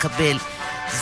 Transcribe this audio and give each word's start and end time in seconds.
לקבל. 0.00 0.38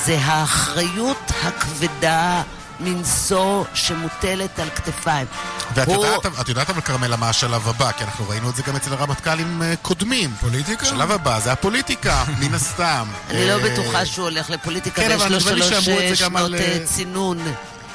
זה 0.04 0.18
האחריות 0.22 1.16
הכבדה 1.42 2.42
מנשוא 2.80 3.64
שמוטלת 3.74 4.58
על 4.58 4.68
כתפיים. 4.70 5.26
ואת 5.74 5.88
הוא- 5.88 6.06
יודעת, 6.06 6.26
את 6.40 6.48
יודעת 6.48 6.70
אבל 6.70 6.80
כרמלה 6.80 7.16
מה 7.16 7.28
השלב 7.28 7.68
הבא, 7.68 7.92
כי 7.92 8.04
אנחנו 8.04 8.28
ראינו 8.28 8.50
את 8.50 8.56
זה 8.56 8.62
גם 8.66 8.76
אצל 8.76 8.92
הרמטכ"לים 8.92 9.62
אה, 9.62 9.74
קודמים. 9.82 10.34
פוליטיקה? 10.40 10.86
השלב 10.86 11.10
הבא 11.10 11.40
זה 11.40 11.52
הפוליטיקה, 11.52 12.24
מן 12.40 12.54
הסתם. 12.54 13.06
אני 13.30 13.48
לא 13.48 13.52
אה, 13.52 13.58
בטוחה 13.58 14.06
שהוא 14.06 14.24
הולך 14.24 14.50
לפוליטיקה, 14.50 15.02
כן, 15.02 15.16
ויש 15.20 15.32
לו 15.32 15.40
שלוש 15.40 15.72
אה, 15.72 15.76
על, 16.08 16.14
שנות 16.14 16.54
אה, 16.54 16.78
צינון. 16.84 17.38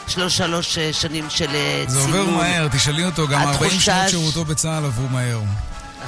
יש 0.08 0.18
לו 0.18 0.30
שלוש 0.30 0.78
אה, 0.78 0.90
שנים 0.94 1.30
של 1.30 1.50
אה, 1.56 1.84
זה 1.88 2.00
צינון. 2.02 2.20
עובר 2.20 2.38
מהר, 2.38 2.68
תשאלי 2.72 3.06
אותו, 3.06 3.28
גם 3.28 3.42
40 3.42 3.54
התחושה 3.54 3.80
שנות 3.82 4.10
שירותו 4.10 4.46
בצה"ל 4.46 4.86
עברו 4.86 5.08
מהר. 5.10 5.40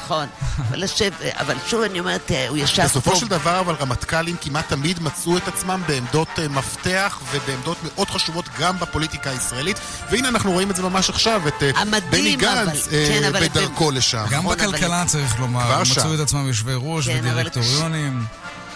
נכון. 0.05 0.27
אבל 0.69 0.83
לשב- 0.83 1.11
אבל 1.39 1.55
שוב 1.67 1.81
אני 1.81 1.99
אומרת, 1.99 2.31
אה, 2.31 2.47
הוא 2.49 2.57
ישב 2.57 2.75
פה... 2.81 2.87
בסופו 2.87 3.15
של 3.15 3.27
דבר, 3.27 3.59
אבל 3.59 3.75
רמטכ"לים 3.79 4.35
כמעט 4.41 4.69
תמיד 4.69 5.03
מצאו 5.03 5.37
את 5.37 5.47
עצמם 5.47 5.81
בעמדות 5.87 6.27
אה, 6.39 6.47
מפתח 6.47 7.19
ובעמדות 7.31 7.77
מאוד 7.83 8.09
חשובות 8.09 8.45
גם 8.59 8.79
בפוליטיקה 8.79 9.29
הישראלית. 9.29 9.77
והנה 10.11 10.27
אנחנו 10.27 10.51
רואים 10.51 10.71
את 10.71 10.75
זה 10.75 10.83
ממש 10.83 11.09
עכשיו, 11.09 11.41
את 11.47 11.63
אה, 11.63 11.71
המדהים, 11.75 12.11
בני 12.39 12.47
אבל- 12.47 12.65
גנץ 12.65 12.87
אה, 12.91 13.07
כן, 13.09 13.23
אבל- 13.27 13.47
בדרכו 13.47 13.91
לשם. 13.91 14.25
גם 14.29 14.39
נכון, 14.39 14.59
אבל- 14.59 14.67
בכלכלה 14.67 15.03
צריך 15.07 15.39
לומר, 15.39 15.73
הם. 15.73 15.81
מצאו 15.81 16.13
את 16.15 16.19
עצמם 16.19 16.47
יושבי 16.47 16.71
ראש 16.75 17.05
כן, 17.09 17.17
אבל 17.17 17.27
ודירקטוריונים. 17.31 18.25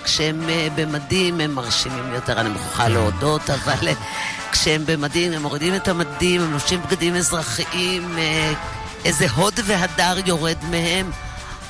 כשהם 0.03 0.41
במדים 0.75 1.39
הם 1.39 1.55
מרשימים 1.55 2.13
יותר, 2.13 2.39
אני 2.41 2.49
מוכרחה 2.49 2.87
להודות, 2.87 3.49
אבל 3.49 3.87
כשהם 4.51 4.83
במדים, 4.85 5.31
הם 5.33 5.41
מורידים 5.41 5.75
את 5.75 5.87
המדים, 5.87 6.41
הם 6.41 6.51
לובשים 6.51 6.81
בגדים 6.81 7.15
אזרחיים, 7.15 8.17
איזה 9.05 9.25
הוד 9.35 9.59
והדר 9.65 10.15
יורד 10.25 10.57
מהם, 10.63 11.11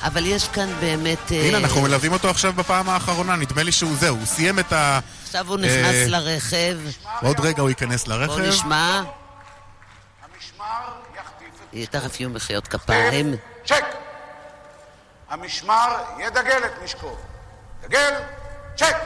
אבל 0.02 0.26
יש 0.26 0.48
כאן 0.48 0.68
באמת... 0.80 1.32
אה, 1.32 1.48
הנה, 1.48 1.58
אנחנו 1.58 1.82
מלווים 1.82 2.12
אותו 2.12 2.30
עכשיו 2.30 2.52
בפעם 2.52 2.88
האחרונה, 2.88 3.36
נדמה 3.36 3.62
לי 3.62 3.72
שהוא 3.72 3.96
זהו, 3.96 4.16
הוא 4.16 4.26
סיים 4.26 4.58
את 4.58 4.72
ה... 4.72 5.00
עכשיו 5.22 5.48
הוא 5.48 5.56
נכנס 5.56 5.94
אה, 5.94 6.04
לרכב, 6.06 6.78
עוד 7.22 7.40
רגע 7.40 7.62
הוא 7.62 7.68
ייכנס 7.68 8.06
לרכב. 8.06 8.40
נשמע, 8.40 9.02
המשמר 10.22 10.64
יחטיף 11.16 11.84
את... 11.84 11.90
תכף 11.90 12.20
יהיו 12.20 12.30
מחיאות 12.30 12.68
כפיים. 12.68 13.34
צ'ק! 13.64 13.84
המשמר 15.30 15.96
ידגל 16.18 16.64
את 16.66 16.82
נשקו. 16.84 17.16
דגל, 17.82 18.14
צ'ק! 18.76 18.96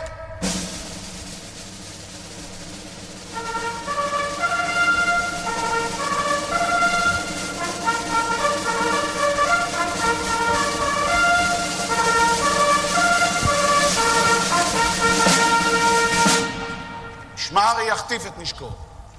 משמר 17.51 17.75
יחטיף 17.89 18.27
את 18.27 18.39
נשקו. 18.39 18.71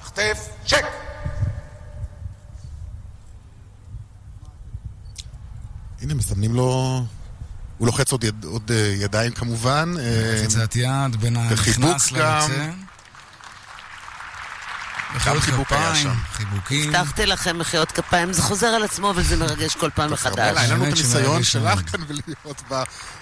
יחטף, 0.01 0.49
צ'ק! 0.67 0.85
הנה, 6.01 6.13
מסמנים 6.13 6.55
לו... 6.55 7.01
הוא 7.77 7.85
לוחץ 7.87 8.11
עוד, 8.11 8.23
יד, 8.23 8.43
עוד 8.43 8.71
אה, 8.71 8.93
ידיים 8.99 9.31
כמובן. 9.31 9.93
אה, 9.99 10.33
לחיצת 10.35 10.75
יד 10.75 11.15
בין 11.19 11.37
הנכנס. 11.37 12.11
ליוצא. 12.11 12.69
מחיאות 15.21 15.43
חיבוק 15.43 15.71
היה 15.71 15.89
כפיים, 15.89 16.03
שם. 16.03 16.15
חיבוקים. 16.31 16.95
הבטחתי 16.95 17.25
לכם 17.25 17.59
מחיאות 17.59 17.91
כפיים, 17.91 18.33
זה 18.33 18.41
חוזר 18.41 18.67
על 18.67 18.83
עצמו, 18.83 19.09
אבל 19.09 19.23
זה 19.23 19.37
מרגש 19.37 19.75
כל 19.75 19.89
פעם 19.95 20.11
מחדש. 20.11 20.57
אין 20.57 20.69
לנו 20.69 20.83
את 20.83 20.87
הניסיון 20.87 21.43
שלך. 21.43 21.91
כאן 21.91 22.01
ולהיות 22.07 22.63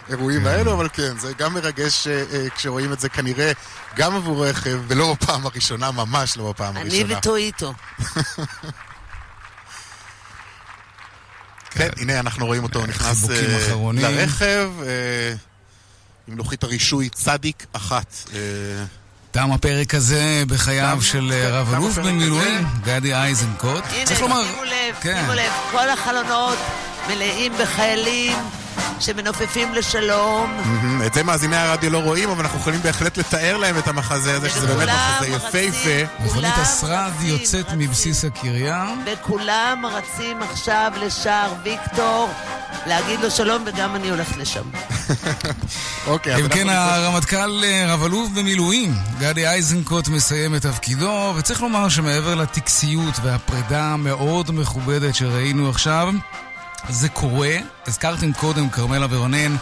באירועים 0.08 0.48
האלו, 0.48 0.74
אבל 0.74 0.90
כן, 0.94 1.18
זה 1.18 1.34
גם 1.34 1.54
מרגש 1.54 2.08
אה, 2.08 2.24
אה, 2.34 2.50
כשרואים 2.56 2.94
את 2.94 3.00
זה 3.00 3.10
כנראה 3.10 3.52
גם 3.96 4.16
עבורך, 4.16 4.68
אה, 4.68 4.74
ולא 4.88 5.14
בפעם 5.14 5.46
הראשונה, 5.46 5.92
ממש 5.92 6.38
לא 6.38 6.50
בפעם 6.50 6.78
אני 6.78 6.90
הראשונה. 6.90 7.18
וטואיטו. 7.18 7.74
כן, 11.72 11.90
הנה 11.98 12.20
אנחנו 12.20 12.46
רואים 12.46 12.64
אותו 12.64 12.86
נכנס. 12.86 13.30
לרכב, 13.94 14.72
עם 16.28 16.38
לוחית 16.38 16.64
הרישוי 16.64 17.10
צדיק 17.10 17.66
אחת. 17.74 18.16
אה, 19.36 19.42
תם 19.42 19.52
הפרק 19.52 19.96
הזה 19.96 20.44
בחייו 20.48 20.98
של 21.02 21.32
כן, 21.32 21.50
רב 21.52 21.68
תם 21.70 21.76
אלוף 21.76 21.92
הפרק 21.92 22.06
במילואים. 22.06 22.66
גדי 22.84 23.14
איזנקוט. 23.16 23.84
הנה, 23.94 24.06
צריך 24.06 24.22
לומר, 24.22 24.44
שימו 24.44 24.64
לב, 24.64 24.96
כן. 25.02 25.18
שימו 25.22 25.34
לב, 25.34 25.52
כל 25.72 25.90
החלונות 25.90 26.58
מלאים 27.10 27.54
בחיילים 27.62 28.38
שמנופפים 29.00 29.74
לשלום. 29.74 30.58
את 31.06 31.14
זה 31.14 31.24
מאזיני 31.24 31.56
הרדיו 31.56 31.90
לא 31.90 31.98
רואים, 31.98 32.30
אבל 32.30 32.40
אנחנו 32.44 32.60
יכולים 32.60 32.82
בהחלט 32.82 33.18
לתאר 33.18 33.58
להם 33.58 33.78
את 33.78 33.88
המחזה 33.88 34.36
הזה, 34.36 34.50
שזה 34.50 34.68
באמת 34.68 34.90
מחזה 34.90 35.28
יפהפה. 35.28 36.24
מכונית 36.26 36.54
השרד 36.58 37.12
יוצאת. 37.22 37.66
מבסיס 37.78 38.26
הקריה. 38.26 38.86
וכולם 39.06 39.84
רצים 39.92 40.42
עכשיו 40.44 40.92
לשער 41.02 41.54
ויקטור 41.64 42.30
להגיד 42.88 43.20
לו 43.20 43.32
שלום, 43.32 43.64
וגם 43.66 43.96
אני 43.96 44.10
הולכת 44.10 44.38
לשם. 44.38 44.64
אוקיי, 46.08 46.34
אז 46.34 46.40
אם 46.40 46.46
אנחנו 46.46 46.60
כן, 46.60 46.68
נפגש- 46.68 46.74
הרמטכ"ל 46.74 47.64
אה, 47.64 47.94
רב 47.94 48.04
אלוף 48.04 48.30
במילואים, 48.30 48.94
גדי 49.20 49.48
איזנקוט 49.48 50.08
מסיים 50.08 50.56
את 50.56 50.62
תפקידו, 50.62 51.34
וצריך 51.38 51.62
לומר 51.62 51.90
שמעבר 51.90 52.36
לטקסיות 52.36 53.14
והפרידה 53.24 53.84
המאוד 53.84 54.52
מכובדת 54.52 55.16
שראינו 55.16 55.70
עכשיו, 55.70 56.14
זה 56.90 57.10
קורה. 57.10 57.56
הזכרתם 57.88 58.34
קודם, 58.34 58.70
כרמלה 58.70 59.08
ורונן, 59.10 59.56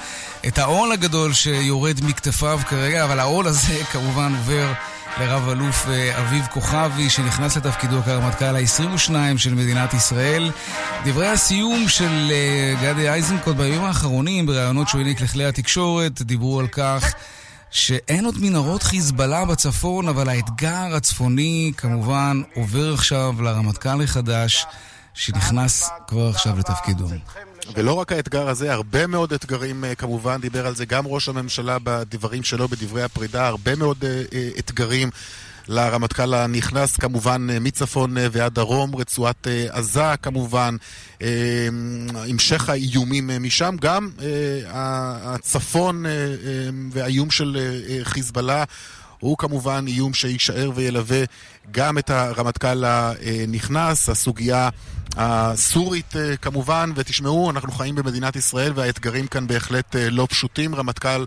את 0.47 0.57
העול 0.57 0.91
הגדול 0.91 1.33
שיורד 1.33 1.99
מכתפיו 2.03 2.59
כרגע, 2.69 3.03
אבל 3.03 3.19
העול 3.19 3.47
הזה 3.47 3.83
כמובן 3.91 4.33
עובר 4.37 4.73
לרב 5.19 5.49
אלוף 5.49 5.87
אה, 5.89 6.19
אביב 6.19 6.45
כוכבי, 6.53 7.09
שנכנס 7.09 7.57
לתפקידו 7.57 8.03
כרמטכ"ל 8.03 8.55
ה-22 8.55 9.37
של 9.37 9.53
מדינת 9.53 9.93
ישראל. 9.93 10.51
דברי 11.05 11.27
הסיום 11.27 11.87
של 11.87 12.31
אה, 12.31 12.73
גדי 12.81 13.13
איזנקוט 13.13 13.55
בימים 13.55 13.83
האחרונים, 13.83 14.45
בראיונות 14.45 14.87
שהוא 14.87 15.01
העניק 15.01 15.21
לכלי 15.21 15.45
התקשורת, 15.45 16.21
דיברו 16.21 16.59
על 16.59 16.67
כך 16.67 17.13
שאין 17.71 18.25
עוד 18.25 18.35
מנהרות 18.41 18.83
חיזבאללה 18.83 19.45
בצפון, 19.45 20.07
אבל 20.07 20.29
האתגר 20.29 20.95
הצפוני 20.95 21.71
כמובן 21.77 22.41
עובר 22.55 22.93
עכשיו 22.93 23.41
לרמטכ"ל 23.41 24.01
החדש, 24.03 24.65
שנכנס 25.17 25.89
כבר 26.07 26.27
עכשיו 26.29 26.59
לתפקידו. 26.59 27.07
ולא 27.75 27.93
רק 27.93 28.11
האתגר 28.11 28.49
הזה, 28.49 28.73
הרבה 28.73 29.07
מאוד 29.07 29.33
אתגרים 29.33 29.85
אה, 29.85 29.95
כמובן, 29.95 30.41
דיבר 30.41 30.67
על 30.67 30.75
זה 30.75 30.85
גם 30.85 31.07
ראש 31.07 31.29
הממשלה 31.29 31.77
בדברים 31.83 32.43
שלו, 32.43 32.67
בדברי 32.67 33.03
הפרידה, 33.03 33.47
הרבה 33.47 33.75
מאוד 33.75 33.97
אה, 34.03 34.23
אה, 34.33 34.49
אתגרים. 34.59 35.09
לרמטכ"ל 35.69 36.33
הנכנס 36.33 36.97
כמובן 36.97 37.47
מצפון 37.61 38.15
ועד 38.31 38.53
דרום, 38.53 38.95
רצועת 38.95 39.47
עזה 39.69 40.15
כמובן, 40.21 40.75
המשך 42.15 42.69
האיומים 42.69 43.29
משם, 43.39 43.75
גם 43.81 44.09
הצפון 44.73 46.05
והאיום 46.91 47.31
של 47.31 47.57
חיזבאללה 48.03 48.63
הוא 49.19 49.37
כמובן 49.37 49.85
איום 49.87 50.13
שיישאר 50.13 50.71
וילווה 50.75 51.23
גם 51.71 51.97
את 51.97 52.09
הרמטכ"ל 52.09 52.83
הנכנס, 52.85 54.09
הסוגיה 54.09 54.69
הסורית 55.17 56.15
אה, 56.15 56.37
כמובן, 56.37 56.91
ותשמעו, 56.95 57.49
אנחנו 57.49 57.71
חיים 57.71 57.95
במדינת 57.95 58.35
ישראל 58.35 58.71
והאתגרים 58.75 59.27
כאן 59.27 59.47
בהחלט 59.47 59.95
אה, 59.95 60.09
לא 60.09 60.27
פשוטים. 60.29 60.75
רמטכ"ל 60.75 61.25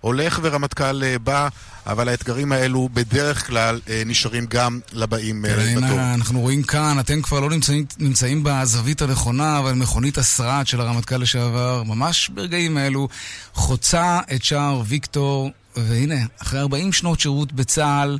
הולך 0.00 0.40
ורמטכ"ל 0.42 1.02
אה, 1.04 1.18
בא, 1.18 1.48
אבל 1.86 2.08
האתגרים 2.08 2.52
האלו 2.52 2.88
בדרך 2.92 3.46
כלל 3.46 3.80
נשארים 4.06 4.46
גם 4.46 4.80
לבאים 4.92 5.44
בתור. 5.76 6.00
אנחנו 6.14 6.40
רואים 6.40 6.62
כאן, 6.62 6.96
אתם 7.00 7.22
כבר 7.22 7.40
לא 7.40 7.50
נמצאים, 7.50 7.84
נמצאים 7.98 8.42
בזווית 8.44 9.02
הנכונה, 9.02 9.58
אבל 9.58 9.72
מכונית 9.72 10.18
השרד 10.18 10.66
של 10.66 10.80
הרמטכ"ל 10.80 11.16
לשעבר, 11.16 11.82
ממש 11.82 12.30
ברגעים 12.34 12.76
האלו, 12.76 13.08
חוצה 13.54 14.20
את 14.34 14.44
שער 14.44 14.82
ויקטור, 14.86 15.50
והנה, 15.76 16.20
אחרי 16.42 16.60
40 16.60 16.92
שנות 16.92 17.20
שירות 17.20 17.52
בצה"ל, 17.52 18.18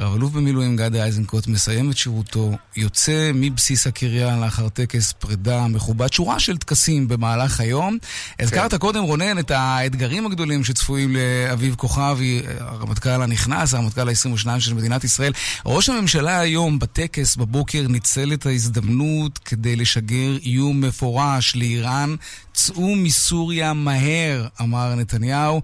רב 0.00 0.14
אלוף 0.14 0.32
במילואים 0.32 0.76
גדי 0.76 1.02
איזנקוט 1.02 1.46
מסיים 1.46 1.90
את 1.90 1.96
שירותו, 1.96 2.52
יוצא 2.76 3.30
מבסיס 3.34 3.86
הקריה 3.86 4.36
לאחר 4.36 4.68
טקס 4.68 5.12
פרידה 5.12 5.66
מכובד, 5.66 6.12
שורה 6.12 6.40
של 6.40 6.56
טקסים 6.56 7.08
במהלך 7.08 7.60
היום. 7.60 7.98
הזכרת 8.40 8.74
קודם, 8.74 9.02
רונן, 9.02 9.38
את 9.38 9.50
האתגרים 9.50 10.26
הגדולים 10.26 10.64
שצפויים 10.64 11.16
לאביב 11.16 11.74
כוכבי, 11.74 12.42
הרמטכ"ל 12.58 13.22
הנכנס, 13.22 13.74
הרמטכ"ל 13.74 14.08
ה-22 14.08 14.60
של 14.60 14.74
מדינת 14.74 15.04
ישראל. 15.04 15.32
ראש 15.66 15.88
הממשלה 15.88 16.40
היום 16.40 16.78
בטקס 16.78 17.36
בבוקר 17.36 17.86
ניצל 17.88 18.32
את 18.32 18.46
ההזדמנות 18.46 19.38
כדי 19.38 19.76
לשגר 19.76 20.36
איום 20.42 20.80
מפורש 20.80 21.56
לאיראן, 21.56 22.14
צאו 22.58 22.96
מסוריה 22.96 23.72
מהר, 23.72 24.46
אמר 24.60 24.94
נתניהו. 24.94 25.60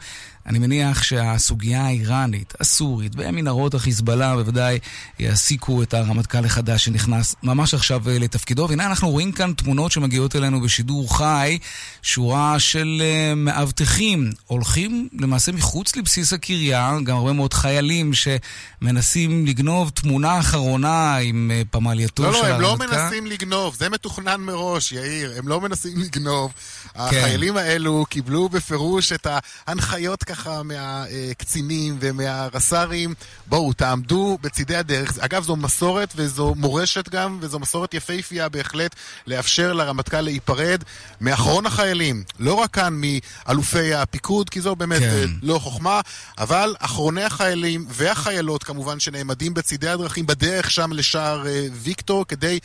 אני 0.46 0.58
מניח 0.58 1.02
שהסוגיה 1.02 1.82
האיראנית, 1.82 2.55
הסורית 2.61 3.12
ומנהרות 3.17 3.75
החיזבאללה 3.75 4.37
בוודאי 4.37 4.79
יעסיקו 5.19 5.82
את 5.82 5.94
הרמטכ"ל 5.94 6.44
החדש 6.44 6.85
שנכנס 6.85 7.35
ממש 7.43 7.75
עכשיו 7.75 8.08
אה, 8.08 8.19
לתפקידו. 8.19 8.67
והנה 8.69 8.87
אנחנו 8.87 9.11
רואים 9.11 9.32
כאן 9.32 9.52
תמונות 9.52 9.93
שמגיעות 9.93 10.37
אלינו 10.37 10.61
בשידור 10.61 11.17
חי, 11.17 11.58
שורה 12.02 12.58
של 12.58 13.02
uh, 13.02 13.35
מאבטחים 13.35 14.32
הולכים 14.46 15.08
למעשה 15.19 15.52
מחוץ 15.52 15.96
לבסיס 15.96 16.32
הקריה, 16.32 16.96
גם 17.05 17.17
הרבה 17.17 17.32
מאוד 17.32 17.55
חיילים 17.55 18.12
שמנסים 18.14 19.46
לגנוב 19.46 19.91
תמונה 19.94 20.38
אחרונה 20.38 21.17
עם 21.17 21.50
uh, 21.50 21.69
פמלייתו 21.70 22.23
לא, 22.23 22.32
של 22.32 22.38
הרמטכ"ל. 22.38 22.64
הרמטכ"ל. 22.64 22.85
לא, 22.85 22.85
הם 22.85 23.00
לא 23.00 23.05
מנסים 23.05 23.26
לגנוב, 23.26 23.75
זה 23.75 23.88
מתוכנן 23.88 24.41
מראש, 24.41 24.93
יאיר. 24.93 25.32
הם 25.38 25.49
לא 25.49 25.61
מנסים 25.61 25.99
לגנוב. 25.99 26.52
כן. 26.93 27.01
החיילים 27.01 27.57
האלו 27.57 28.07
קיבלו 28.09 28.49
בפירוש 28.49 29.13
את 29.13 29.27
ההנחיות 29.67 30.25
ככה 30.25 30.63
מהקצינים 30.63 31.97
ומהרס"רים, 32.01 33.15
בואו, 33.47 33.73
תעמדו 33.73 34.39
בצידי 34.43 34.77
הדרך. 34.77 35.19
אגב, 35.19 35.43
זו 35.45 35.57
מסורת 35.57 36.13
וזו 36.17 36.55
מורשת 36.57 37.09
גם, 37.09 37.39
וזו 37.41 37.59
מסורת 37.59 37.95
יפהפייה 37.95 38.49
בהחלט, 38.49 38.95
לאפשר 39.27 39.73
לרמטכ"ל 39.73 40.21
להיפרד 40.21 40.85
מאחרון 41.21 41.67
החיילים. 41.67 42.25
לא 42.39 42.55
רק 42.55 42.71
כאן 42.71 43.01
מאלופי 43.01 43.95
הפיקוד, 43.95 44.51
כי 44.51 44.61
זו 44.61 44.77
באמת 44.77 45.01
כן. 45.01 45.31
לא 45.43 45.59
חוכמה, 45.59 46.01
אבל 46.39 46.75
אחרוני 46.79 47.23
החיילים 47.23 47.87
והחיילות 47.89 48.65
כמובן 48.65 49.01
שנעמדים 49.01 49.55
בצידי 49.55 49.89
הדרכים 49.89 50.27
בדרך 50.27 50.71
שם 50.71 50.93
לשער 50.93 51.45
ויקטור 51.73 52.25
כדי 52.29 52.59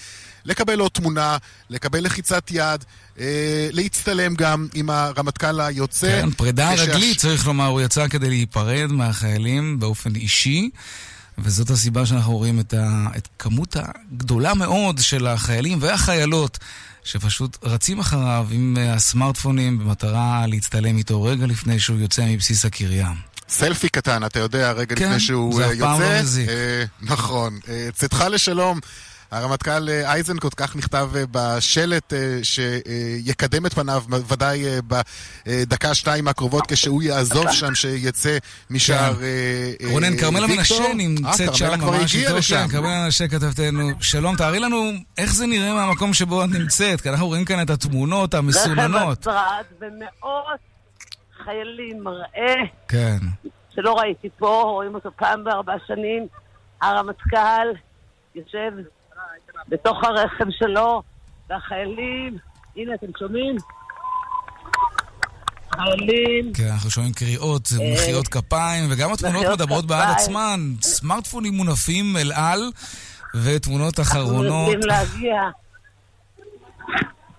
לקבל 0.45 0.80
עוד 0.80 0.91
תמונה, 0.91 1.38
לקבל 1.69 2.03
לחיצת 2.03 2.51
יד, 2.51 2.83
אה, 3.19 3.69
להצטלם 3.71 4.36
גם 4.36 4.68
עם 4.74 4.89
הרמטכ"ל 4.89 5.62
היוצא. 5.62 6.21
כן, 6.21 6.31
פרידה 6.31 6.71
כשהש... 6.74 6.88
רגלית, 6.88 7.18
צריך 7.18 7.47
לומר, 7.47 7.65
הוא 7.65 7.81
יצא 7.81 8.07
כדי 8.07 8.30
להיפרד 8.30 8.91
מהחיילים 8.91 9.80
באופן 9.80 10.15
אישי. 10.15 10.69
וזאת 11.38 11.69
הסיבה 11.69 12.06
שאנחנו 12.06 12.38
רואים 12.38 12.59
את, 12.59 12.74
ה, 12.74 13.07
את 13.18 13.27
כמות 13.39 13.75
הגדולה 13.80 14.53
מאוד 14.53 15.00
של 15.00 15.27
החיילים 15.27 15.77
והחיילות 15.81 16.57
שפשוט 17.03 17.57
רצים 17.63 18.00
אחריו 18.00 18.47
עם 18.51 18.77
הסמארטפונים 18.80 19.80
במטרה 19.80 20.45
להצטלם 20.47 20.97
איתו 20.97 21.24
רגע 21.24 21.45
לפני 21.45 21.80
שהוא 21.80 22.00
יוצא 22.00 22.25
מבסיס 22.25 22.65
הקריה. 22.65 23.12
סלפי 23.50 23.89
קטן, 23.89 24.25
אתה 24.25 24.39
יודע, 24.39 24.71
רגע 24.71 24.95
כן, 24.95 25.06
לפני 25.06 25.19
שהוא 25.19 25.62
יוצא. 25.62 25.74
כן, 25.74 25.77
זה 25.77 25.86
אף 25.86 25.89
פעם 25.89 26.01
לא 26.01 26.21
מזיק. 26.21 26.50
אה, 26.50 26.83
נכון. 27.01 27.59
אה, 27.69 27.89
צאתך 27.94 28.25
לשלום. 28.30 28.80
הרמטכ"ל 29.31 29.89
אה, 29.89 30.11
אייזנקוט, 30.11 30.53
כך 30.57 30.75
נכתב 30.75 31.09
אה, 31.15 31.23
בשלט 31.31 32.13
אה, 32.13 32.39
שיקדם 32.43 33.65
את 33.65 33.73
פניו 33.73 34.03
ודאי 34.27 34.65
בדקה-שתיים 34.87 36.27
הקרובות 36.27 36.63
כשהוא 36.67 37.03
יעזוב 37.03 37.51
שם, 37.51 37.75
שיצא 37.75 38.37
משער 38.69 39.13
ויקטור. 39.17 39.87
כן. 39.87 39.93
רונן, 39.93 40.17
כרמלה 40.17 40.47
מנשה 40.47 40.93
נמצאת 40.95 41.55
שם 41.55 41.79
ממש 41.81 42.15
איתו. 42.15 42.35
כן, 42.49 42.67
כרמלה 42.67 43.03
מנשה 43.03 43.27
כתבתנו. 43.27 43.89
שלום, 44.01 44.35
תארי 44.35 44.59
לנו 44.59 44.91
איך 45.17 45.33
זה 45.33 45.47
נראה 45.47 45.73
מהמקום 45.73 46.13
שבו 46.13 46.43
את 46.43 46.49
נמצאת, 46.49 47.01
כי 47.01 47.09
אנחנו 47.09 47.27
רואים 47.27 47.45
כאן 47.45 47.61
את 47.61 47.69
התמונות 47.69 48.33
המסוננות. 48.33 49.01
רכב 49.01 49.11
הצרד 49.11 49.65
ומאות 49.79 50.59
חיילים, 51.43 52.03
מראה. 52.03 52.55
כן. 52.87 53.17
שלא 53.75 53.93
ראיתי 53.93 54.29
פה, 54.37 54.61
רואים 54.65 54.95
אותו 54.95 55.09
פעם 55.15 55.43
בארבע 55.43 55.73
שנים. 55.87 56.27
הרמטכ"ל 56.81 57.67
יושב 58.35 58.71
בתוך 59.69 60.04
הרכב 60.04 60.45
שלו, 60.51 61.01
והחיילים, 61.50 62.38
הנה 62.75 62.94
אתם 62.94 63.07
שומעים? 63.19 63.56
חיילים. 65.75 66.54
כן, 66.54 66.68
אנחנו 66.68 66.89
שומעים 66.89 67.13
קריאות, 67.13 67.69
אה, 67.80 67.94
מחיאות 67.94 68.27
כפיים, 68.27 68.88
וגם 68.89 69.13
התמונות 69.13 69.45
מדברות 69.45 69.86
בעד 69.86 70.16
עצמן. 70.16 70.60
סמארטפונים 70.81 71.54
מונפים 71.54 72.18
אל 72.18 72.31
על, 72.31 72.71
ותמונות 73.44 74.00
אחרונות. 74.00 74.45
אנחנו 74.45 74.66
רוצים 74.66 74.80
להגיע. 74.80 75.42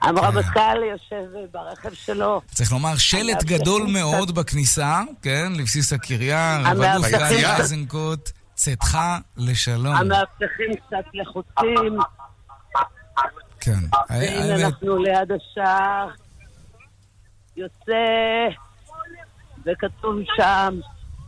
הרמטכ"ל 0.02 0.82
יושב 0.90 1.46
ברכב 1.52 1.94
שלו. 1.94 2.40
צריך 2.54 2.72
לומר, 2.72 2.96
שלט 2.96 3.44
גדול 3.44 3.82
מאוד 3.86 4.34
בכניסה, 4.34 5.02
כן, 5.22 5.52
לבסיס 5.56 5.92
הקריה, 5.92 6.62
רב-אלוף 6.64 7.06
גיא 7.06 7.56
איזנקוט. 7.58 8.30
צאתך 8.54 8.98
לשלום. 9.36 9.94
המאבטחים 9.94 10.74
קצת 10.86 11.04
לחוצים. 11.14 11.98
כן. 13.60 13.80
והנה 14.10 14.66
אנחנו 14.66 14.96
ליד 14.96 15.32
השער. 15.32 16.08
יוצא, 17.56 17.94
וכתוב 19.66 20.16
שם, 20.36 20.78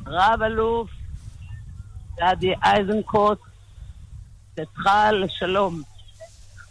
רב 0.07 0.43
אלוף 0.43 0.91
גדי 2.17 2.53
איזנקוט, 2.65 3.39
צאתך 4.57 4.91
לשלום. 5.13 5.83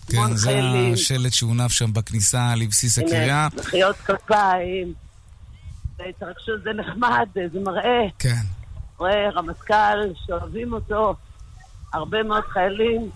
כן, 0.08 0.36
זה 0.36 0.60
השלט 0.94 1.34
שהונף 1.34 1.72
שם 1.72 1.94
בכניסה 1.94 2.56
לבסיס 2.56 3.00
הקריה. 3.00 3.48
הנה, 3.52 3.62
מחיאות 3.62 3.96
כפיים, 3.96 4.94
והתרגשות, 5.98 6.64
זה 6.64 6.70
נחמד, 6.74 7.28
זה 7.34 7.60
מראה. 7.60 8.02
כן. 8.20 8.42
רואה 8.98 9.30
רמטכ"ל 9.30 10.00
שאוהבים 10.26 10.74
אותו, 10.74 11.16
הרבה 11.94 12.24
מאוד 12.24 12.44
חיילים, 12.44 13.10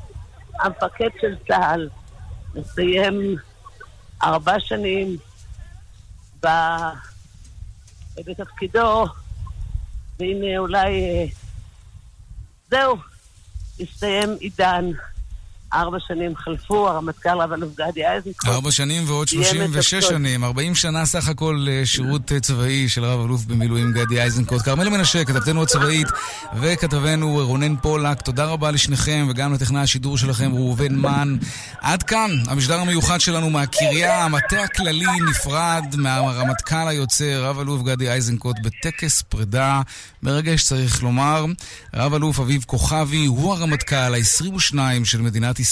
המפקד 0.60 1.10
של 1.22 1.36
צה"ל 1.48 1.90
מסיים 2.56 3.36
ארבע 4.24 4.60
שנים 4.60 5.18
ב... 6.44 6.48
בתפקידו, 8.18 9.06
והנה 10.20 10.58
אולי 10.58 10.88
אה, 10.88 11.26
זהו, 12.70 12.98
הסתיים 13.80 14.30
עידן. 14.40 14.92
ארבע 15.76 15.98
שנים 16.08 16.36
חלפו, 16.36 16.90
הרמטכ"ל 16.90 17.42
רב-אלוף 17.42 17.70
גדי 17.76 18.06
איזנקוט. 18.06 18.50
ארבע 18.50 18.72
שנים 18.72 19.04
ועוד 19.08 19.28
שלושים 19.28 19.62
ושש 19.72 20.06
שנים, 20.06 20.44
ארבעים 20.44 20.76
שנה 20.76 21.06
סך 21.06 21.30
הכל 21.30 21.60
לשירות 21.66 22.32
אה, 22.32 22.40
צבאי 22.40 22.90
של 22.90 23.06
רב-אלוף 23.06 23.46
במילואים 23.46 23.92
גדי 23.94 24.22
איזנקוט. 24.22 24.62
כרמל 24.62 24.90
מנשה, 24.90 25.26
כתבתנו 25.26 25.64
הצבאית, 25.64 26.08
וכתבנו 26.60 27.40
רונן 27.48 27.76
פולק, 27.76 28.22
תודה 28.22 28.46
רבה 28.46 28.72
לשניכם, 28.72 29.28
וגם 29.30 29.54
לטכנאי 29.54 29.82
השידור 29.82 30.18
שלכם 30.18 30.54
ראובן 30.54 30.96
מן. 30.96 31.38
עד 31.82 32.04
כאן, 32.04 32.32
המשדר 32.48 32.80
המיוחד 32.80 33.22
שלנו 33.22 33.50
מהקריה, 33.50 34.26
המטה 34.26 34.62
הכללי 34.62 35.06
נפרד 35.30 35.84
מהרמטכ"ל 35.98 36.88
היוצא, 36.88 37.38
רב-אלוף 37.38 37.84
גדי 37.84 38.12
איזנקוט, 38.12 38.56
בטקס 38.64 39.22
פרידה 39.22 39.82
מרגש 40.24 40.64
צריך 40.64 41.04
לומר. 41.04 41.46
רב-אלוף 41.94 42.40
אביב 42.40 42.64
כוכבי 42.68 43.26
הוא 43.26 43.54
הרמטכ"ל 43.54 43.96
ה-22 43.96 44.76
של 45.04 45.22
מדינת 45.22 45.60
ישראל. 45.60 45.65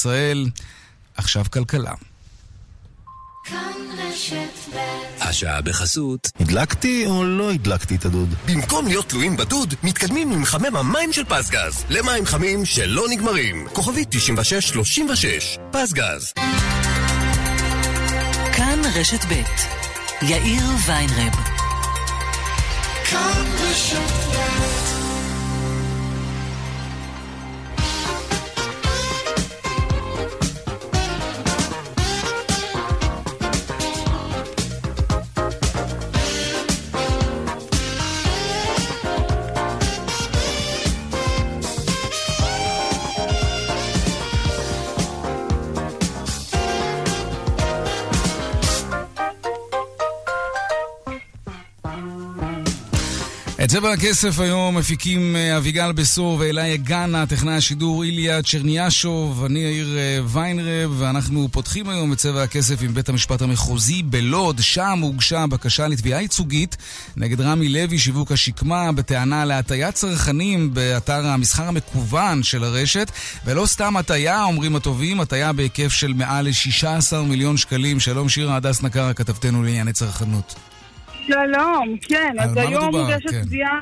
עכשיו 1.18 1.46
כלכלה. 1.54 1.94
השעה 5.20 5.62
בחסות. 5.62 6.32
הדלקתי 6.40 7.06
או 7.06 7.24
לא 7.24 7.52
הדלקתי 7.52 7.96
את 7.96 8.06
הדוד? 8.06 8.36
במקום 8.48 8.88
להיות 8.88 9.10
תלויים 9.10 9.38
בדוד, 9.38 9.74
מתקדמים 9.84 10.32
עם 10.32 10.42
מחמם 10.42 10.76
המים 10.76 11.14
של 11.14 11.24
פסגז. 11.24 11.86
למים 11.90 12.26
חמים 12.26 12.66
שלא 12.66 13.04
נגמרים. 13.10 13.68
כוכבית 13.74 14.08
9636. 14.12 15.58
פסגז. 15.72 16.34
כאן 18.56 18.82
רשת 18.96 19.26
ב' 19.26 19.34
יאיר 20.22 20.64
ויינרב. 20.88 21.34
כאן 23.10 23.46
רשת 23.60 24.12
ב' 24.36 24.93
צבע 53.74 53.92
הכסף 53.92 54.40
היום 54.40 54.78
מפיקים 54.78 55.36
אה, 55.36 55.58
אביגל 55.58 55.92
בסור 55.92 56.38
ואלי 56.40 56.78
גאנה, 56.78 57.26
טכנאי 57.26 57.54
השידור 57.54 58.04
איליה 58.04 58.42
צ'רניאשוב, 58.42 59.46
אני 59.46 59.60
יאיר 59.60 59.98
אה, 59.98 60.20
ויינרב, 60.28 60.96
ואנחנו 60.98 61.48
פותחים 61.52 61.90
היום 61.90 62.14
את 62.14 62.18
צבע 62.18 62.44
הכסף 62.44 62.82
עם 62.82 62.94
בית 62.94 63.10
המשפט 63.10 63.42
המחוזי 63.42 64.04
בלוד, 64.04 64.62
שם 64.62 65.00
הוגשה 65.02 65.48
בקשה 65.48 65.88
לתביעה 65.88 66.22
ייצוגית 66.22 66.78
נגד 67.16 67.42
רמי 67.42 67.70
לוי, 67.70 68.00
שיווק 68.00 68.32
השקמה, 68.32 68.92
בטענה 68.92 69.46
להטיית 69.46 69.96
צרכנים 69.96 70.74
באתר 70.74 71.28
המסחר 71.28 71.68
המקוון 71.68 72.44
של 72.44 72.64
הרשת, 72.64 73.12
ולא 73.46 73.66
סתם 73.66 73.98
הטיה, 73.98 74.44
אומרים 74.44 74.76
הטובים, 74.76 75.20
הטיה 75.20 75.54
בהיקף 75.54 75.92
של 75.92 76.14
מעל 76.14 76.46
ל-16 76.46 77.16
מיליון 77.18 77.58
שקלים. 77.58 78.00
שלום 78.00 78.30
שירה 78.30 78.56
הדס 78.56 78.82
נקר, 78.82 79.14
כתבתנו 79.14 79.64
לענייני 79.64 79.94
צרכנות. 79.94 80.73
שלום, 81.28 81.98
כן, 82.10 82.34
אז 82.40 82.58
היום 82.58 82.88
מדובר? 82.88 83.04
מוגשת 83.04 83.30
כן. 83.30 83.42
תביעה... 83.42 83.80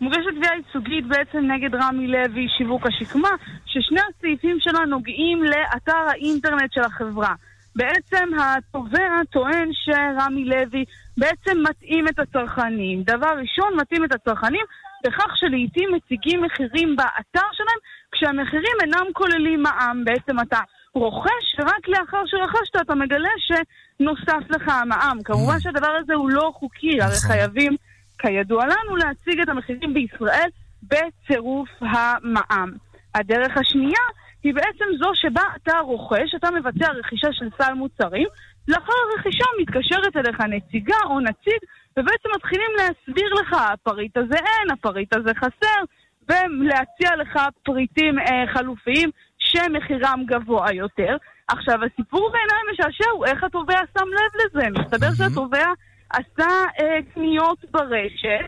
מוגשת 0.00 0.30
תביעה 0.36 0.56
ייצוגית 0.56 1.06
בעצם 1.06 1.38
נגד 1.38 1.74
רמי 1.74 2.06
לוי, 2.06 2.46
שיווק 2.58 2.86
השקמה, 2.86 3.28
ששני 3.66 4.00
הסעיפים 4.08 4.56
שלה 4.60 4.84
נוגעים 4.84 5.42
לאתר 5.42 6.04
האינטרנט 6.10 6.72
של 6.72 6.80
החברה. 6.80 7.34
בעצם 7.76 8.28
התובע 8.40 9.24
טוען 9.30 9.68
שרמי 9.72 10.44
לוי 10.44 10.84
בעצם 11.16 11.62
מתאים 11.62 12.08
את 12.08 12.18
הצרכנים. 12.18 13.02
דבר 13.02 13.32
ראשון, 13.40 13.80
מתאים 13.80 14.04
את 14.04 14.14
הצרכנים 14.14 14.64
בכך 15.06 15.36
שלעיתים 15.36 15.88
מציגים 15.94 16.42
מחירים 16.42 16.96
באתר 16.96 17.46
שלהם, 17.52 17.80
כשהמחירים 18.12 18.76
אינם 18.82 19.06
כוללים 19.12 19.62
מע"מ. 19.62 20.04
בעצם 20.04 20.40
אתה 20.40 20.60
רוכש, 20.96 21.58
ורק 21.58 21.88
לאחר 21.88 22.22
שרכשת 22.26 22.76
אתה 22.80 22.94
מגלה 22.94 23.30
שנוסף 23.38 24.50
לך 24.50 24.68
המע"מ. 24.68 25.22
כמובן 25.24 25.60
שהדבר 25.60 25.96
הזה 26.02 26.14
הוא 26.14 26.30
לא 26.30 26.52
חוקי, 26.54 27.00
הרי 27.00 27.16
נכון. 27.16 27.30
חייבים, 27.30 27.76
כידוע 28.18 28.64
לנו, 28.66 28.96
להציג 28.96 29.40
את 29.40 29.48
המחירים 29.48 29.94
בישראל 29.94 30.48
בצירוף 30.82 31.68
המע"מ. 31.80 32.72
הדרך 33.14 33.56
השנייה 33.56 34.04
היא 34.42 34.54
בעצם 34.54 34.84
זו 34.98 35.10
שבה 35.14 35.42
אתה 35.56 35.78
רוכש, 35.78 36.34
אתה 36.36 36.50
מבצע 36.50 36.92
רכישה 36.92 37.28
של 37.32 37.48
סל 37.58 37.74
מוצרים, 37.74 38.28
לאחר 38.68 38.92
הרכישה 39.12 39.44
מתקשרת 39.60 40.16
אליך 40.16 40.40
נציגה 40.40 40.98
או 41.04 41.20
נציג, 41.20 41.58
ובעצם 41.96 42.28
מתחילים 42.36 42.70
להסביר 42.78 43.34
לך, 43.34 43.52
הפריט 43.52 44.16
הזה 44.16 44.36
אין, 44.36 44.70
הפריט 44.70 45.16
הזה 45.16 45.30
חסר, 45.34 45.80
ולהציע 46.28 47.16
לך 47.16 47.38
פריטים 47.64 48.18
אה, 48.18 48.54
חלופיים 48.54 49.10
שמחירם 49.56 50.24
גבוה 50.26 50.72
יותר. 50.72 51.16
עכשיו, 51.48 51.78
הסיפור 51.84 52.30
בעיניי 52.32 52.58
המשעשע 52.68 53.10
הוא 53.12 53.26
איך 53.26 53.44
התובע 53.44 53.80
שם 53.98 54.08
לב 54.08 54.40
לזה. 54.40 54.80
מסתבר 54.80 55.14
שהתובע 55.16 55.66
עשה 56.10 56.48
אה, 56.80 56.98
קניות 57.14 57.64
ברשת, 57.70 58.46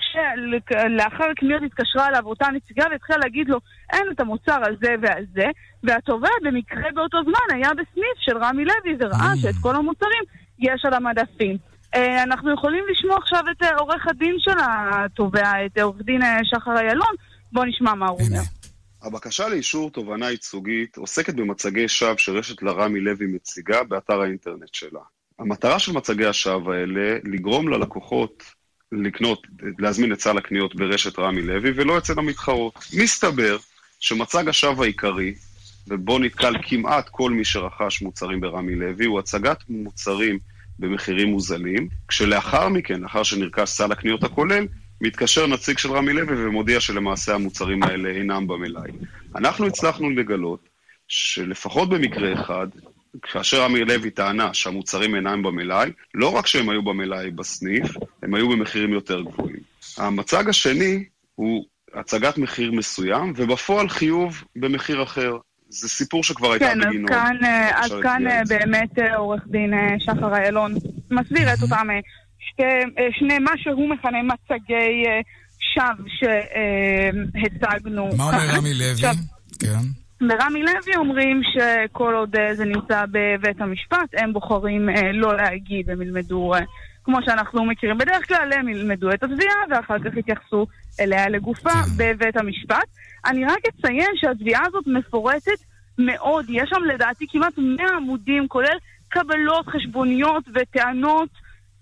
שלאחר 0.00 1.30
הקניות 1.30 1.62
התקשרה 1.62 2.08
אליו 2.08 2.26
אותה 2.26 2.46
נציגה 2.48 2.84
והתחילה 2.90 3.18
להגיד 3.18 3.48
לו, 3.48 3.58
אין 3.92 4.02
את 4.12 4.20
המוצר 4.20 4.60
הזה 4.68 4.94
והזה, 5.02 5.48
והתובע 5.82 6.28
במקרה 6.42 6.90
באותו 6.94 7.18
זמן 7.22 7.56
היה 7.56 7.70
בסניף 7.70 8.16
של 8.18 8.38
רמי 8.38 8.64
לוי 8.64 8.96
וראה 9.00 9.36
שאת 9.36 9.54
כל 9.62 9.76
המוצרים 9.76 10.22
יש 10.58 10.84
על 10.84 10.94
המדפים. 10.94 11.56
אה, 11.94 12.22
אנחנו 12.22 12.54
יכולים 12.54 12.84
לשמוע 12.92 13.16
עכשיו 13.16 13.40
את 13.50 13.62
אה, 13.62 13.76
עורך 13.76 14.06
הדין 14.06 14.36
של 14.38 14.56
התובע, 14.68 15.66
את 15.66 15.78
עורך 15.78 16.02
דין 16.02 16.22
אה, 16.22 16.38
שחר 16.44 16.78
איילון, 16.78 17.14
בואו 17.52 17.64
נשמע 17.64 17.94
מה 17.94 18.06
הוא 18.06 18.20
אומר. 18.20 18.59
הבקשה 19.02 19.48
לאישור 19.48 19.90
תובענה 19.90 20.30
ייצוגית 20.30 20.96
עוסקת 20.96 21.34
במצגי 21.34 21.88
שווא 21.88 22.14
שרשת 22.16 22.62
לרמי 22.62 23.00
לוי 23.00 23.26
מציגה 23.26 23.82
באתר 23.82 24.20
האינטרנט 24.20 24.74
שלה. 24.74 25.00
המטרה 25.38 25.78
של 25.78 25.92
מצגי 25.92 26.26
השווא 26.26 26.74
האלה 26.74 27.18
לגרום 27.24 27.68
ללקוחות 27.68 28.42
לקנות, 28.92 29.46
להזמין 29.78 30.12
את 30.12 30.20
סל 30.20 30.38
הקניות 30.38 30.74
ברשת 30.74 31.18
רמי 31.18 31.42
לוי 31.42 31.70
ולא 31.76 31.98
אצל 31.98 32.18
המתחרות. 32.18 32.74
מסתבר 32.98 33.58
שמצג 34.00 34.48
השווא 34.48 34.84
העיקרי, 34.84 35.34
ובו 35.86 36.18
נתקל 36.18 36.54
כמעט 36.62 37.08
כל 37.08 37.30
מי 37.30 37.44
שרכש 37.44 38.02
מוצרים 38.02 38.40
ברמי 38.40 38.74
לוי, 38.74 39.06
הוא 39.06 39.18
הצגת 39.18 39.58
מוצרים 39.68 40.38
במחירים 40.78 41.28
מוזלים, 41.28 41.88
כשלאחר 42.08 42.68
מכן, 42.68 43.00
לאחר 43.00 43.22
שנרכש 43.22 43.68
סל 43.68 43.92
הקניות 43.92 44.24
הכולל, 44.24 44.66
מתקשר 45.00 45.46
נציג 45.46 45.78
של 45.78 45.92
רמי 45.92 46.12
לוי 46.12 46.46
ומודיע 46.46 46.80
שלמעשה 46.80 47.34
המוצרים 47.34 47.82
האלה 47.82 48.08
אינם 48.08 48.46
במלאי. 48.46 48.90
אנחנו 49.36 49.66
הצלחנו 49.66 50.10
לגלות 50.10 50.68
שלפחות 51.08 51.88
במקרה 51.88 52.32
אחד, 52.32 52.66
כאשר 53.22 53.62
רמי 53.62 53.84
לוי 53.84 54.10
טענה 54.10 54.54
שהמוצרים 54.54 55.14
אינם 55.14 55.42
במלאי, 55.42 55.90
לא 56.14 56.28
רק 56.36 56.46
שהם 56.46 56.68
היו 56.70 56.82
במלאי 56.82 57.30
בסניף, 57.30 57.96
הם 58.22 58.34
היו 58.34 58.48
במחירים 58.48 58.92
יותר 58.92 59.20
גבוהים. 59.20 59.60
המצג 59.98 60.48
השני 60.48 61.04
הוא 61.34 61.64
הצגת 61.94 62.38
מחיר 62.38 62.72
מסוים, 62.72 63.32
ובפועל 63.36 63.88
חיוב 63.88 64.44
במחיר 64.56 65.02
אחר. 65.02 65.36
זה 65.68 65.88
סיפור 65.88 66.24
שכבר 66.24 66.52
הייתה 66.52 66.66
כן, 66.66 66.80
אז 66.80 66.86
בגינו. 66.86 67.08
כאן, 67.08 67.36
אה, 67.44 67.84
אז 67.84 67.90
כאן 68.02 68.22
להגיע 68.22 68.36
אה, 68.36 68.42
לזה. 68.42 68.58
באמת 68.58 68.98
אה, 68.98 69.16
עורך 69.16 69.42
דין 69.46 69.74
אה, 69.74 69.94
שחר 69.98 70.34
איילון 70.34 70.74
מסביר 71.10 71.54
את 71.54 71.62
אותם 71.62 71.86
שתי, 72.52 72.62
אה, 72.62 73.08
שני, 73.18 73.38
מה 73.38 73.50
שהוא 73.56 73.88
מכנה 73.88 74.18
מצגי 74.22 75.04
אה, 75.06 75.20
שווא 75.58 76.08
שהצגנו. 76.18 78.08
מה 78.16 78.24
אומר 78.24 78.56
רמי 78.56 78.74
לוי? 78.74 79.02
כן. 79.60 79.80
ברמי 80.28 80.62
לוי 80.62 80.96
אומרים 80.96 81.40
שכל 81.52 82.14
עוד 82.14 82.36
אה, 82.36 82.54
זה 82.54 82.64
נמצא 82.64 83.04
בבית 83.10 83.60
המשפט, 83.60 84.08
הם 84.16 84.32
בוחרים 84.32 84.88
לא 85.12 85.36
להגיב, 85.36 85.90
הם 85.90 86.02
ילמדו, 86.02 86.52
כמו 87.04 87.18
שאנחנו 87.24 87.64
מכירים 87.64 87.98
בדרך 87.98 88.28
כלל, 88.28 88.52
הם 88.52 88.68
ילמדו 88.68 89.10
את 89.10 89.22
התביעה 89.22 89.56
ואחר 89.70 89.98
כך 89.98 90.16
יתייחסו 90.16 90.66
אליה 91.00 91.28
לגופה 91.28 91.70
כן. 91.70 91.90
בבית 91.96 92.36
המשפט. 92.36 92.86
אני 93.26 93.44
רק 93.44 93.58
אציין 93.68 94.10
שהתביעה 94.16 94.62
הזאת 94.66 94.84
מפורטת 94.86 95.60
מאוד, 95.98 96.46
יש 96.48 96.70
שם 96.70 96.84
לדעתי 96.94 97.26
כמעט 97.30 97.52
100 97.58 97.86
עמודים, 97.96 98.48
כולל 98.48 98.76
קבלות, 99.08 99.66
חשבוניות 99.66 100.44
וטענות. 100.54 101.28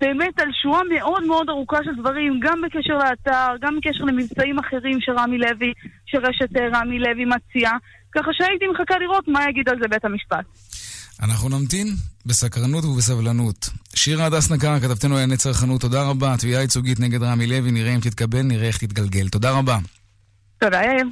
באמת 0.00 0.40
על 0.40 0.48
שורה 0.62 0.80
מאוד 0.94 1.22
מאוד 1.26 1.48
ארוכה 1.48 1.78
של 1.84 1.94
דברים, 2.00 2.40
גם 2.42 2.62
בקשר 2.62 2.98
לאתר, 2.98 3.56
גם 3.60 3.76
בקשר 3.76 4.04
למבצעים 4.04 4.58
אחרים 4.58 4.98
שרמי 5.00 5.38
לוי, 5.38 5.72
שרשת 6.06 6.56
אה, 6.56 6.80
רמי 6.80 6.98
לוי 6.98 7.24
מציעה, 7.24 7.76
ככה 8.12 8.30
שהייתי 8.32 8.64
מחכה 8.74 8.98
לראות 8.98 9.28
מה 9.28 9.48
יגיד 9.48 9.68
על 9.68 9.76
זה 9.82 9.88
בית 9.88 10.04
המשפט. 10.04 10.44
אנחנו 11.22 11.48
נמתין 11.48 11.86
בסקרנות 12.26 12.84
ובסבלנות. 12.84 13.68
שירה 13.94 14.26
הדס 14.26 14.50
נקר, 14.50 14.80
כתבתנו 14.80 15.14
לענייני 15.14 15.36
צרכנות, 15.36 15.80
תודה 15.80 16.02
רבה. 16.02 16.36
תביעה 16.38 16.62
ייצוגית 16.62 17.00
נגד 17.00 17.22
רמי 17.22 17.46
לוי, 17.46 17.70
נראה 17.70 17.94
אם 17.94 18.00
תתקבל, 18.00 18.42
נראה 18.42 18.66
איך 18.66 18.78
תתגלגל. 18.78 19.28
תודה 19.28 19.50
רבה. 19.50 19.78
תודה, 20.58 20.80
יאיר. 20.82 21.06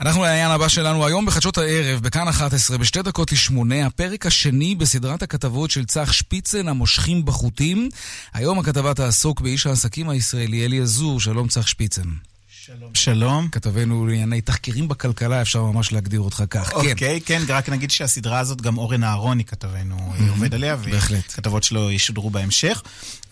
אנחנו 0.00 0.22
לעניין 0.22 0.50
הבא 0.50 0.68
שלנו 0.68 1.06
היום 1.06 1.26
בחדשות 1.26 1.58
הערב, 1.58 2.00
בכאן 2.00 2.28
11, 2.28 2.78
בשתי 2.78 3.02
דקות 3.02 3.32
לשמונה, 3.32 3.86
הפרק 3.86 4.26
השני 4.26 4.74
בסדרת 4.74 5.22
הכתבות 5.22 5.70
של 5.70 5.84
צח 5.84 6.12
שפיצן, 6.12 6.68
המושכים 6.68 7.24
בחוטים. 7.24 7.88
היום 8.34 8.58
הכתבה 8.58 8.94
תעסוק 8.94 9.40
באיש 9.40 9.66
העסקים 9.66 10.08
הישראלי 10.08 10.64
אלי 10.64 10.80
עזור, 10.80 11.20
שלום 11.20 11.48
צח 11.48 11.66
שפיצן. 11.66 12.02
שלום. 12.48 12.90
שלום. 12.94 13.48
כתבנו 13.48 14.06
לענייני 14.06 14.40
תחקירים 14.40 14.88
בכלכלה, 14.88 15.42
אפשר 15.42 15.62
ממש 15.62 15.92
להגדיר 15.92 16.20
אותך 16.20 16.42
כך. 16.50 16.68
כן. 16.68 16.76
אוקיי, 16.76 17.20
כן, 17.20 17.42
רק 17.48 17.68
נגיד 17.68 17.90
שהסדרה 17.90 18.38
הזאת, 18.38 18.60
גם 18.60 18.78
אורן 18.78 19.04
אהרוני 19.04 19.44
כתבנו 19.44 20.12
אה, 20.20 20.30
עובד 20.30 20.54
עליה. 20.54 20.76
וכתבות 20.80 21.62
שלו 21.62 21.90
ישודרו 21.90 22.30
בהמשך. 22.30 22.82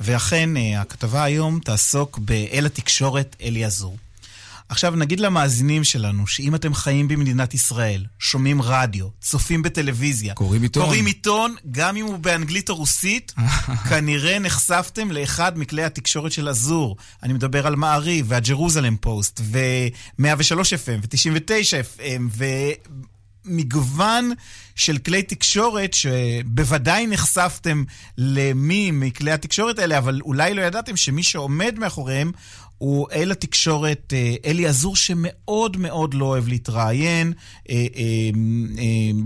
ואכן, 0.00 0.56
אה, 0.56 0.80
הכתבה 0.80 1.25
היום 1.25 1.61
תעסוק 1.61 2.18
באל 2.18 2.66
התקשורת 2.66 3.37
אלי 3.42 3.64
עזור. 3.64 3.96
עכשיו 4.68 4.96
נגיד 4.96 5.20
למאזינים 5.20 5.85
שלנו, 5.85 6.26
שאם 6.26 6.54
אתם 6.54 6.75
חיים 6.75 7.08
במדינת 7.08 7.54
ישראל, 7.54 8.04
שומעים 8.18 8.62
רדיו, 8.62 9.08
צופים 9.20 9.62
בטלוויזיה, 9.62 10.35
קוראים 10.35 10.62
עיתון. 10.62 10.82
קוראים 10.82 11.06
עיתון, 11.06 11.54
גם 11.70 11.96
אם 11.96 12.06
הוא 12.06 12.18
באנגלית 12.18 12.70
או 12.70 12.76
רוסית, 12.76 13.32
כנראה 13.88 14.38
נחשפתם 14.38 15.12
לאחד 15.12 15.58
מכלי 15.58 15.85
התקשורת 15.85 16.32
של 16.32 16.49
אזור. 16.49 16.96
אני 17.23 17.32
מדבר 17.32 17.66
על 17.66 17.76
מעריב, 17.76 18.26
והג'רוזלם 18.28 18.96
פוסט, 18.96 19.40
ו-103 19.44 20.23
FM, 20.54 21.00
ו-99 21.02 21.99
FM, 21.99 22.42
ומגוון 23.46 24.32
של 24.75 24.99
כלי 24.99 25.23
תקשורת 25.23 25.94
שבוודאי 25.94 27.06
נחשפתם 27.06 27.85
למי 28.18 28.90
מכלי 28.90 29.32
התקשורת 29.32 29.78
האלה, 29.78 29.99
אבל 29.99 30.20
אולי 30.25 30.54
לא 30.54 30.62
ידעתם 30.62 30.96
שמי 30.96 31.23
שעומד 31.23 31.78
מאחוריהם 31.78 32.32
הוא 32.78 33.06
אל 33.12 33.33
התקשורת 33.33 34.12
אה, 34.16 34.35
אלי 34.45 34.66
עזור, 34.66 34.97
שמאוד 34.97 35.76
מאוד 35.76 36.14
לא 36.14 36.25
אוהב 36.25 36.49
להתראיין. 36.49 37.33
אה, 37.71 37.75
אה, 37.97 38.30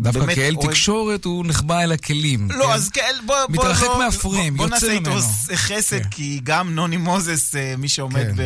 דווקא 0.02 0.20
באמת 0.20 0.34
כאל 0.34 0.54
אוהב- 0.56 0.70
תקשורת 0.70 1.24
הוא 1.24 1.46
נחבא 1.46 1.80
אל 1.80 1.92
הכלים. 1.92 2.48
לא, 2.50 2.64
כן? 2.64 2.72
אז 2.72 2.88
כאל, 2.88 3.14
בוא, 3.26 3.36
בוא, 3.48 3.64
מתרחק 3.64 3.86
לא, 3.86 3.98
מהפריים, 3.98 4.56
בוא, 4.56 4.66
בוא 4.66 4.74
יוצא 4.74 4.86
נעשה 4.86 4.98
איתו 4.98 5.10
ממנו. 5.10 5.22
חסד, 5.54 6.02
כן. 6.02 6.08
כי 6.10 6.40
גם 6.44 6.74
נוני 6.74 6.96
מוזס, 6.96 7.54
מי 7.78 7.88
שעומד 7.88 8.26
כן. 8.36 8.44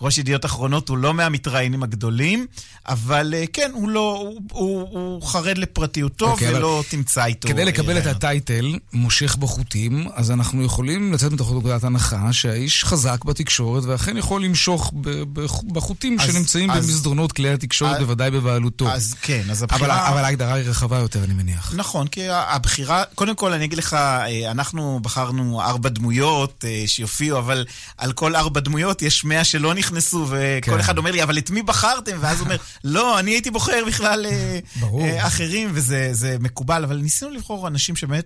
בראש 0.00 0.18
ידיעות 0.18 0.44
אחרונות, 0.44 0.88
הוא 0.88 0.98
לא 0.98 1.14
מהמתראיינים 1.14 1.82
הגדולים, 1.82 2.46
אבל 2.88 3.34
כן, 3.52 3.70
הוא 3.74 3.88
לא, 3.88 4.16
הוא, 4.20 4.40
הוא, 4.52 4.88
הוא 4.90 5.22
חרד 5.22 5.58
לפרטיותו, 5.58 6.30
אוקיי, 6.30 6.48
אבל 6.48 6.56
ולא 6.56 6.84
תמצא 6.88 7.24
איתו... 7.24 7.48
כדי 7.48 7.64
לקבל 7.64 7.98
את. 7.98 8.06
הטייטל, 8.06 8.78
מושך 8.92 9.36
בחוטים, 9.36 10.08
אז 10.14 10.30
אנחנו 10.30 10.62
יכולים 10.62 11.12
לצאת 11.12 11.32
מתוך 11.32 11.52
נקודת 11.52 11.84
הנחה 11.84 12.32
שהאיש 12.32 12.84
חזק 12.84 13.24
בתקשורת, 13.24 13.84
ואכן 13.84 14.16
יכול 14.16 14.43
למשוך 14.44 14.92
בחוטים 15.72 16.20
אז- 16.20 16.26
שנמצאים 16.32 16.70
אז- 16.70 16.86
במסדרונות 16.86 17.32
כלי 17.32 17.48
התקשורת, 17.52 17.96
אז- 17.96 18.02
בוודאי 18.02 18.30
בבעלותו. 18.30 18.88
אז 18.92 19.14
כן, 19.22 19.42
אז 19.50 19.64
אבל, 19.64 19.74
הבחירה... 19.74 20.08
אבל 20.08 20.24
ההגדרה 20.24 20.54
היא 20.54 20.68
רחבה 20.68 20.98
יותר, 20.98 21.24
אני 21.24 21.34
מניח. 21.34 21.72
נכון, 21.76 22.06
כי 22.06 22.28
הבחירה, 22.28 23.04
קודם 23.14 23.34
כל 23.34 23.52
אני 23.52 23.64
אגיד 23.64 23.78
לך, 23.78 23.94
אה, 23.94 24.50
אנחנו 24.50 25.00
בחרנו 25.02 25.62
ארבע 25.62 25.88
דמויות 25.88 26.64
אה, 26.68 26.82
שיופיעו, 26.86 27.38
אבל 27.38 27.64
על 27.98 28.12
כל 28.12 28.36
ארבע 28.36 28.60
דמויות 28.60 29.02
יש 29.02 29.24
מאה 29.24 29.44
שלא 29.44 29.74
נכנסו, 29.74 30.26
וכל 30.28 30.70
כן. 30.70 30.80
אחד 30.80 30.98
אומר 30.98 31.10
לי, 31.10 31.22
אבל 31.22 31.38
את 31.38 31.50
מי 31.50 31.62
בחרתם? 31.62 32.16
ואז 32.20 32.38
הוא 32.38 32.44
אומר, 32.44 32.56
לא, 32.84 33.18
אני 33.18 33.30
הייתי 33.30 33.50
בוחר 33.50 33.84
בכלל 33.86 34.26
אה. 34.26 34.58
אה, 35.00 35.26
אחרים, 35.26 35.70
וזה 35.72 36.08
זה 36.12 36.36
מקובל, 36.40 36.84
אבל 36.84 36.96
ניסינו 36.96 37.30
לבחור 37.30 37.68
אנשים 37.68 37.96
שבאמת, 37.96 38.24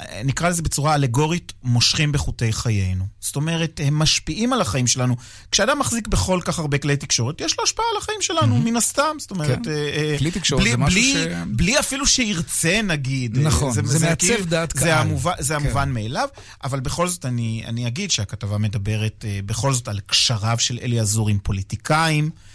אה, 0.00 0.20
נקרא 0.24 0.48
לזה 0.48 0.62
בצורה 0.62 0.94
אלגורית, 0.94 1.52
מושכים 1.62 2.12
בחוטי 2.12 2.52
חיינו. 2.52 3.04
זאת 3.20 3.36
אומרת, 3.36 3.80
הם 3.84 3.98
משפיעים 3.98 4.52
על 4.52 4.60
החיים 4.60 4.86
שלנו. 4.86 5.16
כשאדם 5.54 5.78
מחזיק 5.78 6.08
בכל 6.08 6.40
כך 6.44 6.58
הרבה 6.58 6.78
כלי 6.78 6.96
תקשורת, 6.96 7.40
יש 7.40 7.58
לו 7.58 7.64
השפעה 7.64 7.86
על 7.92 8.02
החיים 8.02 8.22
שלנו, 8.22 8.58
מן 8.58 8.76
הסתם. 8.76 9.16
זאת 9.18 9.30
אומרת, 9.30 9.58
כן. 9.64 9.70
אה, 9.70 10.10
אה, 10.12 10.18
כלי 10.18 10.30
תקשורת 10.30 10.62
זה 10.70 10.76
משהו 10.76 11.00
ש- 11.02 11.16
בלי 11.46 11.78
אפילו 11.78 12.06
שירצה, 12.06 12.80
נגיד. 12.82 13.38
נכון, 13.38 13.72
זה 13.72 14.06
מעצב 14.06 14.44
דעת 14.48 14.72
קהל. 14.72 15.08
זה 15.38 15.54
כן. 15.54 15.60
המובן 15.60 15.92
מאליו, 15.92 16.28
אבל 16.64 16.80
בכל 16.80 17.08
זאת 17.08 17.24
אני, 17.24 17.84
אגיד 17.86 18.10
שהכתבה 18.10 18.58
מדברת 18.58 19.24
אה, 19.28 19.40
בכל 19.46 19.72
זאת 19.72 19.88
על 19.88 20.00
קשריו 20.06 20.56
של 20.58 20.78
אלי 20.82 21.00
עזור 21.00 21.28
עם 21.28 21.38
פוליטיקאים, 21.42 22.24
אה, 22.24 22.53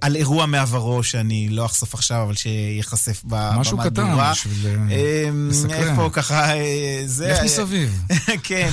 על 0.00 0.16
אירוע 0.16 0.46
מעברו 0.46 1.02
שאני 1.02 1.48
לא 1.48 1.64
אחשוף 1.64 1.94
עכשיו, 1.94 2.22
אבל 2.22 2.34
שייחשף 2.34 3.22
ב- 3.24 3.50
משהו 3.56 3.78
קטן 3.78 3.90
במהדורה. 3.94 4.32
בשביל 4.32 4.66
אה, 4.66 4.92
אה, 4.96 5.30
לסקרן. 5.48 5.90
איפה 5.90 6.10
ככה, 6.12 6.54
אה, 6.54 7.02
זה... 7.06 7.28
לך 7.28 7.38
אה, 7.38 7.44
מסביב. 7.44 8.02
כן, 8.42 8.70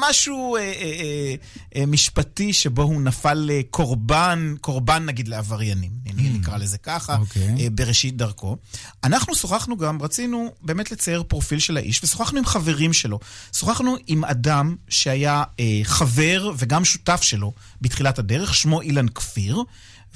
משהו 0.00 0.56
אה, 0.56 0.62
אה, 0.62 0.72
אה, 0.82 1.34
אה, 1.76 1.86
משפטי 1.86 2.52
שבו 2.52 2.82
הוא 2.82 3.02
נפל 3.02 3.50
אה, 3.52 3.60
קורבן, 3.70 4.54
קורבן 4.60 5.04
נגיד 5.06 5.28
לעבריינים, 5.28 5.90
אני 6.10 6.28
נקרא 6.28 6.56
לזה 6.56 6.78
ככה, 6.78 7.16
אוקיי. 7.16 7.54
אה, 7.60 7.70
בראשית 7.70 8.16
דרכו. 8.16 8.56
אנחנו 9.04 9.34
שוחחנו 9.34 9.76
גם, 9.76 10.02
רצינו 10.02 10.52
באמת 10.62 10.92
לצייר 10.92 11.22
פרופיל 11.22 11.58
של 11.58 11.76
האיש, 11.76 12.04
ושוחחנו 12.04 12.38
עם 12.38 12.44
חברים 12.44 12.92
שלו. 12.92 13.18
שוחחנו 13.56 13.96
עם 14.06 14.24
אדם 14.24 14.76
שהיה 14.88 15.42
אה, 15.60 15.80
חבר 15.84 16.52
וגם 16.58 16.84
שותף 16.84 17.22
שלו 17.22 17.52
בתחילת 17.80 18.18
הדרך, 18.18 18.54
שמו 18.54 18.80
אילן 18.80 19.08
כפיר, 19.08 19.62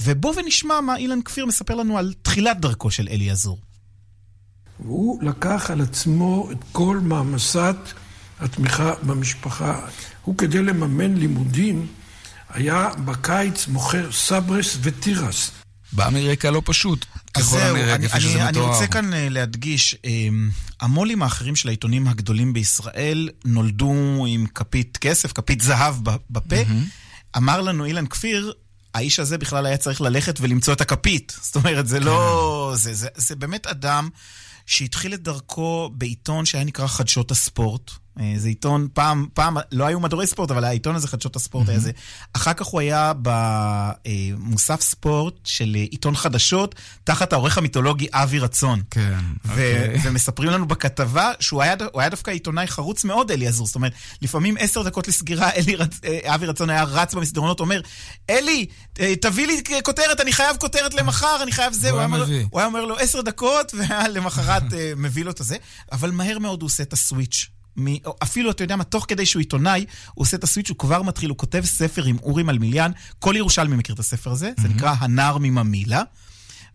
ובוא 0.05 0.35
ונשמע 0.37 0.81
מה 0.81 0.97
אילן 0.97 1.23
כפיר 1.23 1.47
מספר 1.47 1.75
לנו 1.75 1.99
על 1.99 2.15
תחילת 2.23 2.61
דרכו 2.61 2.91
של 2.91 3.09
אלי 3.11 3.31
עזור. 3.31 3.59
והוא 4.81 5.23
לקח 5.23 5.71
על 5.71 5.81
עצמו 5.81 6.49
את 6.53 6.59
כל 6.73 6.99
מעמסת 7.03 7.77
התמיכה 8.41 8.93
במשפחה. 9.03 9.81
הוא 10.23 10.39
כדי 10.39 10.63
לממן 10.63 11.15
לימודים 11.15 11.87
היה 12.51 12.89
בקיץ 13.05 13.69
מוכר 13.69 14.13
סברס 14.13 14.79
ותירס. 14.83 15.51
בא 15.93 16.09
מרקע 16.13 16.51
לא 16.51 16.63
פשוט, 16.65 17.07
אז 17.35 17.49
ככל 17.49 17.61
הנראה, 17.61 17.95
אני, 17.95 18.09
כפי 18.09 18.21
שזה 18.21 18.35
אני, 18.35 18.43
אני 18.43 18.51
מתואר. 18.51 18.73
רוצה 18.73 18.87
כאן 18.87 19.15
אה, 19.15 19.29
להדגיש, 19.29 19.97
אה, 20.05 20.11
המו"לים 20.81 21.23
האחרים 21.23 21.57
של 21.57 21.69
העיתונים 21.69 22.09
הגדולים 22.09 22.53
בישראל 22.53 23.29
נולדו 23.45 24.25
עם 24.29 24.47
כפית 24.55 24.97
כסף, 24.97 25.33
כפית 25.33 25.61
זהב 25.61 25.95
בפה. 26.31 26.57
אמר 27.37 27.61
לנו 27.61 27.85
אילן 27.85 28.07
כפיר, 28.07 28.53
האיש 28.95 29.19
הזה 29.19 29.39
בכלל 29.39 29.67
היה 29.67 29.77
צריך 29.77 30.01
ללכת 30.01 30.39
ולמצוא 30.41 30.75
את 30.75 30.81
הכפית. 30.81 31.39
זאת 31.43 31.57
אומרת, 31.57 31.89
זה 31.89 32.01
לא... 32.01 32.73
זה, 32.77 32.95
זה, 32.95 33.09
זה 33.15 33.37
באמת 33.37 33.67
אדם 33.67 34.09
שהתחיל 34.67 35.15
את 35.15 35.23
דרכו 35.23 35.91
בעיתון 35.95 36.45
שהיה 36.45 36.65
נקרא 36.65 36.87
חדשות 36.87 37.31
הספורט. 37.31 37.91
אה, 38.21 38.35
זה 38.37 38.49
עיתון, 38.49 38.89
פעם, 38.93 39.27
פעם, 39.35 39.57
לא 39.73 39.85
היו 39.85 40.01
מדורי 40.01 40.27
ספורט, 40.27 40.51
אבל 40.51 40.65
העיתון 40.65 40.95
הזה, 40.95 41.09
חדשות 41.09 41.37
הספורט, 41.37 41.69
היה 41.69 41.79
זה. 41.79 41.91
אחר 42.33 42.53
כך 42.53 42.67
הוא 42.67 42.81
היה 42.81 43.13
במוסף 43.23 44.81
ספורט 44.81 45.35
של 45.45 45.77
אה, 45.77 45.81
עיתון 45.91 46.17
חדשות, 46.17 46.75
תחת 47.05 47.33
העורך 47.33 47.59
המיתולוגי 47.59 48.07
אבי 48.13 48.39
רצון. 48.39 48.83
כן, 48.91 49.19
אוקיי. 49.49 50.01
ומספרים 50.05 50.51
לנו 50.51 50.69
בכתבה 50.69 51.33
שהוא 51.41 51.63
היה, 51.63 51.75
הוא 51.93 52.01
היה 52.01 52.11
דווקא 52.11 52.31
עיתונאי 52.31 52.67
חרוץ 52.67 53.05
מאוד, 53.05 53.31
אלי 53.31 53.49
עזור. 53.49 53.67
זאת 53.67 53.75
אומרת, 53.75 53.93
לפעמים 54.23 54.57
עשר 54.59 54.83
דקות 54.83 55.09
לסגירה, 55.09 55.51
אלי 55.57 55.77
רצ... 55.77 56.01
אה, 56.05 56.35
אבי 56.35 56.47
רצון 56.47 56.71
היה 56.71 56.85
רץ 56.85 57.15
במסדרונות, 57.15 57.61
אומר, 57.61 57.81
אלי, 58.31 58.67
אה, 59.01 59.17
תביא 59.17 59.47
לי 59.47 59.63
כותרת, 59.83 60.21
אני 60.21 60.33
חייב 60.33 60.57
כותרת 60.57 60.95
למחר, 60.95 61.43
אני 61.43 61.53
חייב 61.53 61.73
זה. 61.73 61.89
והוא 61.89 61.91
הוא 61.93 61.99
היה 61.99 62.07
אומר-. 62.07 62.47
הוא 62.51 62.61
היה 62.61 62.67
אומר 62.67 62.85
לו 62.85 62.97
עשר 62.99 63.21
דקות, 63.21 63.75
ולמחרת 63.79 64.73
אה, 64.73 64.93
מביא 64.97 65.25
לו 65.25 65.31
את 65.31 65.41
הזה. 65.41 65.57
אבל 65.93 66.11
מהר 66.11 66.39
מאוד 66.39 66.63
הוא 66.63 66.67
עושה 66.67 66.83
את 66.83 66.93
הסוויץ'. 66.93 67.62
מ- 67.81 67.97
אפילו, 68.23 68.51
אתה 68.51 68.65
יודע 68.65 68.77
מה, 68.77 68.85
תוך 68.85 69.05
כדי 69.09 69.27
שהוא 69.27 69.41
עיתונאי, 69.41 69.85
הוא 70.15 70.23
עושה 70.23 70.37
את 70.37 70.45
הסוויץ', 70.45 70.69
הוא 70.71 70.79
כבר 70.79 71.03
מתחיל, 71.03 71.31
הוא 71.31 71.39
כותב 71.39 71.63
ספר 71.65 72.05
עם 72.05 72.17
אורי 72.23 72.43
מלמיליאן. 72.43 72.91
כל 73.19 73.35
ירושלמי 73.37 73.77
מכיר 73.77 73.95
את 73.95 74.01
הספר 74.01 74.31
הזה, 74.31 74.51
זה 74.61 74.69
נקרא 74.69 74.95
הנער 74.99 75.39
מממילה. 75.41 76.03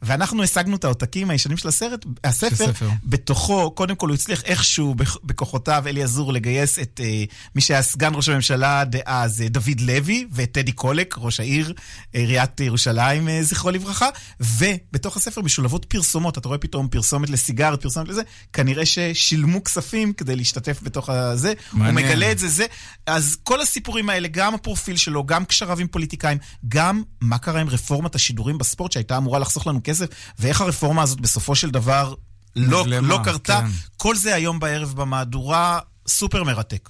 ואנחנו 0.02 0.44
השגנו 0.44 0.76
את 0.76 0.84
העותקים 0.84 1.30
הישנים 1.30 1.58
של 1.58 1.68
הסרט, 1.68 2.06
הספר, 2.24 2.64
הספר. 2.70 2.90
בתוכו, 3.04 3.72
קודם 3.72 3.96
כל 3.96 4.08
הוא 4.08 4.16
הצליח 4.16 4.44
איכשהו 4.44 4.96
בכ- 4.96 5.18
בכוחותיו, 5.24 5.84
אלי 5.88 6.04
עזור, 6.04 6.34
לגייס 6.34 6.80
את 6.80 7.02
אה, 7.04 7.24
מי 7.56 7.62
שהיה 7.62 7.82
סגן 7.82 8.12
ראש 8.16 8.30
הממשלה 8.30 8.84
דאז, 8.86 9.42
אה, 9.42 9.50
דוד 9.50 9.80
לוי, 9.82 10.28
ואת 10.32 10.52
טדי 10.52 10.72
קולק, 10.72 11.16
ראש 11.18 11.40
העיר, 11.40 11.74
אה, 12.16 12.20
עיריית 12.20 12.60
ירושלים, 12.60 13.30
אה, 13.30 13.44
זכרו 13.44 13.72
לברכה, 13.72 14.08
ובתוך 14.40 15.18
הספר 15.18 15.42
משולבות 15.42 15.86
פרסומות, 15.86 16.38
אתה 16.38 16.48
רואה 16.48 16.58
פתאום 16.60 16.88
פרסומת 16.88 17.30
לסיגרת, 17.30 17.82
פרסומת 17.82 18.08
לזה, 18.08 18.22
כנראה 18.54 18.86
ששילמו 18.86 19.64
כספים 19.64 20.14
כדי 20.14 20.36
להשתתף 20.36 20.80
בתוך 20.84 21.10
הזה, 21.10 21.54
מעניין. 21.74 21.98
הוא 21.98 22.16
מגלה 22.16 22.32
את 22.32 22.40
זה, 22.40 22.48
זה. 22.48 22.66
אז 23.06 23.38
כל 23.44 23.62
הסיפורים 23.62 24.10
האלה, 24.10 24.28
גם 24.28 24.54
הפרופיל 24.56 24.98
שלו, 24.98 25.26
גם 25.26 25.46
קשריו 25.46 25.80
עם 25.80 25.88
פוליטיקאים, 25.88 26.38
גם 26.68 27.02
מה 27.22 27.38
קרה 27.38 27.62
עם 27.62 27.70
רפורמת 27.70 28.16
השידורים 28.16 28.58
בספורט 28.58 28.92
שהייתה 28.92 29.18
אמורה 29.18 29.40
לחסוך 29.40 29.68
לנו 29.68 29.84
כסף, 29.88 30.06
ואיך 30.40 30.62
הרפורמה 30.62 31.02
הזאת 31.02 31.22
בסופו 31.22 31.56
של 31.56 31.70
דבר 31.70 32.14
לא, 32.56 32.82
נבלמה, 32.82 33.08
לא 33.08 33.20
קרתה. 33.24 33.62
כן. 33.62 33.68
כל 33.98 34.16
זה 34.16 34.36
היום 34.36 34.60
בערב 34.60 34.94
במהדורה, 34.96 35.80
סופר 36.08 36.44
מרתק. 36.44 36.90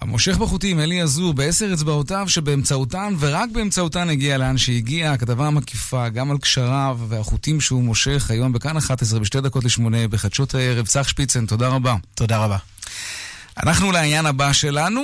המושך 0.00 0.36
בחוטים, 0.36 0.80
אלי 0.80 1.02
עזור, 1.02 1.34
בעשר 1.34 1.72
אצבעותיו 1.74 2.28
שבאמצעותן 2.28 3.14
ורק 3.18 3.48
באמצעותן 3.52 4.10
הגיע 4.10 4.38
לאן 4.38 4.58
שהגיע. 4.58 5.12
הכתבה 5.12 5.46
המקיפה 5.46 6.08
גם 6.08 6.30
על 6.30 6.38
קשריו 6.38 6.98
והחוטים 7.08 7.60
שהוא 7.60 7.82
מושך 7.82 8.30
היום 8.30 8.52
בכאן 8.52 8.76
11 8.76 9.20
בשתי 9.20 9.40
דקות 9.40 9.64
לשמונה 9.64 10.08
בחדשות 10.08 10.54
הערב. 10.54 10.86
צח 10.86 11.08
שפיצן, 11.08 11.46
תודה 11.46 11.68
רבה. 11.68 11.96
תודה 12.14 12.38
רבה. 12.38 12.56
אנחנו 13.62 13.92
לעניין 13.92 14.26
הבא 14.26 14.52
שלנו, 14.52 15.02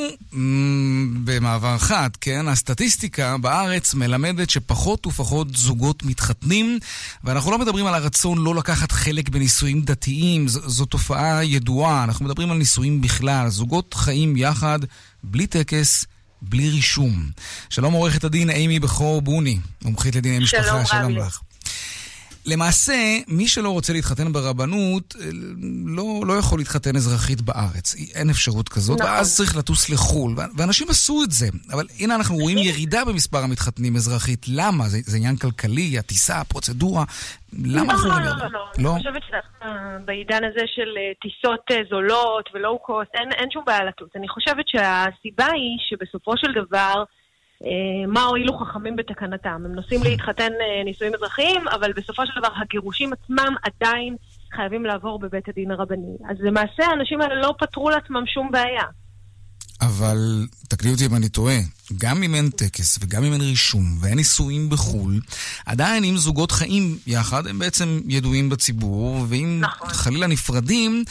במעבר 1.25 1.79
חד, 1.79 2.11
כן? 2.21 2.49
הסטטיסטיקה 2.49 3.39
בארץ 3.39 3.95
מלמדת 3.95 4.51
שפחות 4.51 5.07
ופחות 5.07 5.57
זוגות 5.57 6.03
מתחתנים, 6.03 6.79
ואנחנו 7.25 7.51
לא 7.51 7.59
מדברים 7.59 7.87
על 7.87 7.95
הרצון 7.95 8.39
לא 8.39 8.55
לקחת 8.55 8.93
חלק 8.93 9.29
בנישואים 9.29 9.83
דתיים, 9.83 10.49
ז- 10.49 10.61
זו 10.67 10.85
תופעה 10.85 11.45
ידועה, 11.45 12.05
אנחנו 12.05 12.25
מדברים 12.25 12.51
על 12.51 12.59
נישואים 12.59 13.01
בכלל, 13.01 13.49
זוגות 13.49 13.95
חיים 13.95 14.37
יחד, 14.37 14.79
בלי 15.25 15.47
טקס. 15.47 16.07
בלי 16.45 16.71
רישום. 16.71 17.31
שלום 17.71 17.93
עורכת 17.95 18.25
הדין 18.25 18.51
אימי 18.51 18.81
בכור 18.81 19.23
בוני, 19.23 19.59
מומחית 19.85 20.17
לדיני 20.17 20.39
משפחה, 20.39 20.63
שלום, 20.63 20.87
שלום. 20.87 21.17
לך. 21.19 21.41
למעשה, 22.47 22.93
מי 23.29 23.49
שלא 23.49 23.71
רוצה 23.71 23.93
להתחתן 23.93 24.33
ברבנות, 24.33 25.15
אה, 25.21 25.27
לא, 25.97 26.23
לא 26.27 26.33
יכול 26.33 26.59
להתחתן 26.59 26.97
אזרחית 26.97 27.41
בארץ. 27.41 27.97
אין 28.15 28.31
אפשרות 28.31 28.69
כזאת, 28.69 29.01
נכון. 29.01 29.13
ואז 29.13 29.37
צריך 29.37 29.57
לטוס 29.57 29.91
לחו"ל. 29.91 30.35
ואנשים 30.57 30.91
עשו 30.91 31.23
את 31.25 31.31
זה. 31.31 31.47
אבל 31.73 31.87
הנה 32.01 32.15
אנחנו 32.15 32.37
רואים 32.37 32.59
ירידה 32.59 33.05
במספר 33.05 33.39
המתחתנים 33.39 33.97
אזרחית. 33.97 34.47
למה? 34.49 34.89
זה, 34.89 34.99
זה 35.05 35.17
עניין 35.17 35.37
כלכלי, 35.37 35.99
הטיסה, 35.99 36.41
הפרוצדורה. 36.41 37.05
למה 37.65 37.93
אנחנו... 37.93 38.09
לא, 38.09 38.15
רואים 38.15 38.27
לא, 38.27 38.33
זה? 38.33 38.45
לא, 38.45 38.51
לא. 38.53 38.67
לא? 38.79 38.91
אני 38.91 38.99
חושבת 38.99 39.23
שבעידן 39.29 40.45
הזה 40.45 40.65
של 40.75 40.91
אה, 40.97 41.13
טיסות 41.23 41.61
אה, 41.71 41.77
זולות 41.91 42.51
ולואו 42.55 42.79
קוסט, 42.79 43.11
אין, 43.15 43.33
אין 43.33 43.51
שום 43.51 43.65
בעיה 43.67 43.85
לטוס. 43.85 44.11
אני 44.17 44.29
חושבת 44.29 44.69
שהסיבה 44.69 45.47
היא 45.47 45.77
שבסופו 45.89 46.33
של 46.37 46.53
דבר, 46.63 46.95
אה, 46.99 47.22
מה 48.09 48.23
הועילו 48.23 48.59
חכמים 48.59 48.97
בתקנתם? 48.97 49.63
הם 49.65 49.75
נוסעים 49.75 50.03
להתחתן 50.03 50.53
אה, 50.53 50.85
נישואים 50.85 51.15
אזרחיים, 51.15 51.69
אבל 51.69 51.93
בסופו 51.97 52.27
של 52.27 52.33
דבר 52.41 52.49
הגירושים 52.63 53.13
עצמם 53.13 53.55
עדיין 53.63 54.17
חייבים 54.53 54.85
לעבור 54.85 55.19
בבית 55.19 55.49
הדין 55.49 55.71
הרבני. 55.71 56.17
אז 56.31 56.37
למעשה 56.41 56.87
האנשים 56.87 57.21
האלה 57.21 57.35
לא 57.35 57.55
פתרו 57.59 57.91
לעצמם 57.91 58.23
שום 58.35 58.51
בעיה. 58.51 58.85
אבל 59.83 60.47
תקני 60.69 60.91
אותי 60.93 61.07
אם 61.07 61.15
אני 61.15 61.29
טועה, 61.29 61.57
גם 61.99 62.23
אם 62.23 62.35
אין 62.35 62.51
טקס 62.51 62.99
וגם 63.03 63.25
אם 63.25 63.33
אין 63.33 63.41
רישום 63.41 63.85
ואין 64.01 64.15
נישואים 64.17 64.71
בחו"ל, 64.71 65.21
עדיין 65.67 66.05
אם 66.05 66.17
זוגות 66.17 66.53
חיים 66.53 66.97
יחד, 67.07 67.47
הם 67.47 67.59
בעצם 67.59 68.01
ידועים 68.09 68.49
בציבור, 68.49 69.27
ואם 69.29 69.59
נכון. 69.61 69.89
חלילה 69.89 70.27
נפרדים, 70.27 71.05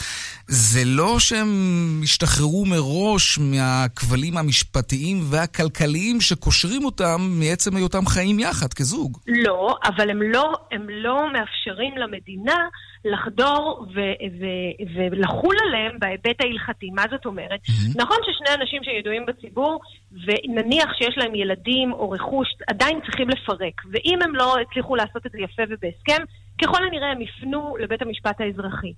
זה 0.48 0.82
לא 0.86 1.20
שהם 1.20 2.02
השתחררו 2.04 2.66
מראש 2.66 3.40
מהכבלים 3.40 4.38
המשפטיים 4.38 5.18
והכלכליים 5.30 6.22
שקושרים 6.22 6.86
אותם 6.86 7.18
מעצם 7.40 7.76
היותם 7.76 8.06
חיים 8.06 8.40
יחד 8.40 8.74
כזוג. 8.74 9.18
לא, 9.28 9.76
אבל 9.86 10.10
הם 10.10 10.22
לא, 10.22 10.54
הם 10.72 10.88
לא 10.90 11.34
מאפשרים 11.34 11.98
למדינה 11.98 12.58
לחדור 13.06 13.88
ו- 13.96 14.18
ו- 14.40 15.12
ולחול 15.12 15.56
עליהם 15.68 16.00
בהיבט 16.00 16.42
ההלכתי. 16.42 16.90
מה 16.96 17.04
זאת 17.12 17.26
אומרת? 17.26 17.60
נכון 17.96 18.18
ששני 18.26 18.56
אנשים 18.62 18.82
שידועים 18.84 19.26
בציבור 19.26 19.82
ונניח 20.26 20.94
שיש 20.94 21.18
להם 21.18 21.36
ילדים 21.36 21.94
או 21.94 22.10
רכוש, 22.10 22.48
עדיין 22.68 23.00
צריכים 23.06 23.30
לפרק. 23.30 23.82
ואם 23.92 24.20
הם 24.24 24.36
לא 24.36 24.56
הצליחו 24.60 24.96
לעשות 24.96 25.26
את 25.26 25.32
זה 25.32 25.40
יפה 25.40 25.64
ובהסכם, 25.70 26.24
ככל 26.62 26.84
הנראה 26.84 27.12
הם 27.12 27.22
יפנו 27.22 27.76
לבית 27.80 28.02
המשפט 28.02 28.42
האזרחי. 28.42 28.94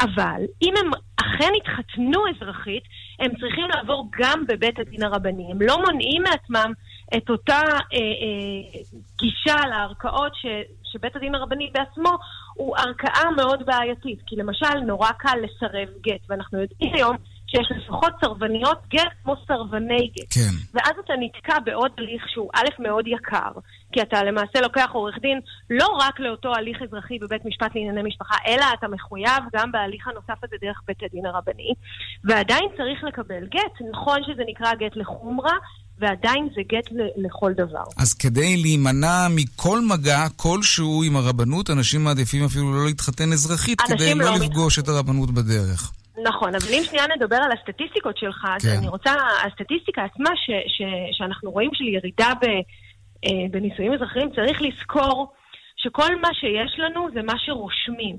אבל 0.00 0.42
אם 0.62 0.74
הם 0.80 0.90
אכן 1.16 1.52
התחתנו 1.56 2.22
אזרחית, 2.28 2.82
הם 3.20 3.30
צריכים 3.40 3.64
לעבור 3.74 4.10
גם 4.18 4.44
בבית 4.48 4.78
הדין 4.78 5.04
הרבני. 5.04 5.46
הם 5.50 5.62
לא 5.62 5.76
מונעים 5.84 6.22
מעצמם 6.22 6.72
את 7.16 7.30
אותה 7.30 7.60
אה, 7.92 7.98
אה, 7.98 8.80
גישה 9.18 9.66
לערכאות 9.68 10.32
ש, 10.34 10.46
שבית 10.92 11.16
הדין 11.16 11.34
הרבני 11.34 11.70
בעצמו 11.74 12.10
הוא 12.54 12.76
ערכאה 12.76 13.30
מאוד 13.36 13.66
בעייתית. 13.66 14.18
כי 14.26 14.36
למשל, 14.36 14.80
נורא 14.86 15.10
קל 15.18 15.38
לסרב 15.42 15.88
גט, 16.00 16.20
ואנחנו 16.28 16.60
יודעים 16.60 16.94
היום 16.94 17.16
שיש 17.46 17.72
לפחות 17.76 18.12
סרבניות 18.20 18.78
גט 18.88 19.12
כמו 19.22 19.34
סרבני 19.46 20.10
גט. 20.16 20.26
כן. 20.30 20.54
ואז 20.74 20.92
אתה 21.04 21.12
נתקע 21.20 21.58
בעוד 21.64 21.90
הליך 21.98 22.24
שהוא 22.28 22.50
א', 22.54 22.82
מאוד 22.82 23.04
יקר, 23.06 23.52
כי 23.92 24.02
אתה 24.02 24.22
למעשה 24.22 24.60
לוקח 24.60 24.88
עורך 24.92 25.14
דין 25.20 25.40
לא 25.70 25.86
רק 26.00 26.20
לאותו 26.20 26.54
הליך 26.54 26.82
אזרחי 26.82 27.18
בבית 27.18 27.44
משפט 27.44 27.74
לענייני 27.74 28.02
משפחה, 28.02 28.34
אלא 28.46 28.64
אתה 28.78 28.88
מחויב 28.88 29.42
גם 29.54 29.72
בהליך 29.72 30.08
הנוסף 30.08 30.44
הזה 30.44 30.56
דרך 30.60 30.80
בית 30.88 31.02
הדין 31.02 31.26
הרבני, 31.26 31.72
ועדיין 32.24 32.64
צריך 32.76 33.04
לקבל 33.04 33.46
גט. 33.54 33.88
נכון 33.92 34.18
שזה 34.26 34.42
נקרא 34.48 34.74
גט 34.74 34.96
לחומרה, 34.96 35.56
ועדיין 35.98 36.48
זה 36.54 36.60
גט 36.72 36.90
לכל 37.16 37.52
דבר. 37.52 37.84
אז 37.96 38.14
כדי 38.14 38.56
להימנע 38.56 39.26
מכל 39.30 39.80
מגע 39.80 40.26
כלשהו 40.36 41.02
עם 41.06 41.16
הרבנות, 41.16 41.70
אנשים 41.70 42.04
מעדיפים 42.04 42.44
אפילו 42.44 42.74
לא 42.74 42.86
להתחתן 42.86 43.32
אזרחית, 43.32 43.80
כדי 43.80 44.14
לא 44.14 44.24
לא 44.24 44.36
לפגוש 44.36 44.78
את 44.78 44.88
הרבנות 44.88 45.30
בדרך. 45.30 45.92
נכון, 46.24 46.54
אבל 46.54 46.74
אם 46.74 46.82
שנייה 46.84 47.04
נדבר 47.16 47.36
על 47.36 47.52
הסטטיסטיקות 47.52 48.18
שלך, 48.18 48.46
אז 48.56 48.62
כן. 48.62 48.78
אני 48.78 48.88
רוצה, 48.88 49.12
הסטטיסטיקה 49.46 50.02
עצמה 50.04 50.30
ש, 50.36 50.50
ש, 50.76 50.82
שאנחנו 51.18 51.50
רואים 51.50 51.70
של 51.74 51.84
ירידה 51.84 52.32
ב, 52.42 52.44
אה, 53.24 53.46
בנישואים 53.50 53.92
אזרחיים, 53.94 54.30
צריך 54.36 54.62
לזכור 54.62 55.32
שכל 55.76 56.20
מה 56.20 56.28
שיש 56.34 56.78
לנו 56.78 57.08
זה 57.14 57.22
מה 57.22 57.34
שרושמים. 57.38 58.16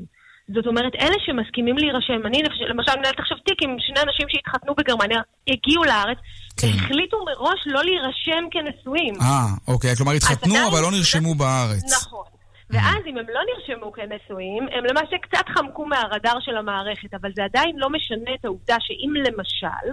זאת 0.56 0.68
אומרת, 0.68 0.94
אלה 1.00 1.16
שמסכימים 1.26 1.78
להירשם, 1.78 2.26
אני 2.26 2.44
למשל 2.44 2.96
מנהלת 3.00 3.20
עכשיו 3.20 3.38
תיק 3.38 3.64
עם 3.64 3.76
שני 3.80 4.00
אנשים 4.06 4.28
שהתחתנו 4.30 4.76
בגרמניה, 4.76 5.22
הגיעו 5.48 5.84
לארץ, 5.84 6.18
כן. 6.58 6.68
והחליטו 6.68 7.18
מראש 7.26 7.60
לא 7.66 7.84
להירשם 7.84 8.44
כנשואים. 8.52 9.14
אה, 9.22 9.48
אוקיי, 9.68 9.96
כלומר 9.96 10.12
התחתנו 10.12 10.56
אבל 10.70 10.82
לא 10.82 10.92
נרשמו 10.92 11.36
בארץ. 11.36 11.94
נכון. 11.94 12.37
ואז 12.70 13.02
אם 13.06 13.18
הם 13.18 13.26
לא 13.34 13.42
נרשמו 13.50 13.92
כנשואים, 13.92 14.68
הם 14.72 14.86
למעשה 14.86 15.18
קצת 15.22 15.46
חמקו 15.50 15.86
מהרדאר 15.86 16.40
של 16.40 16.58
המערכת, 16.58 17.14
אבל 17.14 17.32
זה 17.36 17.44
עדיין 17.44 17.76
לא 17.78 17.90
משנה 17.90 18.34
את 18.40 18.46
העובדה 18.46 18.76
שאם 18.80 19.14
למשל 19.16 19.88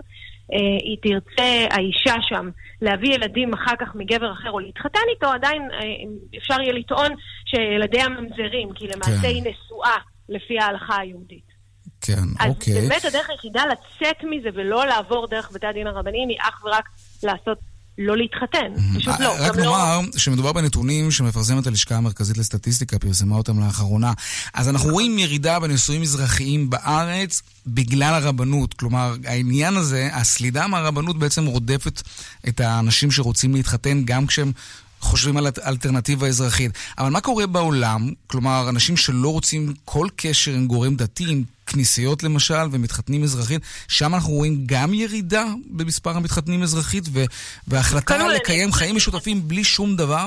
אה, 0.53 0.59
היא 0.83 0.99
תרצה, 1.03 1.67
האישה 1.71 2.15
שם, 2.23 2.51
להביא 2.83 3.15
ילדים 3.15 3.53
אחר 3.55 3.77
כך 3.81 3.95
מגבר 3.95 4.33
אחר 4.33 4.51
או 4.51 4.61
להתחתן 4.61 5.01
איתו, 5.15 5.27
עדיין 5.27 5.63
אה, 5.73 6.39
אפשר 6.39 6.61
יהיה 6.61 6.73
לטעון 6.73 7.11
שילדיה 7.45 8.09
ממזרים, 8.09 8.73
כי 8.75 8.87
למעשה 8.89 9.23
כן. 9.23 9.29
היא 9.29 9.43
נשואה 9.43 9.97
לפי 10.29 10.59
ההלכה 10.59 11.01
היהודית. 11.01 11.55
כן, 12.01 12.23
אז 12.41 12.51
אוקיי. 12.51 12.75
באמת 12.75 13.05
הדרך 13.05 13.31
היחידה 13.31 13.63
לצאת 13.67 14.25
מזה 14.25 14.49
ולא 14.55 14.87
לעבור 14.87 15.27
דרך 15.27 15.51
בתי 15.55 15.67
הדין 15.67 15.87
הרבניים 15.87 16.29
היא 16.29 16.39
אך 16.41 16.65
ורק 16.65 16.89
לעשות, 17.23 17.59
לא 17.99 18.17
להתחתן. 18.17 18.99
פשוט 18.99 19.21
לא. 19.21 19.35
רק 19.39 19.57
לא... 19.57 19.63
נאמר 19.63 20.01
שמדובר 20.17 20.53
בנתונים 20.53 21.11
שמפרסמת 21.11 21.67
הלשכה 21.67 21.97
המרכזית 21.97 22.39
לסטטיסטיקה, 22.39 22.99
פרסמה 22.99 23.37
אותם 23.37 23.61
לאחרונה. 23.61 24.13
אז 24.55 24.69
אנחנו 24.69 24.91
רואים 24.91 25.19
ירידה 25.19 25.61
בנישואים 25.61 26.03
אזרחיים 26.03 26.71
בארץ 26.71 27.43
בגלל 27.67 28.15
הרבנות. 28.15 28.75
כלומר, 28.75 29.15
העניין 29.25 29.77
הזה, 29.77 30.09
הסלידה 30.13 30.67
מהרבנות 30.67 31.19
בעצם 31.19 31.47
רודפת 31.47 32.03
את 32.49 32.61
האנשים 32.61 33.11
שרוצים 33.11 33.55
להתחתן 33.55 34.03
גם 34.05 34.27
כשהם... 34.27 34.53
חושבים 35.01 35.37
על 35.37 35.47
אלטרנטיבה 35.67 36.27
אזרחית. 36.29 36.73
אבל 36.99 37.09
מה 37.09 37.21
קורה 37.21 37.47
בעולם? 37.47 38.11
כלומר, 38.27 38.69
אנשים 38.69 38.97
שלא 38.97 39.33
רוצים 39.33 39.75
כל 39.85 40.09
קשר 40.17 40.53
עם 40.53 40.67
גורם 40.67 40.97
דתי, 40.97 41.25
עם 41.29 41.43
כנסיות 41.67 42.23
למשל, 42.23 42.65
ומתחתנים 42.73 43.23
אזרחית, 43.23 43.61
שם 43.89 44.15
אנחנו 44.15 44.33
רואים 44.33 44.63
גם 44.67 44.95
ירידה 44.95 45.45
במספר 45.71 46.11
המתחתנים 46.11 46.63
אזרחית, 46.63 47.05
ו- 47.13 47.25
כל, 48.29 48.33
לקיים 48.35 48.65
אני- 48.69 48.73
חיים 48.73 48.97
משותפים 48.97 49.49
בלי 49.49 49.65
שום 49.65 49.97
דבר? 49.97 50.27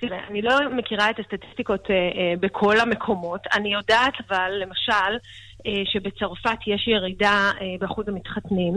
תראה, 0.00 0.18
אני 0.30 0.42
לא 0.42 0.58
מכירה 0.76 1.10
את 1.10 1.16
הסטטיסטיקות 1.18 1.80
אה, 1.90 1.94
אה, 1.94 2.34
בכל 2.40 2.80
המקומות. 2.80 3.40
אני 3.54 3.72
יודעת 3.72 4.14
אבל, 4.28 4.50
למשל, 4.62 5.12
אה, 5.66 5.72
שבצרפת 5.92 6.58
יש 6.66 6.88
ירידה 6.88 7.30
אה, 7.60 7.66
באחוז 7.80 8.08
המתחתנים. 8.08 8.74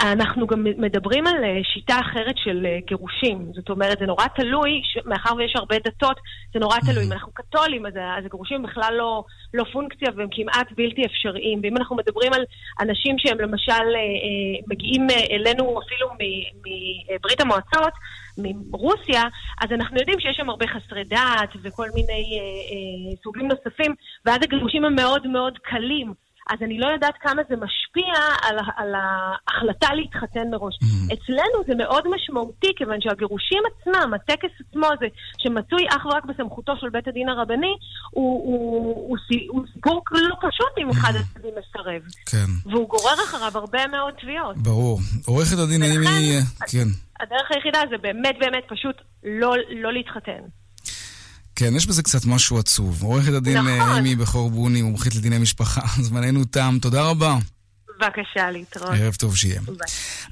אנחנו 0.00 0.46
גם 0.46 0.64
מדברים 0.78 1.26
על 1.26 1.44
אה, 1.44 1.60
שיטה 1.64 2.00
אחרת 2.00 2.34
של 2.36 2.66
אה, 2.66 2.78
גירושים. 2.86 3.52
זאת 3.54 3.70
אומרת, 3.70 3.98
זה 3.98 4.06
נורא 4.06 4.26
תלוי, 4.36 4.82
מאחר 5.04 5.36
ויש 5.36 5.52
הרבה 5.56 5.76
דתות, 5.78 6.16
זה 6.54 6.60
נורא 6.60 6.76
תלוי. 6.78 7.06
אם 7.06 7.12
אנחנו 7.12 7.32
קתולים, 7.32 7.86
אז, 7.86 7.92
אז 8.18 8.24
הגירושים 8.24 8.62
בכלל 8.62 8.94
לא, 8.98 9.24
לא 9.54 9.64
פונקציה 9.72 10.08
והם 10.16 10.28
כמעט 10.30 10.72
בלתי 10.76 11.06
אפשריים. 11.06 11.60
ואם 11.62 11.76
אנחנו 11.76 11.96
מדברים 11.96 12.32
על 12.32 12.44
אנשים 12.80 13.18
שהם 13.18 13.40
למשל 13.40 13.72
אה, 13.96 14.60
מגיעים 14.68 15.06
אלינו 15.30 15.80
אפילו 15.82 16.08
מברית 16.16 17.40
המועצות, 17.40 17.92
מרוסיה, 18.38 19.22
אז 19.60 19.72
אנחנו 19.72 19.98
יודעים 19.98 20.20
שיש 20.20 20.36
שם 20.36 20.50
הרבה 20.50 20.66
חסרי 20.66 21.04
דת 21.04 21.50
וכל 21.62 21.88
מיני 21.94 22.38
אה, 22.38 22.40
אה, 22.40 23.16
סוגים 23.24 23.48
נוספים, 23.48 23.94
ואז 24.24 24.38
הגירושים 24.42 24.84
הם 24.84 24.94
מאוד 24.94 25.26
מאוד 25.26 25.58
קלים. 25.58 26.23
אז 26.50 26.58
אני 26.62 26.78
לא 26.78 26.86
יודעת 26.86 27.14
כמה 27.20 27.42
זה 27.48 27.56
משפיע 27.56 28.14
על, 28.42 28.56
על 28.76 28.94
ההחלטה 28.94 29.94
להתחתן 29.94 30.50
מראש. 30.50 30.74
אצלנו 31.06 31.64
זה 31.66 31.74
מאוד 31.74 32.04
משמעותי, 32.14 32.72
כיוון 32.76 33.00
שהגירושים 33.00 33.62
עצמם, 33.70 34.14
הטקס 34.14 34.50
עצמו 34.60 34.86
הזה, 34.86 35.06
שמצוי 35.38 35.86
אך 35.88 36.06
ורק 36.06 36.24
בסמכותו 36.24 36.72
של 36.80 36.88
בית 36.88 37.08
הדין 37.08 37.28
הרבני, 37.28 37.74
הוא, 38.10 38.44
הוא, 38.44 38.96
הוא, 38.96 39.16
הוא 39.48 39.66
סיפור 39.72 40.02
לא 40.12 40.36
פשוט 40.40 40.72
אם 40.78 40.90
אחד 40.90 41.12
הצדדים 41.16 41.54
מסרב. 41.58 42.02
כן, 42.26 42.70
והוא 42.70 42.88
גורר 42.88 43.14
אחריו 43.24 43.52
הרבה 43.54 43.86
מאוד 43.86 44.14
תביעות. 44.20 44.56
ברור. 44.56 44.98
עורכת 45.26 45.58
הדין 45.58 45.82
אימי... 45.82 46.40
כן. 46.70 46.88
הדרך 47.20 47.50
היחידה 47.50 47.78
זה 47.90 47.96
באמת 48.02 48.34
באמת 48.40 48.64
פשוט 48.68 48.96
לא, 49.24 49.54
לא 49.70 49.92
להתחתן. 49.92 50.63
כן, 51.56 51.76
יש 51.76 51.86
בזה 51.86 52.02
קצת 52.02 52.24
משהו 52.24 52.58
עצוב. 52.58 53.02
עורכת 53.02 53.32
הדין 53.32 53.58
נכון. 53.58 53.68
אה, 53.68 53.96
אימי 53.96 54.16
בכור 54.16 54.50
בוני, 54.50 54.82
מומחית 54.82 55.14
לדיני 55.14 55.38
משפחה, 55.38 55.80
זמננו 56.02 56.44
תם. 56.44 56.78
תודה 56.82 57.02
רבה. 57.02 57.38
בבקשה, 58.00 58.50
להתראות. 58.50 58.90
ערב 58.94 59.14
טוב 59.14 59.36
שיהיה. 59.36 59.60
ביי. 59.60 59.74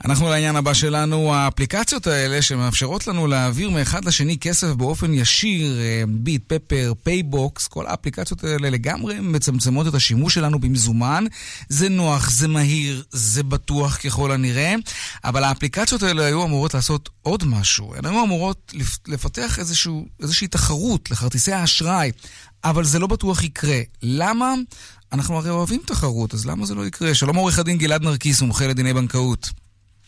אנחנו 0.05 0.29
לעניין 0.31 0.57
הבא 0.57 0.75
שלנו, 0.75 1.35
האפליקציות 1.35 2.07
האלה 2.07 2.43
שמאפשרות 2.43 3.07
לנו 3.07 3.27
להעביר 3.27 3.71
מאחד 3.71 4.05
לשני 4.05 4.39
כסף 4.39 4.67
באופן 4.69 5.15
ישיר, 5.15 5.79
אה, 5.79 6.03
ביט, 6.09 6.43
פפר, 6.47 6.93
פייבוקס, 7.03 7.67
כל 7.67 7.87
האפליקציות 7.87 8.45
האלה 8.45 8.71
לגמרי 8.71 9.21
מצמצמות 9.21 9.87
את 9.87 9.95
השימוש 9.95 10.35
שלנו 10.35 10.59
במזומן. 10.59 11.25
זה 11.69 11.89
נוח, 11.89 12.31
זה 12.31 12.49
מהיר, 12.49 13.05
זה 13.11 13.43
בטוח 13.43 13.97
ככל 13.97 14.33
הנראה, 14.33 14.75
אבל 15.25 15.45
האפליקציות 15.45 16.03
האלה 16.03 16.25
היו 16.27 16.45
אמורות 16.45 16.75
לעשות 16.75 17.09
עוד 17.23 17.45
משהו. 17.45 17.95
הן 17.97 18.07
היו 18.07 18.25
אמורות 18.25 18.73
לפ- 18.75 18.99
לפתח 19.09 19.59
איזשהו, 19.59 20.07
איזושהי 20.23 20.47
תחרות 20.49 21.11
לכרטיסי 21.11 21.53
האשראי, 21.53 22.11
אבל 22.65 22.85
זה 22.85 22.99
לא 22.99 23.07
בטוח 23.07 23.43
יקרה. 23.43 23.81
למה? 24.03 24.55
אנחנו 25.13 25.37
הרי 25.37 25.51
אוהבים 25.51 25.81
תחרות, 25.87 26.35
אז 26.35 26.47
למה 26.47 26.67
זה 26.67 26.75
לא 26.75 26.87
יקרה? 26.87 27.15
שלום 27.15 27.37
עורך 27.37 27.59
הדין 27.59 27.79
גלעד 27.79 28.03
נרקיס, 28.03 28.43
מומחה 28.43 28.67
לדיני 28.67 28.93
בנקאות. 28.93 29.51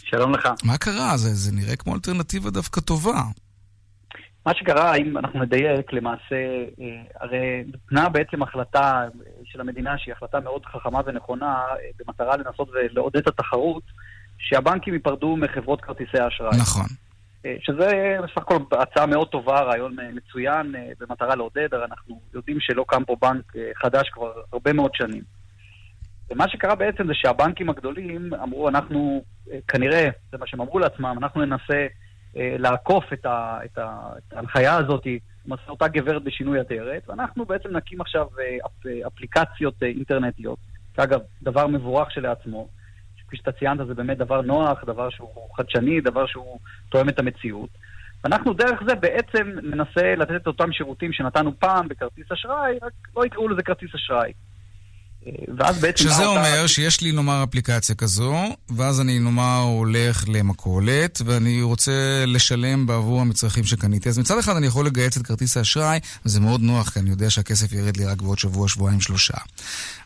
שלום 0.04 0.34
לך. 0.34 0.48
מה 0.64 0.78
קרה? 0.78 1.16
זה, 1.16 1.34
זה 1.34 1.52
נראה 1.52 1.76
כמו 1.76 1.94
אלטרנטיבה 1.94 2.50
דווקא 2.50 2.80
טובה. 2.80 3.22
מה 4.46 4.54
שקרה, 4.54 4.94
אם 4.94 5.18
אנחנו 5.18 5.42
נדייק, 5.42 5.92
למעשה, 5.92 6.36
אה, 6.80 6.86
הרי 7.20 7.64
ניתנה 7.66 8.08
בעצם 8.08 8.42
החלטה 8.42 9.02
אה, 9.02 9.08
של 9.44 9.60
המדינה, 9.60 9.98
שהיא 9.98 10.14
החלטה 10.14 10.40
מאוד 10.40 10.62
חכמה 10.66 11.00
ונכונה, 11.06 11.46
אה, 11.46 11.74
במטרה 11.98 12.36
לנסות 12.36 12.68
ולעודד 12.70 13.16
את 13.16 13.28
התחרות, 13.28 13.82
שהבנקים 14.38 14.94
ייפרדו 14.94 15.36
מחברות 15.36 15.80
כרטיסי 15.80 16.18
האשראי. 16.18 16.60
נכון. 16.60 16.86
אה, 17.44 17.57
שזה 17.61 18.18
בסך 18.22 18.38
הכל 18.38 18.57
הצעה 18.72 19.07
מאוד 19.07 19.28
טובה, 19.28 19.61
רעיון 19.61 20.00
אה, 20.00 20.09
מצוין, 20.12 20.74
אה, 20.76 20.92
במטרה 21.00 21.35
לעודד, 21.35 21.74
הרי 21.74 21.85
אנחנו 21.85 22.20
יודעים 22.35 22.61
שלא 22.61 22.85
קם 22.88 23.04
פה 23.04 23.16
בנק 23.22 23.52
חדש 23.76 24.09
כבר 24.09 24.33
הרבה 24.52 24.72
מאוד 24.72 24.90
שנים. 24.94 25.22
ומה 26.30 26.48
שקרה 26.48 26.74
בעצם 26.74 27.07
זה 27.07 27.12
שהבנקים 27.14 27.70
הגדולים 27.70 28.35
אמרו, 28.35 28.68
אנחנו, 28.68 29.24
אה, 29.52 29.59
כנראה, 29.68 30.09
זה 30.33 30.38
מה 30.38 30.46
שהם 30.46 30.61
אמרו 30.61 30.78
לעצמם, 30.78 31.14
אנחנו 31.18 31.44
ננסה 31.44 31.87
לעקוף 32.37 33.12
את, 33.12 33.26
ה, 33.26 33.59
את, 33.64 33.78
ה, 33.78 34.11
את 34.18 34.33
ההנחיה 34.33 34.76
הזאת, 34.76 35.07
אותה 35.68 35.88
גברת 35.88 36.24
בשינוי 36.24 36.61
אדרת, 36.61 37.09
ואנחנו 37.09 37.44
בעצם 37.44 37.76
נקים 37.76 38.00
עכשיו 38.00 38.26
אפ, 38.66 38.87
אפליקציות 39.07 39.83
אינטרנטיות, 39.83 40.59
שאגב, 40.96 41.20
דבר 41.42 41.66
מבורך 41.66 42.11
שלעצמו, 42.11 42.68
כפי 43.26 43.37
שאתה 43.37 43.52
ציינת, 43.52 43.87
זה 43.87 43.94
באמת 43.94 44.18
דבר 44.18 44.40
נוח, 44.40 44.84
דבר 44.84 45.10
שהוא 45.10 45.48
חדשני, 45.56 46.00
דבר 46.00 46.26
שהוא 46.26 46.58
תואם 46.88 47.08
את 47.08 47.18
המציאות. 47.18 47.70
ואנחנו 48.24 48.52
דרך 48.52 48.82
זה 48.88 48.94
בעצם 48.94 49.52
ננסה 49.62 50.14
לתת 50.14 50.37
את 50.37 50.46
אותם 50.46 50.72
שירותים 50.72 51.12
שנתנו 51.12 51.58
פעם 51.58 51.88
בכרטיס 51.88 52.32
אשראי, 52.32 52.78
רק 52.82 52.92
לא 53.16 53.26
יקראו 53.26 53.48
לזה 53.48 53.62
כרטיס 53.62 53.94
אשראי. 53.94 54.32
ואז 55.58 55.78
בעצם... 55.78 56.04
שזה 56.04 56.26
אומר 56.26 56.66
שיש 56.66 57.00
לי 57.00 57.12
נאמר 57.12 57.44
אפליקציה 57.44 57.94
כזו, 57.94 58.34
ואז 58.76 59.00
אני 59.00 59.18
נאמר 59.18 59.58
הולך 59.58 60.24
למכולת, 60.28 61.22
ואני 61.24 61.62
רוצה 61.62 62.24
לשלם 62.26 62.87
בעבור 62.87 63.20
המצרכים 63.20 63.64
שקניתי. 63.64 64.08
אז 64.08 64.18
מצד 64.18 64.38
אחד 64.38 64.56
אני 64.56 64.66
יכול 64.66 64.87
לגייס 64.87 65.16
את 65.16 65.26
כרטיס 65.26 65.56
האשראי, 65.56 65.98
וזה 66.26 66.40
מאוד 66.40 66.60
נוח, 66.60 66.90
כי 66.90 66.98
אני 66.98 67.10
יודע 67.10 67.30
שהכסף 67.30 67.72
ירד 67.72 67.96
לי 67.96 68.04
רק 68.04 68.22
בעוד 68.22 68.38
שבוע, 68.38 68.68
שבועיים, 68.68 69.00
שלושה. 69.00 69.37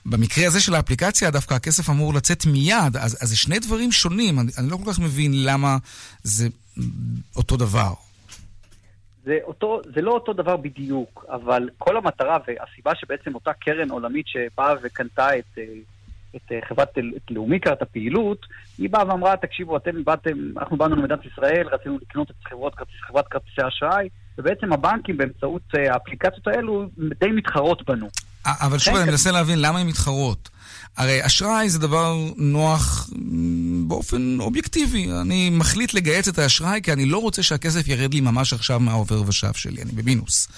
במקרה 0.06 0.46
הזה 0.46 0.60
של 0.60 0.74
האפליקציה, 0.74 1.30
דווקא 1.30 1.54
הכסף 1.54 1.90
אמור 1.90 2.14
לצאת 2.14 2.46
מיד, 2.46 2.96
אז, 2.96 3.16
אז 3.20 3.28
זה 3.28 3.36
שני 3.36 3.58
דברים 3.58 3.92
שונים. 3.92 4.40
אני, 4.40 4.52
אני 4.58 4.70
לא 4.70 4.76
כל 4.76 4.92
כך 4.92 4.98
מבין 4.98 5.44
למה 5.44 5.76
זה 6.22 6.48
אותו 7.36 7.56
דבר. 7.56 7.92
זה, 9.28 9.38
אותו, 9.44 9.80
זה 9.94 10.02
לא 10.02 10.10
אותו 10.10 10.32
דבר 10.32 10.56
בדיוק, 10.56 11.24
אבל 11.28 11.68
כל 11.78 11.96
המטרה 11.96 12.38
והסיבה 12.46 12.94
שבעצם 12.94 13.34
אותה 13.34 13.52
קרן 13.52 13.90
עולמית 13.90 14.26
שבאה 14.28 14.74
וקנתה 14.82 15.38
את, 15.38 15.44
אה, 15.58 15.64
את 16.36 16.52
אה, 16.52 16.58
חברת 16.68 16.98
את 16.98 17.30
לאומי 17.30 17.60
קארט 17.60 17.82
הפעילות, 17.82 18.46
היא 18.78 18.90
באה 18.90 19.08
ואמרה, 19.08 19.36
תקשיבו, 19.36 19.76
אתם 19.76 20.04
באתם, 20.04 20.58
אנחנו 20.58 20.76
באנו 20.76 20.96
למדינת 20.96 21.24
ישראל, 21.24 21.68
רצינו 21.72 21.98
לקנות 22.02 22.30
את 22.30 22.34
חברות, 22.48 22.74
חברת 23.06 23.28
כרטיסי 23.28 23.68
אשראי, 23.68 24.08
ובעצם 24.38 24.72
הבנקים 24.72 25.16
באמצעות 25.16 25.62
אה, 25.74 25.92
האפליקציות 25.92 26.46
האלו 26.46 26.86
די 27.20 27.30
מתחרות 27.30 27.90
בנו. 27.90 28.08
אבל 28.46 28.78
שוב, 28.78 28.94
כן, 28.94 28.98
אני 28.98 29.06
כן. 29.06 29.10
מנסה 29.10 29.32
להבין 29.32 29.58
למה 29.62 29.78
הן 29.78 29.86
מתחרות. 29.86 30.48
הרי 30.98 31.26
אשראי 31.26 31.68
זה 31.68 31.78
דבר 31.78 32.16
נוח 32.36 33.10
באופן 33.86 34.40
אובייקטיבי. 34.40 35.12
אני 35.20 35.50
מחליט 35.50 35.94
לגייס 35.94 36.28
את 36.28 36.38
האשראי 36.38 36.80
כי 36.82 36.92
אני 36.92 37.06
לא 37.06 37.18
רוצה 37.18 37.42
שהכסף 37.42 37.88
ירד 37.88 38.14
לי 38.14 38.20
ממש 38.20 38.52
עכשיו 38.52 38.80
מהעובר 38.80 39.22
ושב 39.28 39.52
שלי, 39.52 39.82
אני 39.82 39.92
במינוס. 39.92 40.48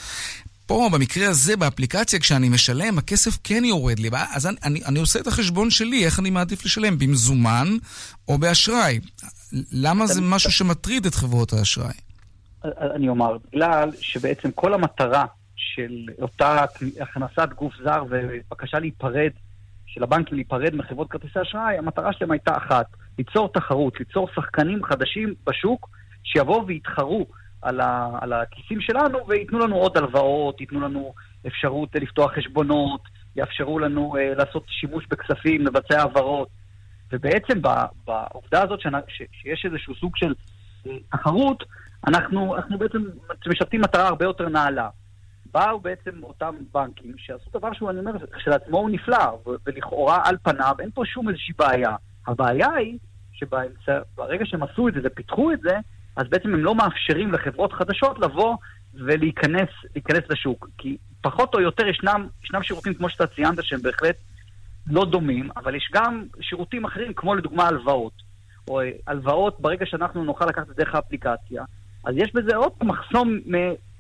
פה, 0.67 0.89
במקרה 0.93 1.29
הזה, 1.29 1.57
באפליקציה, 1.57 2.21
כשאני 2.21 2.49
משלם, 2.49 2.99
הכסף 2.99 3.39
כן 3.45 3.65
יורד 3.65 3.99
לי. 3.99 4.11
אז 4.35 4.47
אני, 4.47 4.57
אני, 4.65 4.81
אני 4.85 4.99
עושה 4.99 5.21
את 5.21 5.27
החשבון 5.27 5.71
שלי, 5.71 6.05
איך 6.05 6.19
אני 6.19 6.31
מעדיף 6.31 6.65
לשלם, 6.65 6.99
במזומן 6.99 7.69
או 8.29 8.39
באשראי. 8.39 9.01
למה 9.73 10.07
זה 10.07 10.21
משהו 10.21 10.53
שמטריד 10.53 11.07
את 11.07 11.15
חברות 11.15 11.53
האשראי? 11.53 11.95
אני 12.95 13.09
אומר, 13.09 13.37
בגלל 13.49 13.91
שבעצם 14.01 14.51
כל 14.51 14.75
המטרה 14.75 15.25
של 15.57 16.07
אותה 16.23 16.65
הכנסת 17.01 17.49
גוף 17.57 17.73
זר 17.85 18.03
ובקשה 18.11 18.79
להיפרד, 18.79 19.31
של 19.95 20.03
הבנקים 20.03 20.35
להיפרד 20.35 20.75
מחברות 20.75 21.11
כרטיסי 21.11 21.43
אשראי, 21.43 21.79
המטרה 21.79 22.13
שלהם 22.13 22.31
הייתה 22.31 22.57
אחת, 22.57 22.87
ליצור 23.19 23.53
תחרות, 23.53 24.01
ליצור 24.01 24.29
שחקנים 24.35 24.85
חדשים 24.85 25.35
בשוק 25.47 25.89
שיבואו 26.25 26.67
ויתחרו 26.67 27.27
על, 27.63 27.81
ה, 27.81 28.19
על 28.21 28.33
הכיסים 28.33 28.81
שלנו 28.81 29.19
וייתנו 29.29 29.59
לנו 29.59 29.77
עוד 29.77 29.97
הלוואות, 29.97 30.61
ייתנו 30.61 30.81
לנו 30.81 31.15
אפשרות 31.47 31.89
לפתוח 31.95 32.33
חשבונות, 32.35 33.01
יאפשרו 33.37 33.79
לנו 33.79 34.15
uh, 34.17 34.39
לעשות 34.39 34.65
שימוש 34.69 35.07
בכספים, 35.11 35.67
לבצע 35.67 36.01
העברות. 36.01 36.49
ובעצם 37.13 37.63
בעובדה 38.05 38.63
הזאת 38.63 38.81
שנ, 38.81 38.93
ש, 39.09 39.23
שיש 39.33 39.67
איזשהו 39.67 39.95
סוג 39.95 40.17
של 40.17 40.35
uh, 40.85 40.89
תחרות, 41.13 41.65
אנחנו, 42.07 42.57
אנחנו 42.57 42.79
בעצם 42.79 42.99
משרתים 43.47 43.81
מטרה 43.81 44.09
הרבה 44.09 44.25
יותר 44.25 44.49
נעלה. 44.49 44.89
באו 45.55 45.81
בעצם 45.81 46.11
אותם 46.23 46.55
בנקים 46.75 47.15
שעשו 47.17 47.51
דבר 47.53 47.73
שהוא, 47.73 47.91
אני 47.91 47.99
אומר, 47.99 48.13
כשלעצמו 48.37 48.79
הוא 48.79 48.91
נפלא, 48.91 49.39
ולכאורה 49.67 50.19
על 50.25 50.37
פניו 50.43 50.75
אין 50.81 50.91
פה 50.95 51.03
שום 51.05 51.29
איזושהי 51.29 51.55
בעיה. 51.59 51.97
הבעיה 52.27 52.73
היא 52.73 52.99
שברגע 53.33 54.47
שהם 54.47 54.63
עשו 54.63 54.89
את 54.89 54.95
זה 54.95 55.01
ופיתחו 55.05 55.53
את 55.53 55.61
זה, 55.61 55.79
אז 56.17 56.29
בעצם 56.29 56.55
הם 56.55 56.65
לא 56.65 56.75
מאפשרים 56.75 57.33
לחברות 57.33 57.73
חדשות 57.73 58.19
לבוא 58.19 58.57
ולהיכנס 58.95 59.69
להיכנס 59.95 60.23
לשוק. 60.31 60.69
כי 60.79 60.97
פחות 61.21 61.55
או 61.55 61.61
יותר 61.61 61.87
ישנם, 61.87 62.27
ישנם 62.45 62.63
שירותים, 62.63 62.95
כמו 62.95 63.11
שאתה 63.11 63.27
ציינת, 63.27 63.65
שהם 63.65 63.83
בהחלט 63.83 64.17
לא 64.87 65.05
דומים, 65.05 65.49
אבל 65.57 65.75
יש 65.75 65.91
גם 65.95 66.25
שירותים 66.41 66.85
אחרים, 66.85 67.13
כמו 67.15 67.35
לדוגמה 67.35 67.69
הלוואות. 67.69 68.13
או 68.69 68.81
הלוואות, 69.07 69.61
ברגע 69.61 69.87
שאנחנו 69.87 70.25
נוכל 70.25 70.47
לקחת 70.47 70.71
את 70.71 70.77
דרך 70.77 70.95
האפליקציה, 70.95 71.65
אז 72.05 72.15
יש 72.17 72.35
בזה 72.35 72.57
עוד 72.57 72.73
מחסום 72.83 73.39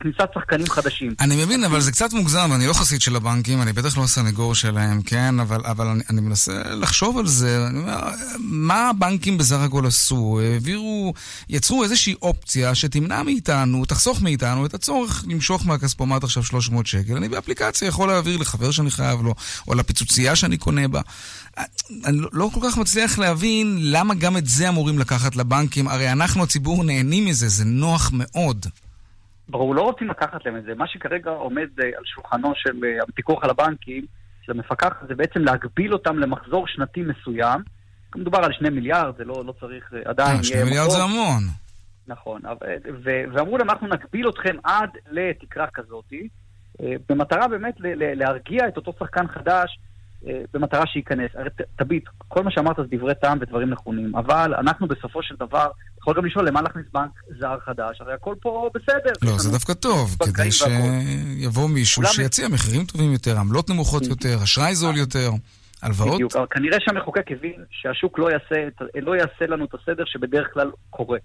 מכניסת 0.00 0.30
שחקנים 0.34 0.66
חדשים. 0.68 1.14
אני 1.20 1.44
מבין, 1.44 1.64
אבל 1.64 1.80
זה 1.80 1.92
קצת 1.92 2.12
מוגזם, 2.12 2.50
אני 2.54 2.66
לא 2.66 2.72
חסיד 2.72 3.00
של 3.00 3.16
הבנקים, 3.16 3.62
אני 3.62 3.72
בטח 3.72 3.98
לא 3.98 4.04
הסנגור 4.04 4.54
שלהם, 4.54 5.02
כן, 5.02 5.40
אבל, 5.40 5.60
אבל 5.64 5.86
אני, 5.86 6.02
אני 6.10 6.20
מנסה 6.20 6.62
לחשוב 6.74 7.18
על 7.18 7.26
זה. 7.26 7.66
מה 8.38 8.88
הבנקים 8.88 9.38
בסך 9.38 9.56
הכל 9.60 9.86
עשו? 9.86 10.40
העבירו, 10.42 11.14
יצרו 11.48 11.84
איזושהי 11.84 12.14
אופציה 12.22 12.74
שתמנע 12.74 13.22
מאיתנו, 13.22 13.84
תחסוך 13.84 14.22
מאיתנו 14.22 14.66
את 14.66 14.74
הצורך 14.74 15.24
למשוך 15.28 15.66
מהכספומט 15.66 16.24
עכשיו 16.24 16.42
300 16.42 16.86
שקל. 16.86 17.16
אני 17.16 17.28
באפליקציה 17.28 17.88
יכול 17.88 18.08
להעביר 18.08 18.36
לחבר 18.36 18.70
שאני 18.70 18.90
חייב 18.90 19.22
לו, 19.22 19.34
או 19.68 19.74
לפיצוצייה 19.74 20.36
שאני 20.36 20.56
קונה 20.56 20.88
בה. 20.88 21.00
אני 22.04 22.18
לא, 22.18 22.28
לא 22.32 22.50
כל 22.54 22.60
כך 22.62 22.76
מצליח 22.76 23.18
להבין 23.18 23.78
למה 23.80 24.14
גם 24.14 24.36
את 24.36 24.46
זה 24.46 24.68
אמורים 24.68 24.98
לקחת 24.98 25.36
לבנקים. 25.36 25.88
הרי 25.88 26.12
אנחנו, 26.12 26.42
הציבור, 26.42 26.84
נהנים 26.84 27.24
מזה, 27.24 27.48
זה 27.48 27.64
נוח 27.64 28.10
מאוד. 28.12 28.66
ברור, 29.50 29.74
לא 29.74 29.82
רוצים 29.82 30.08
לקחת 30.08 30.46
להם 30.46 30.56
את 30.56 30.62
זה. 30.62 30.74
מה 30.74 30.86
שכרגע 30.86 31.30
עומד 31.30 31.68
uh, 31.80 31.84
על 31.98 32.04
שולחנו 32.04 32.52
של 32.56 32.70
uh, 32.70 33.04
הפיקוח 33.08 33.44
על 33.44 33.50
הבנקים, 33.50 34.06
של 34.42 34.52
המפקח, 34.52 34.92
זה 35.08 35.14
בעצם 35.14 35.40
להגביל 35.40 35.92
אותם 35.92 36.18
למחזור 36.18 36.66
שנתי 36.68 37.02
מסוים. 37.02 37.60
מדובר 38.16 38.38
על 38.38 38.52
שני 38.52 38.70
מיליארד, 38.70 39.16
זה 39.16 39.24
לא, 39.24 39.44
לא 39.44 39.52
צריך 39.60 39.92
uh, 39.92 39.96
עדיין... 40.08 40.42
שני 40.42 40.64
מיליארד 40.64 40.90
זה 40.90 41.02
המון. 41.02 41.42
נכון, 42.06 42.40
ו- 43.04 43.22
ואמרו 43.32 43.58
להם, 43.58 43.70
אנחנו 43.70 43.88
נגביל 43.88 44.28
אתכם 44.28 44.56
עד 44.64 44.90
לתקרה 45.10 45.66
כזאתי, 45.74 46.28
uh, 46.78 46.84
במטרה 47.08 47.48
באמת 47.48 47.74
להרגיע 48.16 48.68
את 48.68 48.76
אותו 48.76 48.92
שחקן 48.98 49.28
חדש, 49.28 49.78
במטרה 50.54 50.86
שייכנס. 50.86 51.30
הרי 51.34 51.48
תביט, 51.76 52.04
כל 52.28 52.42
מה 52.42 52.50
שאמרת 52.50 52.76
זה 52.76 52.96
דברי 52.96 53.14
טעם 53.14 53.38
ודברים 53.40 53.70
נכונים, 53.70 54.16
אבל 54.16 54.54
אנחנו 54.54 54.88
בסופו 54.88 55.22
של 55.22 55.34
דבר, 55.38 55.66
יכול 55.98 56.16
גם 56.16 56.24
לשאול 56.24 56.48
למה 56.48 56.62
להכניס 56.62 56.86
בנק 56.92 57.10
זר 57.40 57.58
חדש, 57.64 58.00
הרי 58.00 58.12
הכל 58.12 58.34
פה 58.40 58.70
בסדר. 58.74 59.12
לא, 59.22 59.38
זה 59.38 59.50
דווקא 59.50 59.72
טוב, 59.72 60.16
כדי 60.24 60.50
שיבוא 60.52 61.68
מישהו 61.68 62.04
שיציע 62.04 62.48
מחירים 62.48 62.84
טובים 62.84 63.12
יותר, 63.12 63.38
עמלות 63.38 63.70
נמוכות 63.70 64.02
יותר, 64.02 64.36
אשראי 64.44 64.74
זול 64.74 64.96
יותר. 64.96 65.30
הלוואות? 65.82 66.14
בדיוק, 66.14 66.36
אבל 66.36 66.46
כנראה 66.50 66.78
שהמחוקק 66.80 67.32
הבין 67.32 67.64
שהשוק 67.70 68.18
לא 68.18 68.30
יעשה, 68.30 68.68
לא 69.02 69.16
יעשה 69.16 69.46
לנו 69.48 69.64
את 69.64 69.74
הסדר 69.74 70.04
שבדרך 70.06 70.46
כלל 70.52 70.70
קורה 70.90 71.18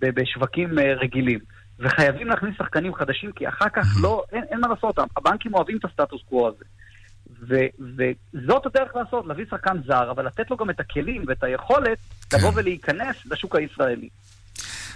בשווקים 0.00 0.78
רגילים. 0.78 1.38
וחייבים 1.80 2.26
להכניס 2.26 2.54
שחקנים 2.58 2.94
חדשים, 2.94 3.32
כי 3.32 3.48
אחר 3.48 3.68
כך 3.68 3.86
לא, 4.02 4.24
אין, 4.32 4.44
אין 4.50 4.60
מה 4.60 4.68
לעשות, 4.68 4.98
הבנקים 5.16 5.54
אוהבים 5.54 5.76
את 5.76 5.84
הסטטוס 5.84 6.22
קוו 6.28 6.48
הזה. 6.48 6.64
ו- 7.48 7.68
וזאת 7.96 8.66
הדרך 8.66 8.96
לעשות, 8.96 9.26
להביא 9.26 9.44
שחקן 9.50 9.76
זר, 9.86 10.10
אבל 10.10 10.26
לתת 10.26 10.50
לו 10.50 10.56
גם 10.56 10.70
את 10.70 10.80
הכלים 10.80 11.24
ואת 11.28 11.42
היכולת 11.42 11.98
כן. 12.30 12.36
לבוא 12.36 12.52
ולהיכנס 12.54 13.16
לשוק 13.30 13.56
הישראלי. 13.56 14.08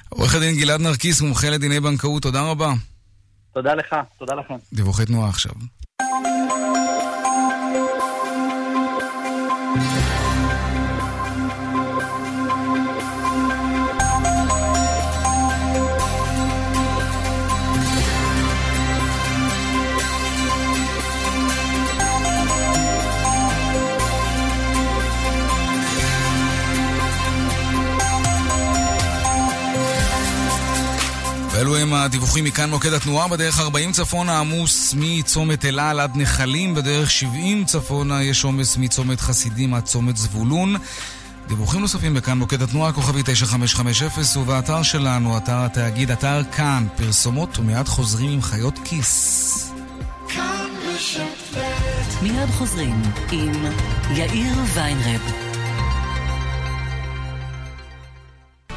עורך 0.08 0.34
הדין 0.34 0.56
גלעד 0.56 0.80
נרקיס, 0.80 1.20
מומחה 1.20 1.50
לדיני 1.50 1.80
בנקאות, 1.80 2.22
תודה 2.22 2.50
רבה. 2.50 2.72
תודה 3.54 3.74
לך, 3.74 3.96
תודה 4.18 4.34
לכם. 4.34 4.54
דיווחי 4.72 5.06
תנועה 5.06 5.28
עכשיו. 5.28 5.52
הם 31.82 31.94
הדיווחים 31.94 32.44
מכאן 32.44 32.70
מוקד 32.70 32.92
התנועה 32.92 33.28
בדרך 33.28 33.60
40 33.60 33.92
צפונה 33.92 34.38
עמוס 34.38 34.94
מצומת 34.98 35.64
אלעל 35.64 36.00
עד 36.00 36.16
נחלים, 36.16 36.74
בדרך 36.74 37.10
70 37.10 37.64
צפונה 37.64 38.22
יש 38.22 38.44
עומס 38.44 38.76
מצומת 38.76 39.20
חסידים 39.20 39.74
עד 39.74 39.82
צומת 39.82 40.16
זבולון. 40.16 40.76
דיווחים 41.48 41.80
נוספים 41.80 42.14
בכאן 42.14 42.38
מוקד 42.38 42.62
התנועה, 42.62 42.92
כוכבי 42.92 43.22
9550, 43.24 44.42
ובאתר 44.42 44.82
שלנו, 44.82 45.36
אתר 45.36 45.64
התאגיד, 45.64 46.10
אתר 46.10 46.42
כאן, 46.52 46.86
פרסומות 46.96 47.58
ומיד 47.58 47.88
חוזרים 47.88 48.30
עם 48.30 48.42
חיות 48.42 48.78
כיס. 48.84 49.72
מיד 52.22 52.50
חוזרים 52.58 53.02
עם 53.32 53.52
יאיר 54.10 54.54
ויינרב. 54.74 55.51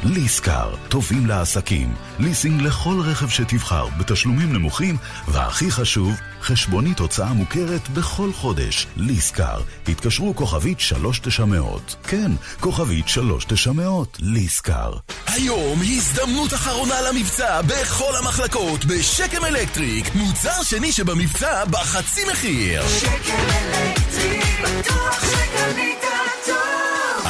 ליסקר, 0.06 0.76
טובים 0.90 1.26
לעסקים, 1.26 1.94
ליסינג 2.20 2.62
לכל 2.62 3.02
רכב 3.06 3.30
שתבחר, 3.30 3.88
בתשלומים 3.98 4.54
נמוכים, 4.54 4.98
והכי 5.28 5.72
חשוב, 5.72 6.14
חשבונית 6.42 7.00
הוצאה 7.00 7.34
מוכרת 7.34 7.90
בכל 7.90 8.34
חודש. 8.34 8.88
ליסקר, 8.98 9.62
התקשרו 9.88 10.36
כוכבית 10.36 10.80
3900. 10.80 11.96
כן, 12.08 12.32
כוכבית 12.60 13.08
3900, 13.08 14.18
ליסקר. 14.22 14.94
היום 15.28 15.80
הזדמנות 15.82 16.54
אחרונה 16.54 17.02
למבצע 17.02 17.62
בכל 17.62 18.16
המחלקות 18.20 18.86
בשקם 18.86 19.46
אלקטריק. 19.46 20.16
מוצר 20.16 20.64
שני 20.64 20.92
שבמבצע 20.92 21.66
בחצי 21.66 22.22
מחיר. 22.32 22.88
שקל 22.88 23.34
אלקטרי, 23.74 24.40
בטוח 24.64 25.26
שקנית. 25.26 26.25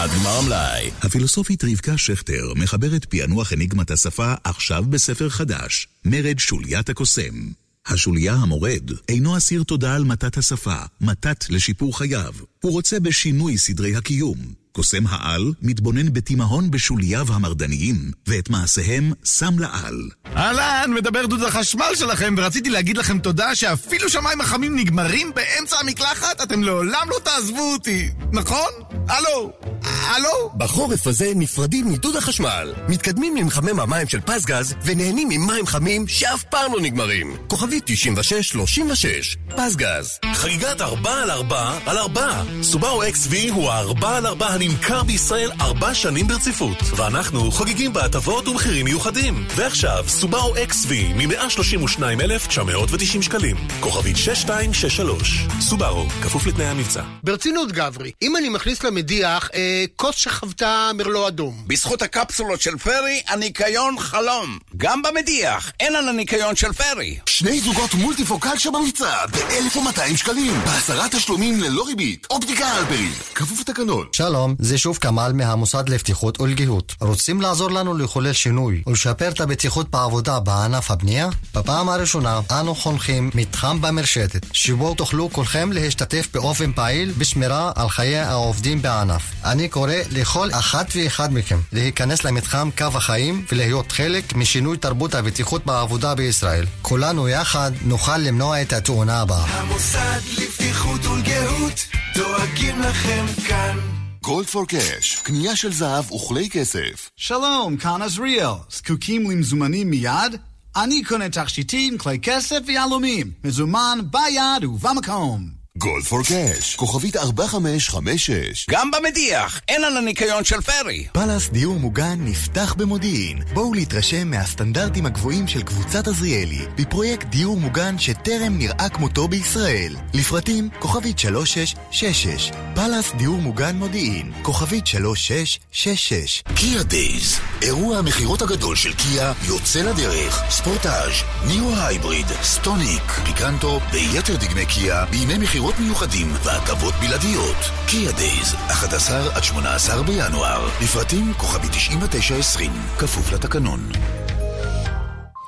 עד 0.06 0.12
גמר 0.12 0.38
המלאי. 0.44 0.92
הפילוסופית 1.02 1.64
רבקה 1.64 1.98
שכטר 1.98 2.54
מחברת 2.56 3.06
פענוח 3.06 3.54
אניגמת 3.54 3.92
השפה 3.92 4.34
עכשיו 4.44 4.84
בספר 4.90 5.30
חדש, 5.30 5.88
מרד 6.06 6.40
שוליית 6.40 6.90
הקוסם. 6.90 7.52
השוליה 7.88 8.34
המורד 8.34 8.92
אינו 9.10 9.38
אסיר 9.38 9.64
תודה 9.64 9.96
על 9.96 10.04
מתת 10.04 10.38
השפה, 10.38 10.76
מתת 11.02 11.50
לשיפור 11.50 11.98
חייו. 11.98 12.34
הוא 12.62 12.72
רוצה 12.72 13.00
בשינוי 13.00 13.58
סדרי 13.58 13.96
הקיום. 13.96 14.65
קוסם 14.76 15.08
העל 15.10 15.52
מתבונן 15.62 16.14
בתימהון 16.14 16.72
בשולייו 16.72 17.26
המרדניים, 17.34 18.12
ואת 18.28 18.50
מעשיהם 18.50 19.14
שם 19.24 19.60
לעל. 19.60 20.10
אהלן, 20.38 20.92
מדבר 20.96 21.26
דוד 21.26 21.44
החשמל 21.44 21.92
שלכם, 21.96 22.36
ורציתי 22.38 22.70
להגיד 22.70 22.98
לכם 22.98 23.20
תודה 23.20 23.56
שאפילו 23.56 24.10
שמיים 24.10 24.42
החמים 24.42 24.76
נגמרים 24.76 25.32
באמצע 25.36 25.76
המקלחת, 25.80 26.42
אתם 26.42 26.64
לעולם 26.64 27.08
לא 27.10 27.16
תעזבו 27.24 27.74
אותי, 27.74 28.10
נכון? 28.32 28.70
הלו? 29.08 29.52
הלו? 29.84 30.52
בחורף 30.58 31.08
הזה 31.08 31.32
נפרדים 31.36 31.92
מדוד 31.92 32.16
החשמל. 32.16 32.74
מתקדמים 32.90 33.38
למחמם 33.38 33.80
המים 33.80 34.08
של 34.08 34.20
פסגז 34.22 34.76
ונהנים 34.84 35.30
ממים 35.30 35.66
חמים 35.66 36.08
שאף 36.08 36.44
פעם 36.44 36.74
לא 36.74 36.82
נגמרים. 36.82 37.38
כוכבית 37.48 37.84
9636, 37.86 39.38
פסגז. 39.56 40.20
חגיגת 40.34 40.82
4 40.82 41.22
על 41.22 41.32
4 41.32 41.80
על 41.86 41.98
4. 41.98 42.44
סובארו 42.62 43.04
XV 43.04 43.52
הוא 43.52 43.72
ה-4 43.72 44.06
על 44.06 44.26
4 44.26 44.56
הנמכר 44.66 45.04
בישראל 45.04 45.52
4 45.62 45.94
שנים 45.94 46.28
ברציפות. 46.28 46.78
ואנחנו 46.96 47.52
חוגגים 47.52 47.94
בהטבות 47.94 48.48
ומחירים 48.48 48.86
מיוחדים. 48.86 49.46
ועכשיו, 49.56 50.04
סובארו 50.08 50.56
XV 50.56 50.90
מ-132,990 51.16 53.22
שקלים. 53.22 53.56
כוכבית 53.80 54.18
6263. 54.18 55.48
סובארו, 55.62 56.06
כפוף 56.24 56.48
לתנאי 56.48 56.66
המבצע. 56.66 57.04
ברצינות, 57.24 57.72
גברי, 57.72 58.12
אם 58.22 58.38
אני 58.38 58.50
מכניס 58.50 58.84
למדיח 58.84 59.50
אה, 59.54 59.86
כוס 59.96 60.16
שחוותה 60.16 60.92
מרלו 60.94 61.28
אדום. 61.28 61.64
בזכות 61.68 62.02
הקפסולות 62.02 62.62
של 62.62 62.78
פרי, 62.78 63.22
הניקיון 63.28 64.00
חלום. 64.00 64.58
גם 64.78 65.02
במדיח, 65.02 65.72
אין 65.80 65.96
על 65.96 66.10
הניקיון 66.10 66.56
של 66.56 66.74
פרי. 66.74 67.18
שני 67.26 67.60
זוגות 67.60 67.94
מולטיפוקל 67.94 68.58
שבמבצע 68.58 69.26
ב-1,200 69.26 70.18
שקלים. 70.18 70.54
בעשרה 70.66 71.10
תשלומים 71.10 71.62
ללא 71.62 71.84
ריבית. 71.88 72.28
אופטיקה 72.30 72.68
הלפרין. 72.68 73.12
כפוף 73.36 73.60
לתקנון. 73.60 74.08
שלום, 74.12 74.55
זה 74.60 74.78
שוב 74.78 74.98
כמאל 74.98 75.34
מהמוסד 75.34 75.90
לבטיחות 75.90 76.42
ולגיהות. 76.42 76.96
רוצים 77.02 77.42
לעזור 77.42 77.72
לנו 77.72 77.98
לחולל 77.98 78.34
שינוי 78.34 78.84
ולשפר 78.88 79.30
את 79.30 79.42
הבטיחות 79.42 79.90
בעבודה 79.90 80.40
בענף 80.40 80.92
הבנייה? 80.92 81.30
בפעם 81.56 81.90
הראשונה 81.90 82.40
אנו 82.52 82.76
חונכים 82.76 83.30
מתחם 83.34 83.82
במרשתת, 83.82 84.46
שבו 84.54 84.94
תוכלו 84.96 85.30
כולכם 85.32 85.72
להשתתף 85.72 86.28
באופן 86.34 86.72
פעיל 86.74 87.14
בשמירה 87.18 87.72
על 87.76 87.90
חיי 87.90 88.20
העובדים 88.20 88.82
בענף. 88.82 89.22
אני 89.44 89.70
קורא 89.70 89.94
לכל 90.12 90.50
אחת 90.52 90.94
ואחד 90.96 91.34
מכם 91.34 91.60
להיכנס 91.74 92.24
למתחם 92.24 92.70
קו 92.78 92.86
החיים 92.94 93.46
ולהיות 93.52 93.92
חלק 93.92 94.36
משינוי 94.36 94.78
תרבות 94.78 95.16
הבטיחות 95.16 95.66
בעבודה 95.66 96.16
בישראל. 96.16 96.66
כולנו 96.82 97.28
יחד 97.28 97.72
נוכל 97.82 98.18
למנוע 98.18 98.62
את 98.62 98.74
התאונה 98.74 99.22
הבאה. 99.22 99.46
המוסד 99.46 100.20
לבטיחות 100.38 101.06
ולגהות, 101.06 101.86
דואגים 102.16 102.82
לכם 102.82 103.26
כאן. 103.48 104.05
Gold 104.26 104.48
for 104.48 104.68
Cash, 104.68 105.20
קנייה 105.24 105.56
של 105.56 105.74
זהב 105.74 106.12
וכלי 106.12 106.50
כסף. 106.50 107.10
שלום, 107.16 107.78
כאן 107.78 108.02
עזריאל. 108.02 108.54
זקוקים 108.70 109.32
למזומנים 109.32 109.90
מיד? 109.90 110.36
אני 110.76 111.04
קונה 111.04 111.30
תכשיטים, 111.30 111.98
כלי 111.98 112.20
כסף 112.20 112.60
ויהלומים. 112.66 113.32
מזומן 113.44 114.00
ביד 114.12 114.64
ובמקום. 114.64 115.55
Gold 115.78 116.04
for 116.04 116.24
Cash, 116.24 116.76
כוכבית 116.76 117.16
4556. 117.18 118.66
גם 118.70 118.92
במדיח, 118.92 119.62
אין 119.68 119.84
על 119.84 119.98
הניקיון 119.98 120.44
של 120.44 120.62
פיירי. 120.62 121.08
פאלאס 121.14 121.50
דיור 121.50 121.80
מוגן 121.80 122.18
נפתח 122.20 122.76
במודיעין. 122.78 123.40
בואו 123.54 123.74
להתרשם 123.74 124.28
מהסטנדרטים 124.28 125.06
הגבוהים 125.06 125.48
של 125.48 125.62
קבוצת 125.64 126.08
עזריאלי, 126.08 126.66
בפרויקט 126.76 127.28
דיור 127.28 127.58
מוגן 127.58 128.00
שטרם 128.00 128.58
נראה 128.58 128.90
כמותו 128.90 129.28
בישראל. 129.28 129.96
לפרטים, 130.14 130.70
כוכבית 130.80 131.20
3666. 131.20 132.52
פאלאס 132.76 133.12
דיור 133.18 133.38
מוגן 133.38 133.76
מודיעין, 133.76 134.32
כוכבית 134.42 134.88
3666. 134.88 136.44
קיה 136.56 136.84
Days, 136.84 137.40
אירוע 137.62 137.98
המכירות 137.98 138.42
הגדול 138.42 138.76
של 138.76 138.94
קיה 138.94 139.34
יוצא 139.48 139.82
לדרך. 139.82 140.44
ספורטאז', 140.50 141.14
נירו 141.48 141.80
hybrid, 141.80 142.28
סטוניק, 142.44 143.12
פיקנטו 143.26 143.80
ויתר 143.92 144.36
דגמי 144.36 144.66
קיה 144.66 145.06
בימי 145.06 145.38
מכירות 145.38 145.65
מיוחדים 145.80 146.28
והטבות 146.44 146.94
בלעדיות. 146.94 147.56
קיה 147.88 148.12
Days, 148.12 148.56
11 148.68 149.36
עד 149.36 149.44
18 149.44 150.04
בינואר. 150.04 150.70
לפרטים 150.84 151.34
כוכבית 151.34 151.68
9920, 151.68 152.72
כפוף 152.98 153.32
לתקנון. 153.34 153.80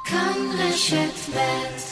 כאן 0.06 0.38
רשת 0.60 1.36
ב' 1.36 1.87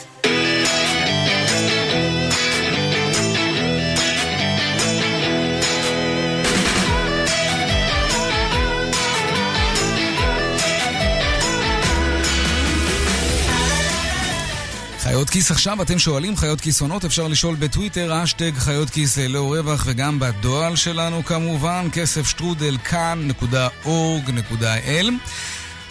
חיות 15.16 15.30
כיס 15.30 15.52
עכשיו, 15.52 15.82
אתם 15.82 16.00
שואלים 16.00 16.38
חיות 16.38 16.62
כיס 16.62 16.82
עונות, 16.82 17.06
אפשר 17.06 17.28
לשאול 17.28 17.56
בטוויטר, 17.56 18.24
אשטג 18.24 18.52
חיות 18.58 18.90
כיס 18.90 19.18
ללא 19.18 19.54
רווח 19.54 19.84
וגם 19.88 20.20
בדואל 20.20 20.76
שלנו 20.76 21.26
כמובן, 21.26 21.88
כסף 21.94 22.28
שטרודל 22.28 22.78
כאן.org.il 22.78 23.86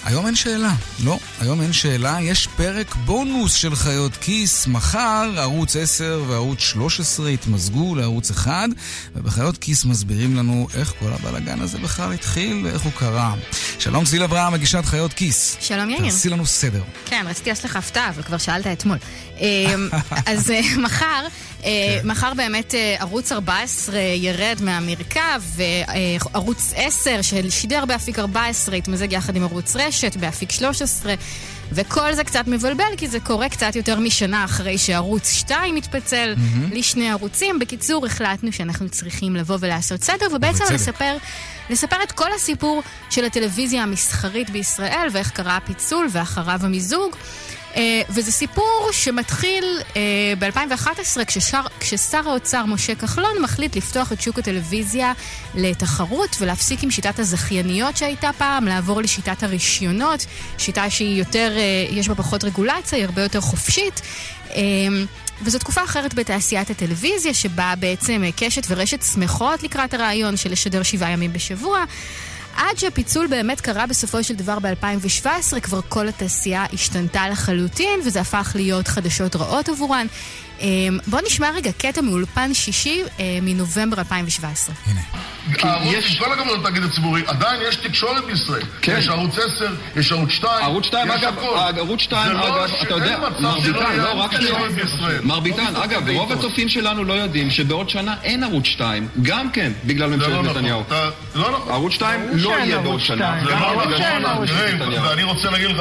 היום 0.05 0.27
אין 0.27 0.35
שאלה, 0.35 0.73
לא, 1.05 1.19
היום 1.41 1.61
אין 1.61 1.73
שאלה, 1.73 2.19
יש 2.21 2.47
פרק 2.47 2.95
בונוס 2.95 3.55
של 3.55 3.75
חיות 3.75 4.17
כיס, 4.17 4.67
מחר 4.67 5.35
ערוץ 5.37 5.77
10 5.77 6.25
וערוץ 6.29 6.61
13 6.61 7.31
יתמזגו 7.31 7.95
לערוץ 7.95 8.31
1 8.31 8.69
ובחיות 9.15 9.59
כיס 9.59 9.85
מסבירים 9.85 10.37
לנו 10.37 10.69
איך 10.75 10.95
כל 10.99 11.13
הבלאגן 11.13 11.61
הזה 11.61 11.79
בכלל 11.79 12.13
התחיל 12.13 12.67
ואיך 12.67 12.83
הוא 12.83 12.93
קרה. 12.93 13.35
שלום 13.79 14.05
צליל 14.05 14.23
אברהם, 14.23 14.53
מגישת 14.53 14.85
חיות 14.85 15.13
כיס. 15.13 15.57
שלום 15.61 15.91
יאיר. 15.91 16.11
תעשי 16.11 16.29
לנו 16.29 16.47
סדר. 16.47 16.83
כן, 17.07 17.25
רציתי 17.29 17.51
לעשות 17.51 17.65
לך 17.65 17.77
הפתעה, 17.77 18.09
אבל 18.09 18.23
כבר 18.23 18.39
שאלת 18.39 18.67
אתמול. 18.67 18.99
אמ, 19.41 19.89
אז 20.27 20.51
אה, 20.51 20.61
מחר, 20.79 21.27
אה, 21.65 22.01
מחר 22.05 22.35
באמת 22.35 22.75
אה, 22.75 22.97
ערוץ 22.99 23.33
14 23.33 23.99
ירד 24.01 24.57
מהמרכב, 24.61 25.43
וערוץ 25.57 26.73
10 26.77 27.23
ששידר 27.23 27.85
באפיק 27.85 28.19
14 28.19 28.77
יתמזג 28.77 29.13
יחד 29.13 29.37
עם 29.37 29.43
ערוץ 29.43 29.77
רשת 29.77 30.17
באפיק 30.17 30.51
13. 30.51 31.15
וכל 31.73 32.15
זה 32.15 32.25
קצת 32.25 32.47
מבלבל, 32.47 32.97
כי 32.97 33.09
זה 33.09 33.21
קורה 33.21 33.49
קצת 33.49 33.77
יותר 33.77 33.99
משנה 33.99 34.45
אחרי 34.45 34.79
שערוץ 34.79 35.31
2 35.33 35.75
מתפצל 35.75 36.35
מהמם. 36.37 36.71
לשני 36.73 37.11
ערוצים. 37.11 37.59
בקיצור, 37.59 38.07
החלטנו 38.07 38.53
שאנחנו 38.53 38.89
צריכים 38.89 39.37
לבוא 39.37 39.57
ולעשות 39.61 40.03
סדר, 40.03 40.27
ובעצם. 40.35 40.65
לספר, 40.75 41.17
לספר 41.71 41.97
את 42.03 42.13
כל 42.13 42.33
הסיפור 42.33 42.83
של 43.11 43.25
הטלוויזיה 43.25 43.83
המסחרית 43.83 44.51
בישראל, 44.51 45.09
ואיך 45.13 45.31
קרה 45.31 45.57
הפיצול 45.57 46.07
ואחריו 46.13 46.61
המיזוג. 46.63 47.17
אה, 47.77 48.03
וזה 48.11 48.33
סיפור 48.33 48.89
שמתחיל 48.93 49.65
אה, 49.97 50.01
ב-2011, 50.39 51.25
כששר, 51.27 51.61
כששר 51.81 52.29
האוצר 52.29 52.65
משה 52.67 52.95
כחלון 52.95 53.43
מחליט 53.43 53.77
לפתוח 53.77 54.13
את 54.13 54.21
שוק 54.21 54.39
הטלוויזיה 54.39 55.13
לתחרות 55.55 56.37
ולהפסיק 56.41 56.83
עם 56.83 56.91
שיטת 56.91 57.19
הזכייניות 57.19 57.97
שהייתה 57.97 58.31
פעם, 58.39 58.65
לעבור 58.65 59.03
לשיטת 59.03 59.43
הרישיונות, 59.43 60.27
שיטה 60.59 60.91
שהיא 60.91 61.19
יותר, 61.19 61.53
אה, 61.57 61.87
יש 61.91 62.09
בה 62.09 62.15
פחות 62.15 62.45
רגולציה, 62.45 62.99
היא 62.99 63.05
הרבה 63.05 63.23
יותר 63.23 63.41
חופשית. 63.41 64.01
אה, 64.51 64.61
וזו 65.43 65.59
תקופה 65.59 65.85
אחרת 65.85 66.15
בתעשיית 66.15 66.71
הטלוויזיה, 66.71 67.35
שבה 67.35 67.75
בעצם 67.79 68.23
קשת 68.37 68.63
ורשת 68.69 69.03
שמחות 69.03 69.63
לקראת 69.63 69.95
הרעיון 69.95 70.37
של 70.37 70.53
לשדר 70.53 70.83
שבעה 70.83 71.11
ימים 71.11 71.33
בשבוע. 71.33 71.85
עד 72.57 72.79
שהפיצול 72.79 73.27
באמת 73.27 73.61
קרה 73.61 73.87
בסופו 73.87 74.25
של 74.25 74.35
דבר 74.35 74.59
ב-2017, 74.59 75.61
כבר 75.63 75.81
כל 75.89 76.09
התעשייה 76.09 76.65
השתנתה 76.73 77.29
לחלוטין, 77.29 78.01
וזה 78.07 78.21
הפך 78.21 78.53
להיות 78.55 78.89
חדשות 78.89 79.37
רעות 79.37 79.69
עבורן. 79.69 80.07
אה, 80.61 80.67
בואו 81.07 81.23
נשמע 81.27 81.51
רגע 81.51 81.71
קטע 81.79 82.01
מאולפן 82.01 82.55
שישי 82.55 83.03
אה, 83.21 83.39
מנובמבר 83.43 83.99
2017. 83.99 84.75
הערוץ, 85.63 85.95
עם 86.11 86.17
כל 86.19 86.33
הכבוד 86.33 86.61
לתאגיד 86.61 86.83
הציבורי, 86.85 87.23
עדיין 87.27 87.61
יש 87.69 87.77
תקשורת 87.77 88.25
בישראל. 88.25 88.63
כן. 88.83 88.97
יש 88.99 89.09
ערוץ 89.09 89.39
10, 89.39 89.75
יש 89.97 90.13
ערוץ 90.13 90.31
2, 90.31 90.65
ערוץ 90.65 90.85
2, 90.87 91.09
יש 91.09 91.15
אגב, 91.23 91.39
הכל. 91.39 91.79
ערוץ 91.79 92.01
2, 92.01 92.27
זה 92.27 92.33
לא 92.33 92.65
אגב, 92.65 92.75
אתה 92.83 92.95
יודע, 92.95 93.15
אין 93.15 93.21
מצב 93.21 93.41
מר 93.41 93.61
שלא 93.61 93.73
ביטן, 93.73 93.91
יהיה 93.91 94.15
לא, 94.15 94.21
רק 94.21 94.35
תקשורת 94.35 94.71
שנייה. 94.71 94.85
בישראל. 94.85 95.21
מר 95.23 95.35
לא 95.35 95.41
ביטן, 95.41 95.65
מסתכל 95.65 95.83
אגב, 95.83 96.09
רוב. 96.09 96.33
הצופים 96.33 96.69
שלנו 96.69 97.05
לא 97.05 97.13
יודעים 97.13 97.51
שבעוד 97.51 97.89
שנה 97.89 98.15
אין 98.23 98.45
ערוץ 98.45 98.67
2, 98.67 99.09
גם 99.23 99.51
כן, 99.51 99.73
בגלל 99.85 100.11
זה 100.11 100.17
ממשלת 100.17 100.31
לא 100.33 100.43
נכון. 100.43 100.57
נתניהו. 100.57 100.83
לא 101.35 101.51
נכון. 101.51 101.73
ערוץ 101.73 101.93
2 101.93 102.21
ברור 102.27 102.37
לא 102.37 102.59
יהיה 102.59 102.79
בעוד 102.79 103.01
שנה, 103.01 103.41
2. 103.43 103.59
גם 103.59 103.71
זה 103.91 103.99
לא 103.99 104.19
נכון. 104.19 104.47
ואני 105.05 105.23
רוצה 105.23 105.51
להגיד 105.51 105.71
לך... 105.71 105.81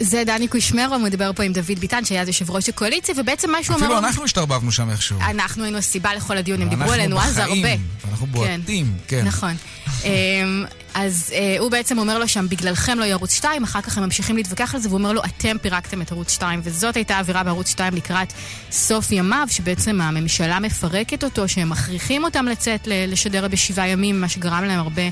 זה 0.00 0.22
דני 0.26 0.48
קושמרו 0.48 0.98
מדבר 0.98 1.30
פה 1.32 1.42
עם 1.42 1.52
דוד 1.52 1.78
ביטן, 1.78 2.04
שהיה 2.04 2.22
אז 2.22 2.28
יושב 2.28 2.50
ראש 2.50 2.68
הקואליציה, 2.68 3.14
ובעצם 3.18 3.50
מה 3.50 3.62
שהוא 3.62 3.76
אומר... 3.76 3.86
אפילו 3.86 3.98
אנחנו 3.98 4.24
השתרבבנו 4.24 4.72
שם 4.72 4.90
איכשהו. 4.90 5.18
אנחנו 5.20 5.62
היינו 5.64 5.78
הסיבה 5.78 6.14
לכל 6.14 6.36
הדיון, 6.36 6.62
הם 6.62 6.68
דיברו 6.68 6.92
עלינו 6.92 7.20
אז 7.20 7.38
הרבה. 7.38 7.74
אנחנו 8.10 8.26
כן. 8.26 8.32
בועטים, 8.32 8.94
כן. 9.08 9.24
נכון. 9.24 9.54
אז 10.98 11.32
אה, 11.34 11.56
הוא 11.58 11.70
בעצם 11.70 11.98
אומר 11.98 12.18
לו 12.18 12.28
שם, 12.28 12.46
בגללכם 12.48 12.98
לא 12.98 13.04
יהיה 13.04 13.14
ערוץ 13.14 13.32
2, 13.32 13.64
אחר 13.64 13.80
כך 13.80 13.98
הם 13.98 14.04
ממשיכים 14.04 14.36
להתווכח 14.36 14.74
על 14.74 14.80
זה, 14.80 14.88
והוא 14.88 14.98
אומר 14.98 15.12
לו, 15.12 15.24
אתם 15.24 15.56
פירקתם 15.62 16.02
את 16.02 16.12
ערוץ 16.12 16.30
2, 16.30 16.60
וזאת 16.64 16.96
הייתה 16.96 17.16
האווירה 17.16 17.42
בערוץ 17.44 17.68
2 17.68 17.94
לקראת 17.94 18.32
סוף 18.70 19.12
ימיו, 19.12 19.46
שבעצם 19.50 20.00
הממשלה 20.00 20.60
מפרקת 20.60 21.24
אותו, 21.24 21.48
שהם 21.48 21.68
מכריחים 21.68 22.24
אותם 22.24 22.46
לצאת 22.46 22.88
לשדר 22.90 23.48
בשבעה 23.48 23.88
ימים, 23.88 24.20
מה 24.20 24.28
שגרם 24.28 24.64
להם 24.64 24.78
הרבה 24.78 25.02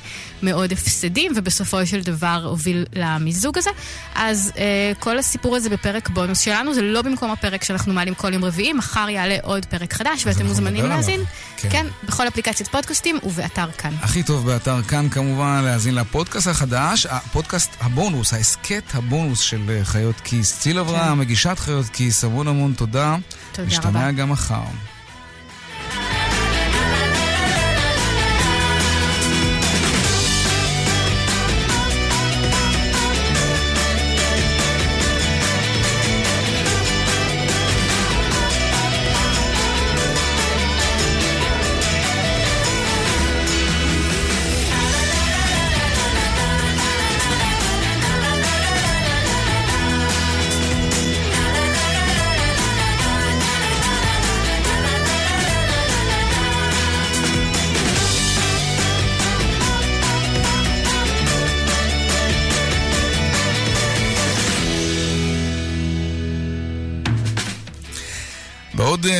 מאוד 0.43 0.73
הפסדים, 0.73 1.33
ובסופו 1.37 1.87
של 1.87 2.01
דבר 2.01 2.41
הוביל 2.45 2.85
למיזוג 2.93 3.59
הזה. 3.59 3.71
אז 4.15 4.53
אה, 4.59 4.93
כל 4.99 5.19
הסיפור 5.19 5.57
הזה 5.57 5.71
בפרק 5.71 6.09
בונוס 6.09 6.41
שלנו, 6.41 6.75
זה 6.75 6.83
לא 6.83 7.03
במקום 7.03 7.31
הפרק 7.31 7.65
שאנחנו 7.65 7.93
מעלים 7.93 8.15
כל 8.15 8.33
יום 8.33 8.45
רביעי, 8.45 8.73
מחר 8.73 9.09
יעלה 9.09 9.37
עוד 9.43 9.65
פרק 9.65 9.93
חדש, 9.93 10.27
ואתם 10.27 10.47
מוזמנים. 10.47 10.87
להאזין. 10.87 11.21
כן. 11.57 11.69
כן, 11.71 11.87
בכל 12.05 12.29
אפליקציית 12.29 12.69
פודקאסטים 12.69 13.19
ובאתר 13.23 13.71
כאן. 13.79 13.91
הכי 14.01 14.23
טוב 14.23 14.47
באתר 14.47 14.83
כאן 14.83 15.09
כמובן 15.09 15.63
להאזין 15.77 15.95
לפודקאסט 15.95 16.49
החדש, 16.49 17.07
הפודקאסט 17.07 17.71
הבונוס, 17.81 18.33
ההסכת 18.33 18.83
הבונוס 18.95 19.41
של 19.41 19.61
אה, 19.69 19.85
חיות 19.85 20.21
כיס. 20.25 20.61
ציל 20.61 20.79
אברהם, 20.79 21.19
מגישת 21.19 21.59
חיות 21.59 21.87
כיס, 21.87 22.25
המון 22.25 22.49
המון 22.49 22.73
תודה. 22.77 23.17
תודה 23.53 23.69
נשתמע 23.69 23.91
רבה. 23.91 24.13
גם 24.13 24.31
מחר. 24.31 24.63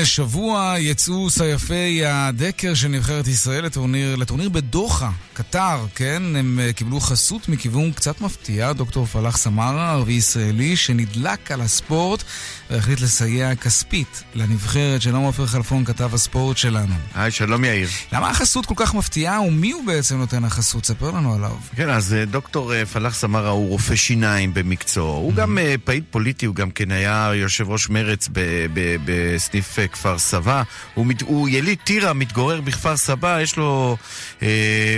בעוד 0.07 0.13
אה, 0.21 0.29
שבוע 0.29 0.75
יצאו 0.79 1.31
סייפי 1.31 2.07
הדקר 2.07 2.75
של 2.75 2.89
נבחרת 2.89 3.29
ישראל 3.29 3.65
לטורניר, 3.65 4.17
לטורניר 4.17 4.49
בדוחה, 4.49 5.11
קטר, 5.33 5.87
כן? 5.95 6.23
הם 6.37 6.61
אה, 6.63 6.73
קיבלו 6.73 7.01
חסות 7.01 7.49
מכיוון 7.49 7.93
קצת 7.93 8.21
מפתיע, 8.21 8.73
דוקטור 8.73 9.07
פלח 9.07 9.37
סמרה, 9.37 9.93
ערבי 9.93 10.13
ישראלי, 10.13 10.77
שנדלק 10.77 11.51
על 11.51 11.61
הספורט 11.61 12.23
והחליט 12.71 13.01
לסייע 13.01 13.55
כספית 13.55 14.23
לנבחרת. 14.35 15.03
שלום 15.03 15.25
עופר 15.25 15.47
חלפון, 15.47 15.85
כתב 15.85 16.15
הספורט 16.15 16.57
שלנו. 16.57 16.95
היי, 17.15 17.31
שלום 17.31 17.65
יאיר. 17.65 17.89
למה 18.13 18.31
החסות 18.31 18.67
כל 18.67 18.75
כך 18.77 18.95
מפתיעה 18.95 19.41
ומי 19.41 19.71
הוא 19.71 19.87
בעצם 19.87 20.17
נותן 20.17 20.45
החסות? 20.45 20.87
ספר 20.87 21.11
לנו 21.11 21.35
עליו. 21.35 21.57
כן, 21.77 21.91
אז 21.91 22.15
אה, 22.15 22.25
דוקטור 22.25 22.75
אה, 22.75 22.87
פלח 22.87 23.15
סמרה 23.15 23.51
הוא 23.51 23.69
רופא 23.69 23.97
שיניים 23.97 24.55
במקצועו. 24.55 25.17
הוא 25.17 25.35
גם 25.35 25.59
אה, 25.59 25.75
פעיל 25.85 26.03
פוליטי, 26.11 26.47
הוא 26.47 26.55
גם 26.55 26.71
כן 26.71 26.91
היה 26.91 27.33
יושב 27.35 27.71
ראש 27.71 27.89
ב- 28.33 28.67
בסניף 29.05 29.79
אה, 29.97 30.13
כפר 30.13 30.19
סבא. 30.19 30.63
הוא, 30.95 31.07
מת- 31.07 31.23
הוא 31.23 31.49
יליד 31.49 31.79
טירה, 31.85 32.13
מתגורר 32.13 32.61
בכפר 32.61 32.97
סבא, 32.97 33.41
יש 33.41 33.57
לו... 33.57 33.97
אה, 34.43 34.49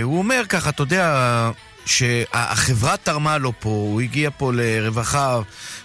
הוא 0.03 0.17
אומר 0.17 0.43
ככה, 0.49 0.69
אתה 0.69 0.83
יודע... 0.83 1.51
שהחברה 1.89 2.97
תרמה 2.97 3.37
לו 3.37 3.53
פה, 3.59 3.69
הוא 3.69 4.01
הגיע 4.01 4.29
פה 4.37 4.51
לרווחה, 4.53 5.39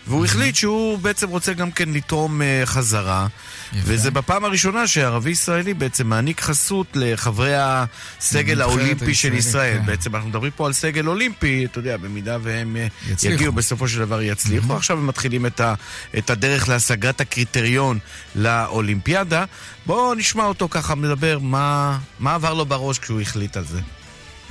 והוא 0.06 0.24
החליט 0.24 0.56
שהוא 0.56 0.98
בעצם 0.98 1.28
רוצה 1.28 1.52
גם 1.52 1.70
כן 1.70 1.88
לתרום 1.88 2.42
אה, 2.42 2.62
חזרה. 2.64 3.26
וזה 3.74 4.10
בפעם 4.10 4.44
הראשונה 4.44 4.86
שערבי 4.86 5.30
ישראלי 5.30 5.74
בעצם 5.74 6.06
מעניק 6.06 6.40
חסות 6.40 6.86
לחברי 6.94 7.52
הסגל 7.56 8.60
האולימפי 8.60 9.14
של 9.14 9.34
ישראל. 9.34 9.78
כן. 9.78 9.86
בעצם 9.86 10.16
אנחנו 10.16 10.28
מדברים 10.28 10.52
פה 10.56 10.66
על 10.66 10.72
סגל 10.72 11.08
אולימפי, 11.08 11.64
אתה 11.64 11.78
יודע, 11.78 11.96
במידה 11.96 12.38
והם 12.42 12.76
אה, 12.76 12.86
יצליחו. 13.10 13.34
יגיעו 13.34 13.52
בסופו 13.52 13.88
של 13.88 13.98
דבר 13.98 14.22
יצליחו. 14.22 14.76
עכשיו 14.76 14.98
הם 14.98 15.06
מתחילים 15.06 15.46
את, 15.46 15.60
ה, 15.60 15.74
את 16.18 16.30
הדרך 16.30 16.68
להשגת 16.68 17.20
הקריטריון 17.20 17.98
לאולימפיאדה. 18.34 19.44
בואו 19.86 20.14
נשמע 20.14 20.44
אותו 20.44 20.68
ככה 20.68 20.94
מדבר 20.94 21.38
מה, 21.38 21.98
מה 22.18 22.34
עבר 22.34 22.54
לו 22.54 22.66
בראש 22.66 22.98
כשהוא 22.98 23.20
החליט 23.20 23.56
על 23.56 23.64
זה. 23.64 23.80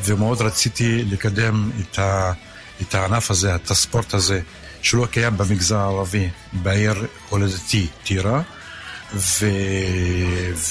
ומאוד 0.06 0.42
רציתי 0.42 1.04
לקדם 1.06 1.72
את, 1.82 2.00
ה, 2.00 2.34
את 2.82 2.96
הענף 2.96 3.32
הזה, 3.32 3.56
את 3.56 3.72
הספורט 3.72 4.14
הזה, 4.14 4.42
שלא 4.82 5.08
קיים 5.12 5.38
במגזר 5.38 5.78
הערבי, 5.78 6.30
בעיר 6.54 7.08
הולדתי 7.30 7.88
טירה, 8.04 8.42
ו, 9.14 9.46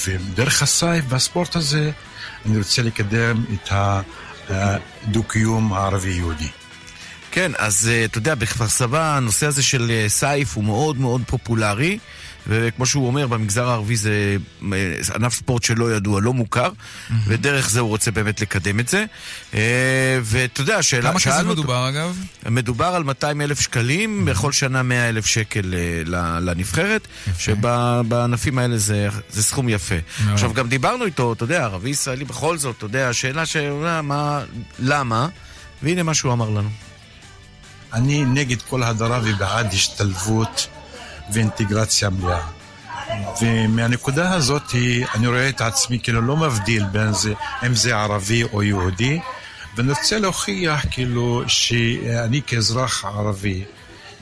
ודרך 0.05 0.61
הסייף 0.61 1.05
והספורט 1.09 1.55
הזה 1.55 1.91
אני 2.45 2.57
רוצה 2.57 2.81
לקדם 2.81 3.43
את 3.53 3.71
הדו-קיום 4.49 5.73
הערבי-יהודי. 5.73 6.47
כן, 7.31 7.51
אז 7.57 7.89
אה, 7.91 8.05
אתה 8.05 8.17
יודע, 8.17 8.35
בכפר 8.35 8.67
סבא 8.67 9.17
הנושא 9.17 9.45
הזה 9.45 9.63
של 9.63 9.91
אה, 9.91 10.09
סייף 10.09 10.55
הוא 10.55 10.63
מאוד 10.63 10.97
מאוד 10.97 11.21
פופולרי, 11.27 11.99
וכמו 12.47 12.85
שהוא 12.85 13.07
אומר, 13.07 13.27
במגזר 13.27 13.69
הערבי 13.69 13.95
זה 13.95 14.37
אה, 14.73 14.77
ענף 15.15 15.33
ספורט 15.33 15.63
שלא 15.63 15.95
ידוע, 15.95 16.21
לא 16.21 16.33
מוכר, 16.33 16.69
ודרך 17.27 17.69
זה 17.69 17.79
הוא 17.79 17.89
רוצה 17.89 18.11
באמת 18.11 18.41
לקדם 18.41 18.79
את 18.79 18.87
זה. 18.87 19.05
אה, 19.53 19.59
ואתה 20.21 20.61
יודע, 20.61 20.83
שאלה... 20.83 21.09
כמה 21.09 21.19
כסף 21.19 21.43
מדובר 21.45 21.89
אגב? 21.89 22.17
מדובר 22.49 22.85
על 22.85 23.03
200 23.03 23.41
אלף 23.41 23.59
שקלים, 23.59 24.25
בכל 24.25 24.51
שנה 24.51 24.83
100 24.83 25.09
אלף 25.09 25.25
שקל 25.25 25.73
אה, 25.73 26.01
ל- 26.05 26.49
לנבחרת, 26.49 27.07
שבענפים 27.39 28.57
האלה 28.59 28.77
זה, 28.77 29.07
זה 29.29 29.43
סכום 29.43 29.69
יפה. 29.69 29.95
מאוד. 30.23 30.33
עכשיו, 30.33 30.53
גם 30.53 30.69
דיברנו 30.69 31.05
איתו, 31.05 31.33
אתה 31.33 31.43
יודע, 31.43 31.63
ערבי 31.63 31.89
ישראלי 31.89 32.25
בכל 32.25 32.57
זאת, 32.57 32.77
אתה 32.77 32.85
יודע, 32.85 33.09
השאלה 33.09 33.45
ש... 33.45 33.57
מה, 34.03 34.41
למה? 34.79 35.27
והנה 35.83 36.03
מה 36.03 36.13
שהוא 36.13 36.33
אמר 36.33 36.49
לנו. 36.49 36.69
אני 37.93 38.25
נגד 38.25 38.61
כל 38.61 38.83
הדרה 38.83 39.19
ובעד 39.23 39.73
השתלבות 39.73 40.67
ואינטגרציה 41.33 42.09
מלאה. 42.09 42.47
ומהנקודה 43.41 44.33
הזאת 44.33 44.75
אני 45.15 45.27
רואה 45.27 45.49
את 45.49 45.61
עצמי 45.61 45.99
כאילו 45.99 46.21
לא 46.21 46.37
מבדיל 46.37 46.83
בין 46.85 47.13
זה, 47.13 47.33
אם 47.65 47.75
זה 47.75 47.95
ערבי 47.95 48.43
או 48.43 48.63
יהודי, 48.63 49.19
ואני 49.77 49.89
רוצה 49.89 50.19
להוכיח 50.19 50.85
כאילו 50.91 51.43
שאני 51.47 52.41
כאזרח 52.47 53.05
ערבי 53.05 53.63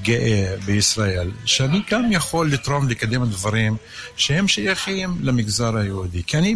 גאה 0.01 0.55
בישראל, 0.65 1.31
שאני 1.45 1.81
גם 1.91 2.11
יכול 2.11 2.51
לתרום 2.51 2.89
לקדם 2.89 3.25
דברים 3.25 3.77
שהם 4.15 4.47
שייכים 4.47 5.17
למגזר 5.21 5.77
היהודי, 5.77 6.23
כי 6.23 6.37
אני 6.37 6.55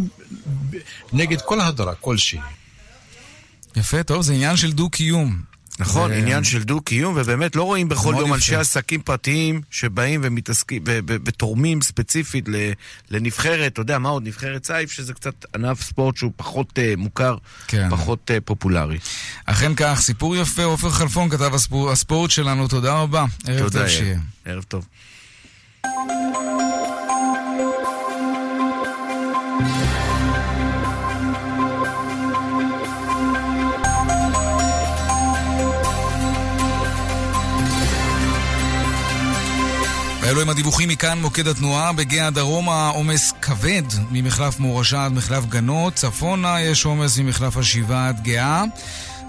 נגד 1.13 1.41
כל 1.41 1.61
הדרה 1.61 1.95
כלשהי. 1.95 2.39
יפה, 3.75 4.03
טוב, 4.03 4.21
זה 4.21 4.33
עניין 4.33 4.57
של 4.57 4.71
דו-קיום. 4.71 5.54
נכון, 5.80 6.11
עניין 6.11 6.43
של 6.43 6.63
דו-קיום, 6.63 7.13
ובאמת 7.17 7.55
לא 7.55 7.63
רואים 7.63 7.89
בכל 7.89 8.15
יום. 8.19 8.34
אנשי 8.34 8.55
עסקים 8.55 9.01
פרטיים 9.01 9.61
שבאים 9.71 10.21
ומתעסקים 10.23 10.82
ותורמים 11.07 11.82
ספציפית 11.82 12.45
לנבחרת, 13.11 13.73
אתה 13.73 13.82
יודע 13.82 13.97
מה 13.97 14.09
עוד, 14.09 14.28
נבחרת 14.28 14.65
סייף, 14.65 14.91
שזה 14.91 15.13
קצת 15.13 15.45
ענף 15.55 15.82
ספורט 15.82 16.17
שהוא 16.17 16.32
פחות 16.36 16.80
אה, 16.80 16.93
מוכר, 16.97 17.38
כן. 17.67 17.89
פחות 17.89 18.32
אה, 18.32 18.41
פופולרי. 18.41 18.97
אכן 19.45 19.76
כך, 19.76 19.99
סיפור 20.01 20.36
יפה, 20.36 20.63
עופר 20.63 20.89
חלפון, 20.89 21.30
כתב 21.30 21.53
הספור, 21.53 21.91
הספורט 21.91 22.32
שלנו, 22.32 22.67
תודה 22.67 22.93
רבה. 22.93 23.26
ערב 23.47 23.59
תודה, 23.59 23.80
טוב. 23.80 23.88
שיהיה. 23.88 24.19
ערב 24.45 24.63
טוב. 24.63 24.86
ואלו 40.26 40.41
הם 40.41 40.49
הדיווחים 40.49 40.89
מכאן 40.89 41.21
מוקד 41.21 41.47
התנועה. 41.47 41.93
בגאה 41.93 42.30
דרומה 42.30 42.89
עומס 42.89 43.34
כבד 43.41 43.84
ממחלף 44.11 44.59
מורשה 44.59 45.05
עד 45.05 45.11
מחלף 45.11 45.45
גנות. 45.45 45.95
צפונה 45.95 46.61
יש 46.61 46.86
עומס 46.86 47.17
ממחלף 47.17 47.57
השבעה 47.57 48.07
עד 48.07 48.23
גאה. 48.23 48.63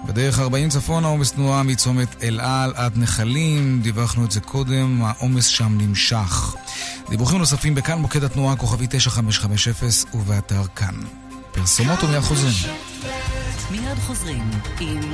בדרך 0.07 0.39
40 0.39 0.69
צפונה 0.69 1.07
עומס 1.07 1.31
תנועה 1.31 1.63
מצומת 1.63 2.23
אל 2.23 2.39
על 2.39 2.73
עד 2.75 2.97
נחלים. 2.97 3.81
דיווחנו 3.81 4.25
את 4.25 4.31
זה 4.31 4.39
קודם, 4.39 5.01
העומס 5.03 5.45
שם 5.45 5.77
נמשך. 5.77 6.55
דיווחים 7.09 7.39
נוספים 7.39 7.75
בכאן 7.75 7.99
מוקד 7.99 8.23
התנועה 8.23 8.55
כוכבי 8.55 8.87
9550 8.89 9.73
ובאתר 10.13 10.61
כאן. 10.75 10.95
פרסומות 11.51 12.03
ומיד 12.03 12.21
חוזרים. 12.21 12.53
מיד 13.71 13.99
חוזרים 14.07 14.49
עם 14.79 15.13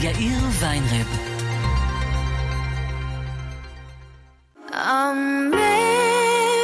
יאיר 0.00 0.38
ויינרב. 0.60 1.33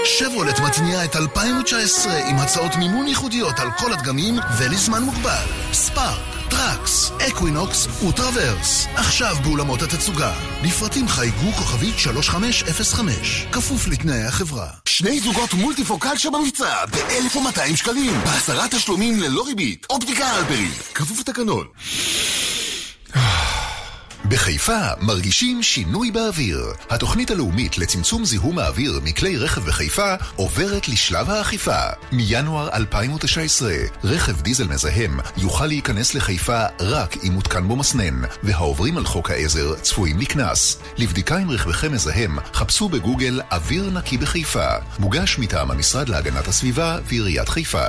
שברולט 0.04 0.60
מתניעה 0.60 1.04
את 1.04 1.16
2019 1.16 2.16
עם 2.16 2.36
הצעות 2.36 2.76
מימון 2.76 3.08
ייחודיות 3.08 3.60
על 3.60 3.68
כל 3.78 3.92
הדגמים 3.92 4.34
ולזמן 4.58 5.02
מוגבל. 5.02 5.44
ספארק, 5.72 6.20
טראקס, 6.50 7.10
אקווינוקס 7.28 7.86
וטרוורס. 8.08 8.86
עכשיו 8.94 9.36
באולמות 9.42 9.82
התצוגה. 9.82 10.32
לפרטים 10.62 11.08
חייגו 11.08 11.52
כוכבית 11.52 11.98
3505. 11.98 13.46
כפוף 13.52 13.88
לתנאי 13.88 14.22
החברה. 14.22 14.68
שני 14.84 15.20
זוגות 15.20 15.54
מולטיפוקל 15.54 16.16
שבמבצע 16.16 16.86
ב-1200 16.86 17.76
שקלים. 17.76 18.12
בעשרה 18.24 18.68
תשלומים 18.68 19.20
ללא 19.20 19.42
ריבית. 19.46 19.86
אופטיקה 19.90 20.36
אלברי. 20.36 20.68
כפוף 20.94 21.20
לתקנון. 21.20 21.66
בחיפה 24.30 24.78
מרגישים 25.00 25.62
שינוי 25.62 26.10
באוויר. 26.10 26.72
התוכנית 26.90 27.30
הלאומית 27.30 27.78
לצמצום 27.78 28.24
זיהום 28.24 28.58
האוויר 28.58 29.00
מכלי 29.04 29.36
רכב 29.36 29.66
בחיפה 29.66 30.14
עוברת 30.36 30.88
לשלב 30.88 31.30
האכיפה. 31.30 31.80
מינואר 32.12 32.68
2019, 32.76 33.72
רכב 34.04 34.40
דיזל 34.40 34.68
מזהם 34.68 35.20
יוכל 35.36 35.66
להיכנס 35.66 36.14
לחיפה 36.14 36.64
רק 36.80 37.16
אם 37.24 37.32
מותקן 37.32 37.68
בו 37.68 37.76
מסנן, 37.76 38.22
והעוברים 38.42 38.96
על 38.96 39.04
חוק 39.04 39.30
העזר 39.30 39.74
צפויים 39.74 40.18
לקנס. 40.18 40.78
לבדיקה 40.98 41.38
אם 41.38 41.50
רכבכם 41.50 41.92
מזהם, 41.92 42.38
חפשו 42.52 42.88
בגוגל 42.88 43.40
אוויר 43.52 43.90
נקי 43.90 44.18
בחיפה. 44.18 44.68
מוגש 44.98 45.38
מטעם 45.38 45.70
המשרד 45.70 46.08
להגנת 46.08 46.48
הסביבה 46.48 46.98
ועיריית 47.08 47.48
חיפה. 47.48 47.86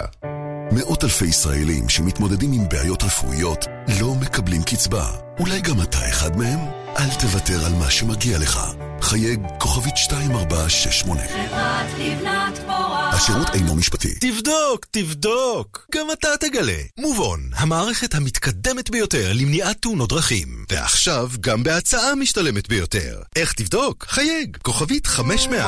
מאות 0.71 1.03
אלפי 1.03 1.25
ישראלים 1.25 1.89
שמתמודדים 1.89 2.51
עם 2.51 2.69
בעיות 2.69 3.03
רפואיות 3.03 3.65
לא 4.01 4.15
מקבלים 4.15 4.63
קצבה. 4.63 5.05
אולי 5.39 5.61
גם 5.61 5.81
אתה 5.81 6.09
אחד 6.09 6.37
מהם? 6.37 6.59
אל 6.99 7.09
תוותר 7.19 7.65
על 7.65 7.73
מה 7.73 7.91
שמגיע 7.91 8.39
לך. 8.39 8.59
חייג 9.01 9.41
כוכבית 9.59 9.93
2468. 10.11 11.21
חברת 11.21 11.85
לבנת 11.99 12.57
פורן. 12.57 13.09
השירות 13.13 13.47
אינו 13.53 13.75
משפטי. 13.75 14.13
תבדוק, 14.19 14.85
תבדוק. 14.91 15.87
גם 15.95 16.07
אתה 16.11 16.27
תגלה. 16.39 16.77
מובילאיי, 16.99 17.39
המערכת 17.55 18.15
המתקדמת 18.15 18.89
ביותר 18.89 19.31
למניעת 19.33 19.81
תאונות 19.81 20.09
דרכים. 20.09 20.65
ועכשיו 20.69 21.29
גם 21.39 21.63
בהצעה 21.63 22.15
משתלמת 22.15 22.67
ביותר. 22.67 23.21
איך 23.35 23.53
תבדוק? 23.53 24.05
חייג, 24.09 24.57
כוכבית 24.61 25.07
500. 25.07 25.61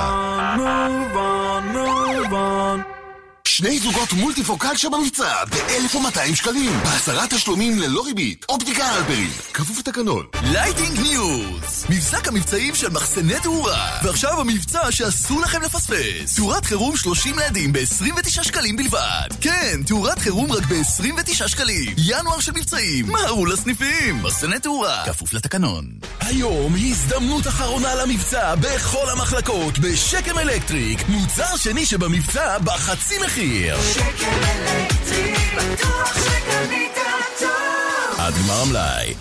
שני 3.54 3.80
זוגות 3.80 4.14
מולטיפוקל 4.14 4.78
שבמבצע 4.78 5.46
ב-1200 5.46 6.36
שקלים. 6.36 6.80
בעשרה 6.84 7.28
תשלומים 7.28 7.80
ללא 7.80 8.02
ריבית. 8.06 8.46
אופטיקה 8.50 8.98
אלברי. 8.98 9.28
כפוף 9.54 9.80
לתקנון. 9.80 10.26
lighting 10.44 11.00
news! 11.00 11.86
מבזק 11.90 12.28
המבצעים 12.28 12.76
של 12.76 12.90
מחסני 12.90 13.40
תאורה. 13.44 13.90
ועכשיו 14.04 14.42
המבצע 14.42 14.92
שאסור 14.92 15.42
לכם 15.42 15.62
לפספס. 15.62 16.36
תאורת 16.36 16.66
חירום 16.66 16.98
30 16.98 17.40
לדים 17.40 17.74
ב-29 17.74 18.44
שקלים 18.44 18.76
בלבד. 18.76 19.28
כן, 19.42 19.84
תאורת 19.88 20.20
חירום 20.20 20.52
רק 20.52 20.64
ב-29 20.66 21.48
שקלים. 21.48 21.96
ינואר 21.98 22.40
של 22.40 22.52
מבצעים. 22.52 23.08
מהרו 23.08 23.46
לסניפים. 23.46 24.24
מחסני 24.24 24.60
תאורה. 24.60 25.04
כפוף 25.06 25.34
לתקנון. 25.34 25.86
היום 26.20 26.76
הזדמנות 26.76 27.48
אחרונה 27.48 27.96
למבצע 27.96 28.56
בכל 28.56 29.10
המחלקות 29.12 29.80
בשקם 29.80 30.40
אלקטריק. 30.40 31.00
מוצר 31.10 31.58
שני 31.58 31.86
שבמבצע 31.86 32.58
בחצי 32.60 33.16
מחיר. 33.26 33.43
שקם 33.44 34.26
אלקטריק, 34.26 35.34
בטוח 35.58 36.14
שקנית 36.14 36.98
טוב. 37.40 38.20
עד 38.20 38.34
גמר 38.34 38.62
המלאי. 38.62 39.14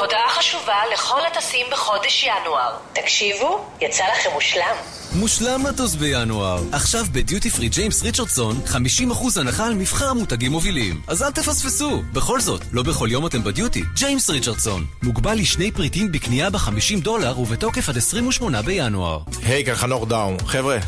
הודעה 0.00 0.30
חשובה 0.30 0.74
לכל 0.92 1.20
הטסים 1.30 1.66
בחודש 1.72 2.24
ינואר. 2.24 2.76
תקשיבו, 2.92 3.64
יצא 3.80 4.04
לכם 4.12 4.30
מושלם. 4.32 4.76
מושלם 5.12 5.66
לטוס 5.66 5.94
בינואר. 5.94 6.62
עכשיו 6.72 7.04
בדיוטי 7.12 7.50
פרי 7.50 7.68
ג'יימס 7.68 8.02
ריצ'רדסון, 8.02 8.60
50% 8.66 9.40
הנחה 9.40 9.66
על 9.66 9.74
מבחר 9.74 10.12
מותגים 10.12 10.52
מובילים. 10.52 11.00
אז 11.08 11.22
אל 11.22 11.30
תפספסו. 11.30 12.02
בכל 12.12 12.40
זאת, 12.40 12.62
לא 12.72 12.82
בכל 12.82 13.08
יום 13.10 13.26
אתם 13.26 13.44
בדיוטי. 13.44 13.82
ג'יימס 13.94 14.30
ריצ'רדסון. 14.30 14.86
מוגבל 15.02 15.34
לשני 15.34 15.70
פריטים 15.70 16.12
בקנייה 16.12 16.50
ב-50 16.50 17.00
דולר 17.02 17.38
ובתוקף 17.38 17.88
עד 17.88 17.96
28 17.96 18.62
בינואר. 18.62 19.18
היי, 19.42 19.64
כאן 19.64 19.74
חנוך 19.74 20.08
דאום. 20.08 20.36
חבר'ה, 20.46 20.78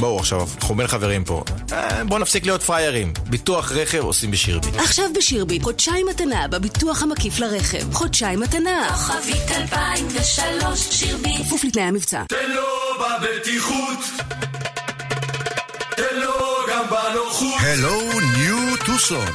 בואו 0.00 0.18
עכשיו, 0.18 0.48
אנחנו 0.60 0.74
בין 0.74 0.86
חברים 0.86 1.24
פה. 1.24 1.42
אה, 1.72 2.04
בואו 2.04 2.20
נפסיק 2.20 2.46
להיות 2.46 2.62
פריירים. 2.62 3.12
ביטוח 3.26 3.72
רכב 3.72 3.98
עושים 4.04 4.30
בשירביט. 4.30 4.74
עכשיו 4.74 5.04
בשירביט, 5.16 5.62
חודשיים 5.62 6.06
מתנה 6.06 6.48
בביטוח 6.48 7.02
המקיף 7.02 7.38
לרכב. 7.38 7.92
חודשיים 7.94 8.40
מתנה. 8.40 8.88
כוכבית 8.88 9.50
2003 9.50 10.88
שירביט. 10.90 11.36
כפוף 11.46 11.64
לתנאי 11.64 11.84
המבצע. 11.84 12.22
תן 12.28 12.50
לו 12.50 12.62
בבטיחות. 13.00 13.98
תן 15.96 16.16
לו 16.20 16.32
גם 16.70 16.84
בנוחות. 16.90 17.60
הלו 17.60 18.00
ניו 18.36 18.47
טוסון. 18.98 19.26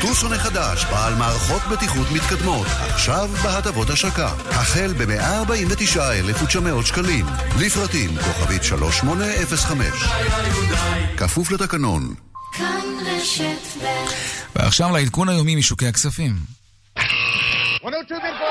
טוסון 0.00 0.32
החדש, 0.32 0.84
בעל 0.84 1.14
מערכות 1.14 1.62
בטיחות 1.72 2.06
מתקדמות, 2.12 2.66
עכשיו 2.66 3.28
בהטבות 3.42 3.90
השקה. 3.90 4.28
החל 4.50 4.92
ב-149,900 4.98 6.86
שקלים. 6.86 7.26
לפרטים 7.60 8.10
כוכבית 8.16 8.62
3805. 8.62 9.86
כפוף 11.16 11.50
לתקנון. 11.50 12.14
כאן 12.52 12.80
רשת 13.06 13.82
ב' 13.82 13.86
ועכשיו 14.56 14.90
לעדכון 14.96 15.28
היומי 15.28 15.56
משוקי 15.56 15.86
הכספים. 15.86 16.32
102 17.84 18.20
bid 18.20 18.24
for 18.24 18.50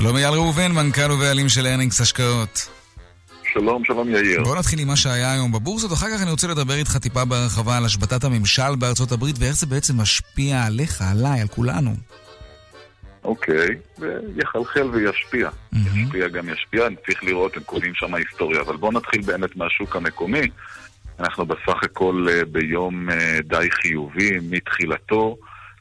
שלום 0.00 0.16
אייל 0.16 0.34
ראובן, 0.34 0.72
מנכ"ל 0.72 1.12
ובעלים 1.12 1.48
של 1.48 1.66
ארנינגס 1.66 2.00
השקעות. 2.00 2.68
שלום, 3.52 3.84
שלום 3.84 4.08
יאיר. 4.10 4.42
בוא 4.42 4.56
נתחיל 4.56 4.78
עם 4.78 4.88
מה 4.88 4.96
שהיה 4.96 5.32
היום 5.32 5.52
בבורסות, 5.52 5.92
אחר 5.92 6.06
כך 6.14 6.22
אני 6.22 6.30
רוצה 6.30 6.46
לדבר 6.48 6.74
איתך 6.74 6.96
טיפה 6.96 7.24
בהרחבה 7.24 7.76
על 7.76 7.84
השבתת 7.84 8.24
הממשל 8.24 8.76
בארצות 8.78 9.12
הברית 9.12 9.36
ואיך 9.38 9.56
זה 9.56 9.66
בעצם 9.66 10.00
משפיע 10.00 10.64
עליך, 10.64 11.02
עליי, 11.10 11.40
על 11.40 11.48
כולנו. 11.48 11.90
אוקיי, 13.24 13.68
ויחלחל 13.98 14.90
וישפיע. 14.92 15.48
ישפיע 15.72 16.28
גם 16.28 16.48
ישפיע, 16.48 16.86
אני 16.86 16.96
צריך 17.06 17.24
לראות, 17.24 17.56
הם 17.56 17.62
קוראים 17.62 17.94
שם 17.94 18.14
היסטוריה. 18.14 18.60
אבל 18.60 18.76
בואו 18.76 18.92
נתחיל 18.92 19.22
באמת 19.22 19.56
מהשוק 19.56 19.96
המקומי. 19.96 20.48
אנחנו 21.20 21.46
בסך 21.46 21.82
הכל 21.82 22.26
אה, 22.30 22.44
ביום 22.44 23.10
אה, 23.10 23.38
די 23.44 23.68
חיובי 23.70 24.30
מתחילתו. 24.50 25.36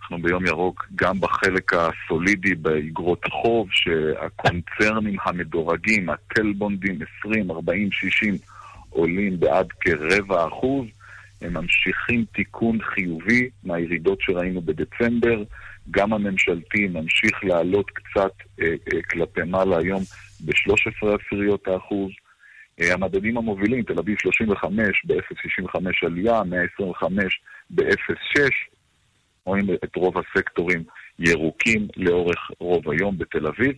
אנחנו 0.05 0.21
ביום 0.21 0.45
ירוק 0.45 0.85
גם 0.95 1.19
בחלק 1.19 1.71
הסולידי 1.73 2.55
באגרות 2.55 3.25
החוב, 3.25 3.67
שהקונצרנים 3.71 5.15
המדורגים, 5.23 6.09
הטלבונדים 6.09 6.99
20, 7.19 7.51
40, 7.51 7.91
60, 7.91 8.37
עולים 8.89 9.39
בעד 9.39 9.67
כרבע 9.71 10.47
אחוז. 10.47 10.85
הם 11.41 11.53
ממשיכים 11.53 12.25
תיקון 12.33 12.81
חיובי 12.81 13.49
מהירידות 13.63 14.21
שראינו 14.21 14.61
בדצמבר. 14.61 15.43
גם 15.91 16.13
הממשלתי 16.13 16.87
ממשיך 16.87 17.43
לעלות 17.43 17.91
קצת 17.91 18.33
אה, 18.61 18.67
אה, 18.67 19.01
כלפי 19.11 19.41
מעלה 19.47 19.77
היום 19.77 20.01
ב-13 20.45 21.07
עשיריות 21.15 21.67
האחוז. 21.67 22.11
אה, 22.81 22.93
המדדים 22.93 23.37
המובילים, 23.37 23.83
תל 23.83 23.99
אביב 23.99 24.17
35 24.19 25.05
ב-0.65 25.05 25.79
עלייה, 26.05 26.43
125 26.43 27.39
ב-0.6. 27.69 28.74
רואים 29.45 29.65
את 29.83 29.95
רוב 29.95 30.13
הסקטורים 30.17 30.83
ירוקים 31.19 31.87
לאורך 31.97 32.51
רוב 32.59 32.89
היום 32.89 33.17
בתל 33.17 33.47
אביב. 33.47 33.71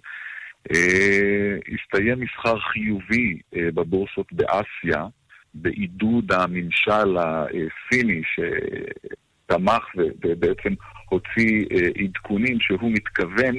אה, 0.76 1.58
הסתיים 1.74 2.20
מסחר 2.20 2.60
חיובי 2.60 3.40
אה, 3.56 3.72
בבורסות 3.74 4.34
באסיה, 4.34 5.06
בעידוד 5.54 6.32
הממשל 6.32 7.18
הסיני 7.18 8.22
שתמך 8.26 9.84
ובעצם 9.96 10.74
הוציא 11.10 11.66
אה, 11.72 12.04
עדכונים 12.04 12.58
שהוא 12.60 12.92
מתכוון 12.92 13.56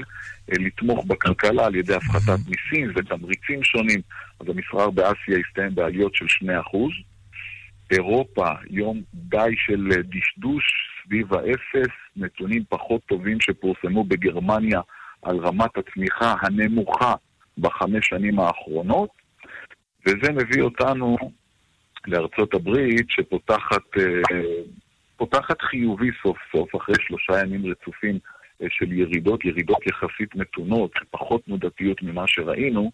לתמוך 0.48 1.04
בכלכלה 1.04 1.66
על 1.66 1.74
ידי 1.74 1.94
הפחתת 1.94 2.38
מיסים 2.48 2.92
ותמריצים 2.96 3.64
שונים. 3.64 4.00
אז 4.40 4.48
המסחר 4.48 4.90
באסיה 4.90 5.38
הסתיים 5.46 5.74
בעליות 5.74 6.14
של 6.14 6.46
2%. 6.46 6.48
אירופה, 7.90 8.50
יום 8.70 9.02
די 9.14 9.54
של 9.56 9.88
דשדוש 9.88 10.64
סביב 11.08 11.34
האפס, 11.34 11.92
נתונים 12.16 12.62
פחות 12.68 13.00
טובים 13.06 13.40
שפורסמו 13.40 14.04
בגרמניה 14.04 14.80
על 15.22 15.36
רמת 15.36 15.70
הצמיחה 15.78 16.34
הנמוכה 16.40 17.14
בחמש 17.58 18.06
שנים 18.08 18.40
האחרונות, 18.40 19.10
וזה 20.06 20.32
מביא 20.32 20.62
אותנו 20.62 21.16
לארצות 22.06 22.54
הברית 22.54 23.06
שפותחת 23.08 23.96
אה, 23.98 24.22
פותחת 25.16 25.60
חיובי 25.62 26.10
סוף 26.22 26.38
סוף, 26.52 26.76
אחרי 26.76 26.94
שלושה 27.00 27.32
ימים 27.42 27.70
רצופים 27.70 28.18
אה, 28.62 28.66
של 28.70 28.92
ירידות, 28.92 29.44
ירידות 29.44 29.86
יחסית 29.86 30.34
מתונות, 30.34 30.92
פחות 31.10 31.44
תנודתיות 31.44 32.02
ממה 32.02 32.24
שראינו, 32.26 32.90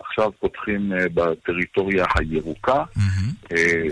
עכשיו 0.00 0.30
פותחים 0.40 0.92
אה, 0.92 1.08
בטריטוריה 1.14 2.04
הירוקה, 2.18 2.84
אה, 3.52 3.82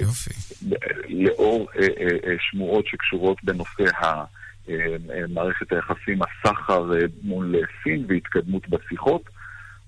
לאור 1.09 1.69
אה, 1.79 2.35
שמועות 2.39 2.87
שקשורות 2.87 3.45
בנושא 3.45 3.97
ה... 3.97 4.25
מערכת 5.29 5.73
היחסים, 5.73 6.19
הסחר 6.23 6.91
מול 7.23 7.55
סין 7.83 8.05
והתקדמות 8.09 8.69
בשיחות, 8.69 9.23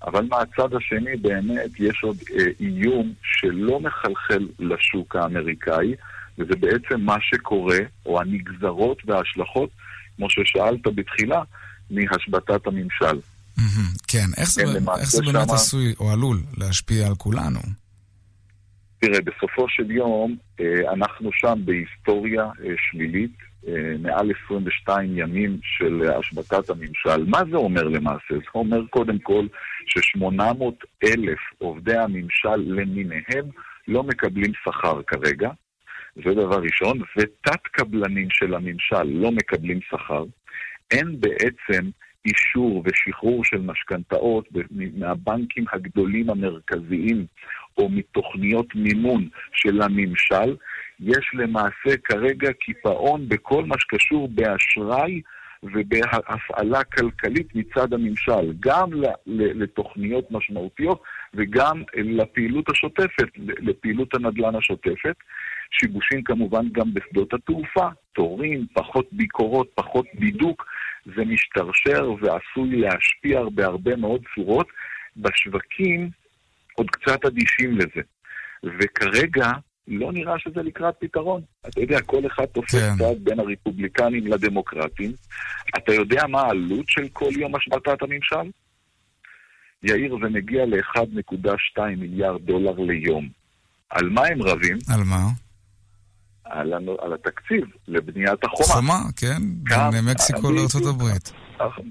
אבל 0.03 0.25
מהצד 0.29 0.75
השני 0.75 1.15
באמת 1.15 1.79
יש 1.79 2.03
עוד 2.03 2.17
איום 2.59 3.13
שלא 3.23 3.79
מחלחל 3.79 4.47
לשוק 4.59 5.15
האמריקאי, 5.15 5.95
וזה 6.37 6.55
בעצם 6.59 7.01
מה 7.01 7.15
שקורה, 7.21 7.77
או 8.05 8.21
הנגזרות 8.21 8.97
וההשלכות, 9.05 9.69
כמו 10.17 10.27
ששאלת 10.29 10.87
בתחילה, 10.95 11.41
מהשבתת 11.91 12.67
הממשל. 12.67 13.19
כן, 14.07 14.27
איך 14.37 14.51
זה, 14.51 14.63
כן, 14.63 14.89
איך 14.99 15.09
זה 15.09 15.21
באמת 15.23 15.49
עשוי 15.49 15.93
או 15.99 16.11
עלול 16.11 16.37
להשפיע 16.57 17.07
על 17.07 17.15
כולנו? 17.15 17.59
תראה, 18.99 19.19
בסופו 19.21 19.69
של 19.69 19.91
יום, 19.91 20.35
אה, 20.59 20.93
אנחנו 20.93 21.29
שם 21.33 21.59
בהיסטוריה 21.65 22.43
אה, 22.43 22.73
שלילית, 22.77 23.31
אה, 23.67 23.93
מעל 23.99 24.31
22 24.45 25.17
ימים 25.17 25.59
של 25.63 26.01
השבתת 26.19 26.69
הממשל. 26.69 27.25
מה 27.27 27.41
זה 27.51 27.57
אומר 27.57 27.83
למעשה? 27.83 28.29
זה 28.29 28.45
אומר 28.55 28.85
קודם 28.89 29.19
כל 29.19 29.47
ש-800 29.85 30.63
אלף 31.03 31.39
עובדי 31.57 31.97
הממשל 31.97 32.55
למיניהם 32.55 33.45
לא 33.87 34.03
מקבלים 34.03 34.51
שכר 34.63 35.01
כרגע, 35.07 35.49
זה 36.15 36.33
דבר 36.33 36.61
ראשון, 36.61 37.01
ותת 37.17 37.61
קבלנים 37.71 38.27
של 38.29 38.55
הממשל 38.55 39.03
לא 39.03 39.31
מקבלים 39.31 39.79
שכר. 39.89 40.23
אין 40.91 41.19
בעצם 41.19 41.89
אישור 42.25 42.83
ושחרור 42.85 43.45
של 43.45 43.61
משכנתאות 43.61 44.47
מהבנקים 44.97 45.65
הגדולים 45.73 46.29
המרכזיים 46.29 47.25
או 47.77 47.89
מתוכניות 47.89 48.75
מימון 48.75 49.27
של 49.53 49.81
הממשל, 49.81 50.55
יש 50.99 51.31
למעשה 51.33 51.97
כרגע 52.03 52.53
קיפאון 52.53 53.29
בכל 53.29 53.65
מה 53.65 53.75
שקשור 53.79 54.27
באשראי 54.27 55.21
ובהפעלה 55.63 56.83
כלכלית 56.83 57.55
מצד 57.55 57.93
הממשל, 57.93 58.53
גם 58.59 58.89
לתוכניות 59.27 60.31
משמעותיות 60.31 61.03
וגם 61.33 61.83
לפעילות 61.93 62.69
השוטפת, 62.69 63.27
לפעילות 63.37 64.13
הנדל"ן 64.13 64.55
השוטפת. 64.55 65.15
שיבושים 65.71 66.23
כמובן 66.23 66.69
גם 66.71 66.93
בשדות 66.93 67.33
התעופה, 67.33 67.87
תורים, 68.13 68.65
פחות 68.73 69.07
ביקורות, 69.11 69.71
פחות 69.75 70.05
בידוק, 70.13 70.65
זה 71.05 71.25
משתרשר 71.25 72.11
ועשוי 72.21 72.81
להשפיע 72.81 73.41
בהרבה 73.53 73.95
מאוד 73.95 74.21
צורות. 74.35 74.67
בשווקים 75.17 76.09
עוד 76.75 76.89
קצת 76.89 77.25
אדישים 77.25 77.77
לזה. 77.77 78.01
וכרגע 78.63 79.51
לא 79.87 80.11
נראה 80.11 80.39
שזה 80.39 80.61
לקראת 80.61 80.93
פתרון. 80.99 81.41
אתה 81.67 81.81
יודע, 81.81 82.01
כל 82.01 82.25
אחד 82.27 82.45
תופס 82.45 82.75
כן. 82.75 82.97
צד 82.97 83.23
בין 83.23 83.39
הרפובליקנים 83.39 84.27
לדמוקרטים. 84.27 85.11
אתה 85.77 85.93
יודע 85.93 86.27
מה 86.27 86.41
העלות 86.41 86.85
של 86.87 87.07
כל 87.13 87.29
יום 87.37 87.55
השבתת 87.55 88.01
הממשל? 88.01 88.51
יאיר, 89.83 90.17
זה 90.23 90.29
מגיע 90.29 90.65
ל-1.2 90.65 91.81
מיליארד 91.97 92.41
דולר 92.41 92.79
ליום. 92.79 93.29
על 93.89 94.09
מה 94.09 94.21
הם 94.27 94.41
רבים? 94.41 94.77
על 94.93 95.03
מה? 95.03 95.27
על, 96.53 96.73
על 97.01 97.13
התקציב 97.13 97.63
לבניית 97.87 98.43
החומה. 98.43 98.67
חומה, 98.75 98.99
כן, 99.15 99.37
בין 99.91 100.05
מקסיקו 100.05 100.49
אני- 100.49 100.57
לארצות 100.57 100.85
הברית. 100.85 101.31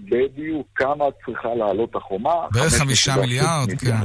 בדיוק, 0.04 0.66
כמה 0.74 1.04
צריכה 1.26 1.48
לעלות 1.58 1.96
החומה? 1.96 2.34
בערך 2.52 2.72
חמישה 2.74 3.16
מיליארד, 3.16 3.68
כן. 3.78 3.96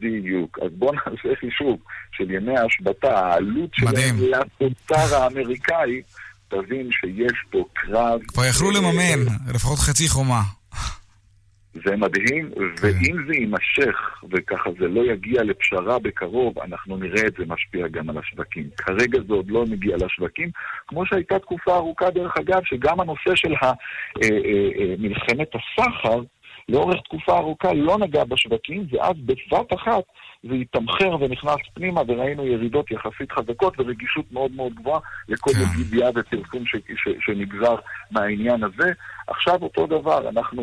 בדיוק. 0.00 0.58
אז 0.62 0.70
בואו 0.78 0.92
נעשה 0.92 1.28
חישוב 1.40 1.78
של 2.12 2.30
ימי 2.30 2.58
ההשבתה, 2.58 3.18
העלות 3.18 3.70
שלהם. 3.74 4.16
לתוצר 4.20 5.16
האמריקאי, 5.16 6.02
תבין 6.48 6.88
שיש 6.92 7.32
פה 7.50 7.64
קרב. 7.72 8.20
כבר 8.28 8.44
יכלו 8.44 8.70
לממן 8.70 9.34
לפחות 9.54 9.78
חצי 9.78 10.08
חומה. 10.08 10.42
זה 11.84 11.96
מדהים, 11.96 12.50
ואם 12.80 13.16
זה 13.26 13.34
יימשך, 13.34 14.24
וככה 14.30 14.70
זה 14.80 14.88
לא 14.88 15.12
יגיע 15.12 15.42
לפשרה 15.42 15.98
בקרוב, 15.98 16.58
אנחנו 16.58 16.96
נראה 16.96 17.26
את 17.26 17.34
זה 17.38 17.44
משפיע 17.46 17.88
גם 17.88 18.10
על 18.10 18.18
השווקים. 18.18 18.68
כרגע 18.76 19.18
זה 19.28 19.34
עוד 19.34 19.50
לא 19.50 19.64
מגיע 19.70 19.96
לשווקים, 19.96 20.50
כמו 20.88 21.06
שהייתה 21.06 21.38
תקופה 21.38 21.76
ארוכה, 21.76 22.10
דרך 22.10 22.34
אגב, 22.36 22.60
שגם 22.64 23.00
הנושא 23.00 23.34
של 23.34 23.54
אה, 23.62 23.72
אה, 24.22 24.28
אה, 24.78 24.94
מלחמת 24.98 25.48
הסחר, 25.54 26.20
לאורך 26.68 27.00
תקופה 27.04 27.38
ארוכה 27.38 27.72
לא 27.72 27.98
נגע 27.98 28.24
בשווקים, 28.24 28.86
ואז 28.90 29.16
בבת 29.18 29.72
אחת 29.74 30.04
זה 30.42 30.54
התמחר 30.54 31.16
ונכנס 31.20 31.60
פנימה, 31.74 32.00
וראינו 32.06 32.46
ירידות 32.46 32.90
יחסית 32.90 33.32
חזקות 33.32 33.74
ורגישות 33.78 34.32
מאוד 34.32 34.52
מאוד 34.52 34.74
גבוהה 34.74 35.00
לכל 35.28 35.50
ידיעה 35.80 36.10
ופרסום 36.14 36.66
ש, 36.66 36.76
ש, 36.76 37.08
שנגזר 37.20 37.74
מהעניין 38.10 38.64
הזה. 38.64 38.92
עכשיו 39.26 39.62
אותו 39.62 39.86
דבר, 39.86 40.28
אנחנו, 40.28 40.62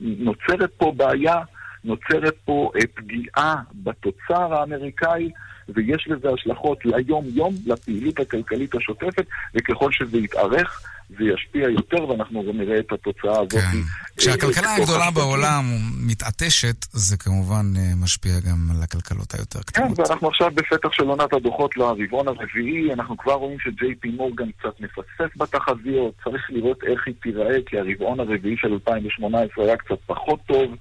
נוצרת 0.00 0.70
פה 0.76 0.92
בעיה, 0.96 1.36
נוצרת 1.84 2.34
פה 2.44 2.70
אה, 2.76 2.86
פגיעה 2.94 3.56
בתוצר 3.74 4.54
האמריקאי, 4.54 5.30
ויש 5.68 6.08
לזה 6.08 6.28
השלכות 6.30 6.84
ליום-יום, 6.84 7.54
לפעילות 7.66 8.20
הכלכלית 8.20 8.74
השוטפת, 8.74 9.26
וככל 9.54 9.92
שזה 9.92 10.18
יתארך, 10.18 10.82
זה 11.10 11.24
ישפיע 11.24 11.68
יותר, 11.68 12.08
ואנחנו 12.08 12.44
גם 12.48 12.58
נראה 12.58 12.78
את 12.78 12.92
התוצאה 12.92 13.32
הזאת. 13.32 13.52
כן. 13.52 13.78
כשהכלכלה 14.16 14.68
אה, 14.68 14.76
הגדולה 14.76 15.10
בעולם 15.10 15.64
מתעטשת, 16.06 16.76
זה 16.92 17.16
כמובן 17.16 17.66
אה, 17.76 17.92
משפיע 18.02 18.32
גם 18.50 18.70
על 18.70 18.82
הכלכלות 18.82 19.34
היותר 19.34 19.58
כן, 19.58 19.82
קטנות. 19.82 19.98
ואנחנו 19.98 20.28
עכשיו 20.28 20.50
בפתח 20.54 20.92
של 20.92 21.04
עונת 21.04 21.32
הדוחות 21.32 21.76
לרבעון 21.76 22.28
הרביעי, 22.28 22.92
אנחנו 22.92 23.16
כבר 23.16 23.32
רואים 23.32 23.58
שג'יי 23.60 23.94
פי 23.94 24.08
מורגן 24.10 24.50
קצת 24.50 24.80
מפספס 24.80 25.36
בתחזיות, 25.36 26.14
צריך 26.24 26.50
לראות 26.50 26.84
איך 26.84 27.06
היא 27.06 27.14
תיראה, 27.22 27.56
כי 27.66 27.78
הרבעון 27.78 28.20
הרביעי 28.20 28.56
של 28.56 28.72
2018 28.72 29.64
היה 29.64 29.76
קצת 29.76 29.98
פחות 30.06 30.40
טוב. 30.46 30.76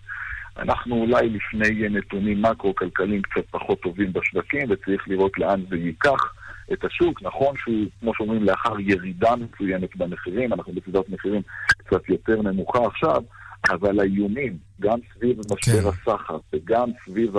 אנחנו 0.57 0.95
אולי 0.95 1.29
לפני 1.29 1.89
נתונים 1.89 2.41
מקרו-כלכליים 2.41 3.21
קצת 3.21 3.43
פחות 3.51 3.81
טובים 3.81 4.13
בשווקים, 4.13 4.71
וצריך 4.71 5.07
לראות 5.07 5.37
לאן 5.37 5.61
זה 5.69 5.75
ייקח 5.75 6.33
את 6.73 6.85
השוק. 6.85 7.21
נכון 7.21 7.55
שהוא, 7.57 7.85
כמו 7.99 8.11
שאומרים, 8.15 8.43
לאחר 8.43 8.79
ירידה 8.79 9.33
מסוימת 9.35 9.95
במחירים, 9.95 10.53
אנחנו 10.53 10.73
בסביבת 10.73 11.09
מחירים 11.09 11.41
קצת 11.77 12.09
יותר 12.09 12.41
נמוכה 12.41 12.79
עכשיו, 12.85 13.21
אבל 13.69 13.99
האיומים, 13.99 14.57
גם 14.79 14.97
סביב 15.13 15.37
משבר 15.39 15.89
הסחר 15.89 16.37
וגם 16.53 16.89
סביב 17.05 17.35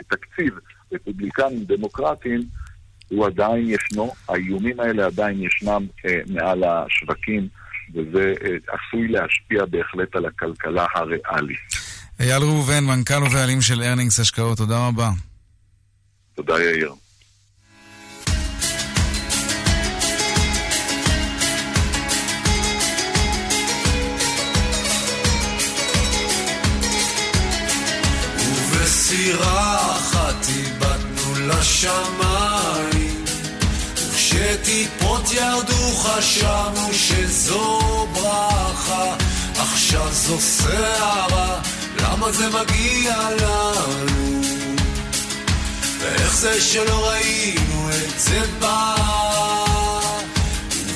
התקציב, 0.00 0.54
רפובליקנים 0.92 1.64
דמוקרטיים, 1.64 2.40
הוא 3.08 3.26
עדיין 3.26 3.68
ישנו, 3.68 4.12
האיומים 4.28 4.80
האלה 4.80 5.06
עדיין 5.06 5.42
ישנם 5.42 5.86
אה, 6.06 6.20
מעל 6.26 6.64
השווקים, 6.64 7.48
וזה 7.94 8.34
אה, 8.44 8.74
עשוי 8.74 9.08
להשפיע 9.08 9.64
בהחלט 9.64 10.16
על 10.16 10.26
הכלכלה 10.26 10.86
הריאלית. 10.94 11.58
אייל 12.20 12.42
ראובן, 12.42 12.84
מנכ"ל 12.84 13.22
ובעלים 13.22 13.60
של 13.60 13.82
ארנינגס 13.82 14.20
השקעות, 14.20 14.58
תודה 14.58 14.88
רבה. 14.88 15.10
תודה 16.34 16.54
יאיר. 16.62 17.07
ובסירה 29.08 29.96
אחת 29.96 30.48
איבדנו 30.48 31.34
לשמיים 31.48 33.24
וכשטיפות 33.96 35.32
ירדו 35.32 35.96
חשבנו 35.96 36.88
שזו 36.92 38.06
ברכה 38.12 39.14
עכשיו 39.58 40.08
זו 40.12 40.38
שערה, 40.40 41.60
למה 42.00 42.32
זה 42.32 42.46
מגיע 42.48 43.16
לנו? 43.40 44.42
ואיך 46.00 46.36
זה 46.36 46.60
שלא 46.60 47.08
ראינו 47.08 47.90
את 47.90 48.20
זה 48.20 48.40
בא? 48.60 48.94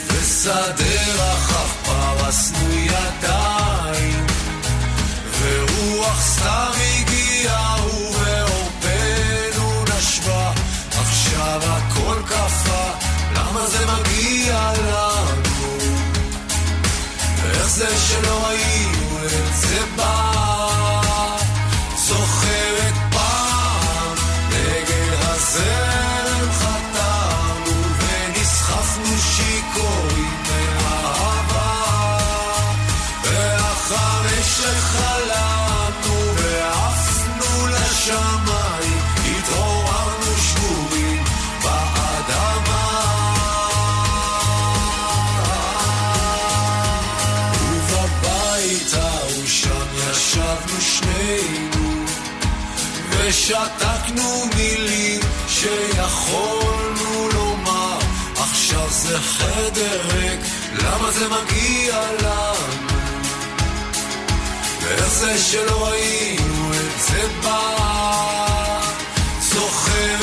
ובשדה 0.06 0.84
רחב 1.14 1.68
פרסנו 1.84 2.72
ידיים 2.72 4.26
ורוח 5.40 6.20
סתם 6.20 6.70
הגיעה 6.76 7.71
שלא 18.12 18.46
ראינו 18.46 19.24
את 19.26 19.54
זה 19.54 19.80
בא. 19.96 20.31
ושתקנו 53.42 54.46
מילים 54.56 55.20
שיכולנו 55.48 57.28
לומר, 57.34 57.98
עכשיו 58.36 58.90
זה 58.90 59.18
חדר 59.18 60.00
ריק, 60.14 60.40
למה 60.72 61.10
זה 61.10 61.26
מגיע 61.28 62.00
לנו? 62.22 62.98
ואיך 64.80 65.08
זה 65.08 65.38
שלא 65.38 65.88
ראינו 65.88 66.70
את 66.70 67.00
זה 67.00 67.28
בא? 67.42 68.80
זוכרת 69.40 70.21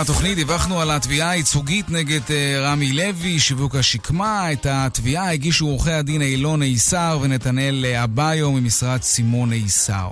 התוכנית 0.00 0.36
דיווחנו 0.36 0.80
על 0.80 0.90
התביעה 0.90 1.30
הייצוגית 1.30 1.90
נגד 1.90 2.20
אה, 2.30 2.60
רמי 2.60 2.92
לוי, 2.92 3.40
שיווק 3.40 3.74
השקמה. 3.74 4.52
את 4.52 4.66
התביעה 4.70 5.32
הגישו 5.32 5.66
עורכי 5.66 5.92
הדין 5.92 6.22
אילון 6.22 6.62
איסר 6.62 7.18
ונתנאל 7.22 7.84
אביו 8.04 8.52
ממשרד 8.52 9.02
סימון 9.02 9.52
איסר. 9.52 10.08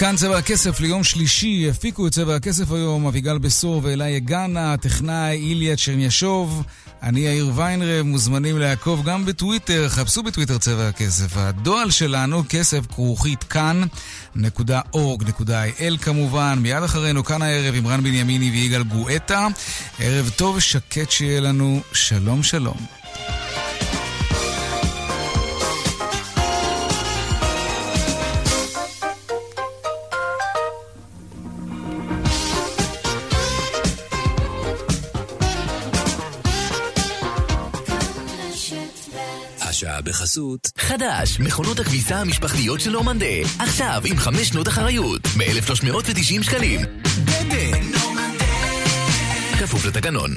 כאן 0.00 0.16
צבע 0.16 0.38
הכסף 0.38 0.80
ליום 0.80 1.04
שלישי, 1.04 1.70
הפיקו 1.70 2.06
את 2.06 2.12
צבע 2.12 2.34
הכסף 2.34 2.72
היום 2.72 3.06
אביגל 3.06 3.38
בשור 3.38 3.80
ואלי 3.84 4.10
יגנה, 4.10 4.72
הטכנאי 4.72 5.36
איליה 5.36 5.76
צ'רניאשוב, 5.76 6.62
אני 7.02 7.20
יאיר 7.20 7.52
ויינרב, 7.54 8.06
מוזמנים 8.06 8.58
לעקוב 8.58 9.04
גם 9.04 9.26
בטוויטר, 9.26 9.88
חפשו 9.88 10.22
בטוויטר 10.22 10.58
צבע 10.58 10.88
הכסף. 10.88 11.36
הדואל 11.36 11.90
שלנו, 11.90 12.42
כסף 12.48 12.86
כרוכית 12.86 13.44
כאן.org.il 13.44 14.78
כמובן, 16.02 16.58
מיד 16.62 16.82
אחרינו 16.82 17.24
כאן 17.24 17.42
הערב 17.42 17.74
עם 17.74 17.86
רן 17.86 18.02
בנימיני 18.02 18.50
ויגאל 18.50 18.82
גואטה. 18.82 19.46
ערב 19.98 20.30
טוב 20.36 20.56
ושקט 20.56 21.10
שיהיה 21.10 21.40
לנו, 21.40 21.80
שלום 21.92 22.42
שלום. 22.42 22.99
השעה 39.80 40.00
בחסות. 40.00 40.70
חדש, 40.78 41.40
מכונות 41.40 41.80
הכביסה 41.80 42.16
המשפחתיות 42.16 42.80
של 42.80 42.90
נורמנדה. 42.90 43.26
עכשיו 43.58 44.02
עם 44.04 44.16
חמש 44.16 44.48
שנות 44.48 44.68
אחריות, 44.68 45.20
מ-1390 45.36 46.42
שקלים. 46.42 46.80
דדה! 47.24 47.78
כפוף 49.60 49.84
לתקנון. 49.84 50.30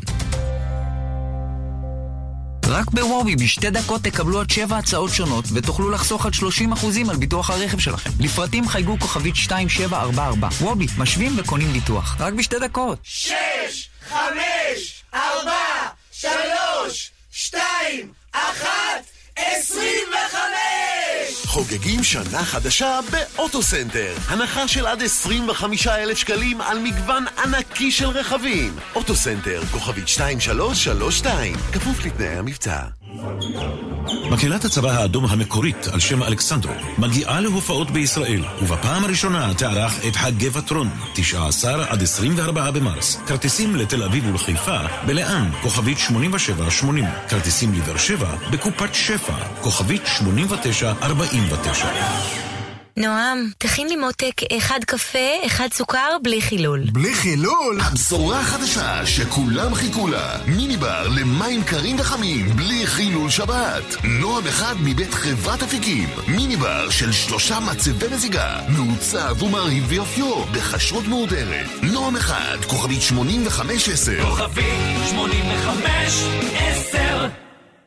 רק 2.67 2.91
בוובי 2.91 3.35
בשתי 3.35 3.69
דקות 3.69 4.01
תקבלו 4.01 4.41
עד 4.41 4.49
שבע 4.49 4.77
הצעות 4.77 5.11
שונות 5.11 5.45
ותוכלו 5.53 5.89
לחסוך 5.89 6.25
עד 6.25 6.33
30% 6.33 7.09
על 7.09 7.15
ביטוח 7.15 7.49
הרכב 7.49 7.79
שלכם. 7.79 8.09
לפרטים 8.19 8.67
חייגו 8.67 8.99
כוכבית 8.99 9.35
2744. 9.35 10.47
וובי, 10.61 10.85
משווים 10.97 11.39
וקונים 11.39 11.73
ביטוח. 11.73 12.15
רק 12.19 12.33
בשתי 12.33 12.59
דקות. 12.59 12.99
שש, 13.03 13.89
חמש, 14.09 15.03
ארבע, 15.13 15.87
שלוש, 16.11 17.11
שתיים, 17.31 18.11
אחת, 18.31 19.12
עשרים 19.36 20.08
וחמש! 20.12 21.01
חוגגים 21.45 22.03
שנה 22.03 22.45
חדשה 22.45 22.99
באוטוסנטר. 23.11 24.13
הנחה 24.27 24.67
של 24.67 24.85
עד 24.85 25.03
25,000 25.03 26.17
שקלים 26.17 26.61
על 26.61 26.79
מגוון 26.79 27.25
ענקי 27.43 27.91
של 27.91 28.07
רכבים. 28.07 28.75
אוטוסנטר, 28.95 29.61
כוכבית 29.71 30.03
2332, 30.03 31.55
כפוף 31.71 32.05
לתנאי 32.05 32.27
המבצע. 32.27 32.79
מקהלת 34.31 34.65
הצבא 34.65 34.91
האדום 34.91 35.25
המקורית 35.25 35.87
על 35.93 35.99
שם 35.99 36.23
אלכסנדרוב 36.23 36.73
מגיעה 36.97 37.41
להופעות 37.41 37.91
בישראל 37.91 38.43
ובפעם 38.61 39.03
הראשונה 39.03 39.53
תארח 39.53 40.05
את 40.07 40.15
דודו 40.15 40.49
פישר 40.53 40.89
19 41.13 41.85
עד 41.89 42.03
24 42.03 42.71
במרס 42.71 43.17
כרטיסים 43.27 43.75
לתל 43.75 44.03
אביב 44.03 44.25
ולחיפה 44.25 44.77
בלאן 45.05 45.51
כוכבית 45.61 45.97
8780 45.97 47.05
כרטיסים 47.29 47.73
לבאר 47.73 47.97
שבע 47.97 48.35
בקופת 48.51 48.95
שפע 48.95 49.37
כוכבית 49.61 50.01
8949 51.25 52.33
נועם, 52.97 53.49
תכין 53.57 53.89
לי 53.89 53.95
מותק 53.95 54.41
אחד 54.57 54.79
קפה, 54.83 55.45
אחד 55.45 55.67
סוכר, 55.73 56.17
בלי 56.23 56.41
חילול. 56.41 56.83
בלי 56.91 57.13
חילול? 57.13 57.79
הבשורה 57.81 58.39
החדשה 58.39 59.05
שכולם 59.05 59.75
חיכו 59.75 60.07
לה. 60.07 60.37
מיני 60.47 60.77
בר 60.77 61.07
למים 61.07 61.63
קרים 61.63 61.99
וחמים, 61.99 62.49
בלי 62.49 62.87
חילול 62.87 63.29
שבת. 63.29 63.83
נועם 64.03 64.47
אחד 64.47 64.75
מבית 64.83 65.13
חברת 65.13 65.63
אפיקים. 65.63 66.09
מיני 66.27 66.55
בר 66.55 66.89
של 66.89 67.11
שלושה 67.11 67.59
מצבי 67.59 68.07
מזיגה. 68.11 68.59
מעוצב 68.69 69.43
ומרהיב 69.43 69.85
ויופיו, 69.87 70.43
בכשרות 70.43 71.07
מהודרת. 71.07 71.67
נועם 71.83 72.15
אחד, 72.15 72.57
כוכבית 72.67 73.01
8510. 73.01 74.23
כוכבית 74.23 75.07
8510 75.09 77.27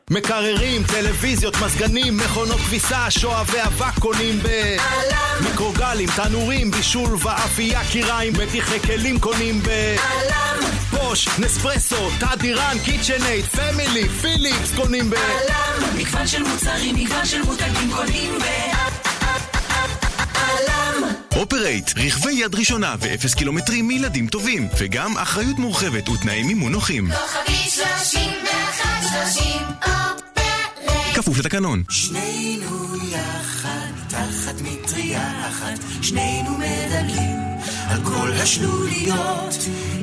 מקררים, 0.09 0.83
טלוויזיות, 0.83 1.55
מזגנים, 1.61 2.17
מכונות 2.17 2.59
כביסה, 2.59 3.11
שואבי 3.11 3.61
אבק 3.67 3.99
קונים 3.99 4.39
ב... 4.43 4.47
עלם! 4.79 5.49
מיקרוגלים, 5.49 6.09
תנורים, 6.15 6.71
בישול 6.71 7.17
ואפייה, 7.23 7.81
קיריים, 7.91 8.33
מדיחי 8.33 8.79
כלים 8.79 9.19
קונים 9.19 9.61
ב... 9.63 9.69
עלם! 9.69 10.69
בוש, 10.89 11.27
נספרסו, 11.39 12.09
תדירן, 12.19 12.77
קיצ'נאייד, 12.85 13.45
פמילי, 13.45 14.09
פיליפס 14.09 14.75
קונים 14.75 15.09
ב... 15.09 15.13
עלם! 15.13 15.97
מגוון 15.97 16.27
של 16.27 16.43
מוצרים, 16.43 16.95
מגוון 16.95 17.25
של 17.25 17.41
מותגים 17.41 17.91
קונים 17.95 18.39
ב... 18.39 18.43
עלם! 20.35 21.03
אופרייט, 21.35 21.91
רכבי 21.97 22.31
יד 22.33 22.55
ראשונה 22.55 22.95
ואפס 22.99 23.33
קילומטרים 23.33 23.87
מילדים 23.87 24.27
טובים, 24.27 24.67
וגם 24.79 25.17
אחריות 25.17 25.59
מורחבת 25.59 26.09
ותנאי 26.09 26.47
מימון 26.47 26.71
נוחים. 26.71 27.11
כוכבית 27.11 27.69
31 27.69 27.96
כפוף 31.27 31.39
לתקנון. 31.39 31.83
שנינו 31.89 32.95
יחד, 33.11 33.91
תחת 34.07 34.61
מטריה 34.61 35.49
אחת, 35.49 35.79
שנינו 36.01 36.57
מדלגים 36.57 37.37
על 37.87 38.03
כל 38.03 38.31
השלוליות, 38.31 39.55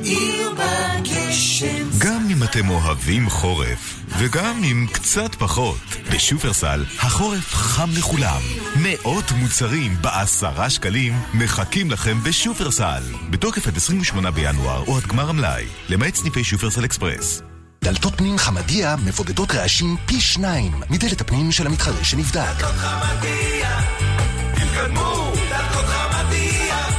עיר 0.03 0.51
בגשם. 0.53 1.89
גם 1.99 2.27
אם 2.31 2.43
אתם 2.43 2.69
אוהבים 2.69 3.29
חורף, 3.29 3.99
וגם 4.17 4.63
אם 4.63 4.85
קצת 4.93 5.35
פחות, 5.35 5.77
בשופרסל 6.13 6.83
החורף 6.99 7.53
חם 7.53 7.89
לכולם. 7.97 8.41
מאות 8.75 9.31
מוצרים 9.31 9.95
בעשרה 10.01 10.69
שקלים 10.69 11.13
מחכים 11.33 11.91
לכם 11.91 12.17
בשופרסל. 12.23 13.03
בתוקף 13.29 13.67
עד 13.67 13.77
28 13.77 14.31
בינואר 14.31 14.83
או 14.87 14.97
עד 14.97 15.03
גמר 15.03 15.29
המלאי, 15.29 15.65
למעט 15.89 16.15
סניפי 16.15 16.43
שופרסל 16.43 16.85
אקספרס. 16.85 17.54
דלתות 17.85 18.17
פנים 18.17 18.37
חמדיה, 18.37 18.95
מבודדות 19.05 19.51
רעשים 19.51 19.95
פי 20.05 20.21
שניים 20.21 20.71
מדלת 20.89 21.21
הפנים 21.21 21.51
של 21.51 21.67
המתחרה 21.67 22.03
שנבדק. 22.03 22.63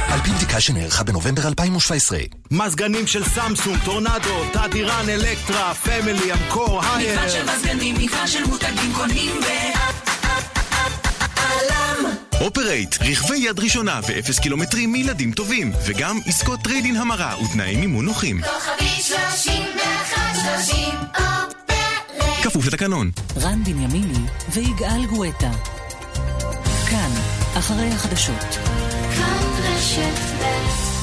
על 0.09 0.19
פי 0.23 0.31
בדיקה 0.31 0.59
שנערכה 0.59 1.03
בנובמבר 1.03 1.47
2017. 1.47 2.19
מזגנים 2.51 3.07
של 3.07 3.23
סמסונג, 3.23 3.77
טורנדו, 3.85 4.43
תדירן, 4.53 5.09
אלקטרה, 5.09 5.73
פמילי, 5.73 6.33
אמקור, 6.33 6.81
הייר. 6.83 7.13
מגוון 7.13 7.29
של 7.29 7.45
מזגנים, 7.55 7.95
מגוון 7.95 8.27
של 8.27 8.43
מותגים 8.45 8.93
קונים 8.93 9.31
ב... 9.41 10.06
אופרייט, 12.41 12.95
רכבי 13.01 13.37
יד 13.37 13.59
ראשונה 13.59 13.99
ואפס 14.07 14.39
קילומטרים 14.39 14.91
מילדים 14.91 15.31
טובים, 15.31 15.71
וגם 15.85 16.19
עסקות 16.25 16.59
trade-in 16.63 16.95
המרה 16.95 17.35
ותנאי 17.43 17.75
מימון 17.75 18.05
נוחים. 18.05 18.41
כוכבי 18.41 19.01
31 19.01 20.21
30 20.57 20.83
אופרייט 21.09 22.43
כפוף 22.43 22.67
לתקנון. 22.67 23.11
רן 23.37 23.63
בנימיני 23.63 24.19
ויגאל 24.53 25.05
גואטה. 25.05 25.51
כאן, 26.89 27.11
אחרי 27.57 27.87
החדשות. 27.87 28.57
כאן 29.15 29.43
רשת 29.63 30.19
ב' 30.41 30.96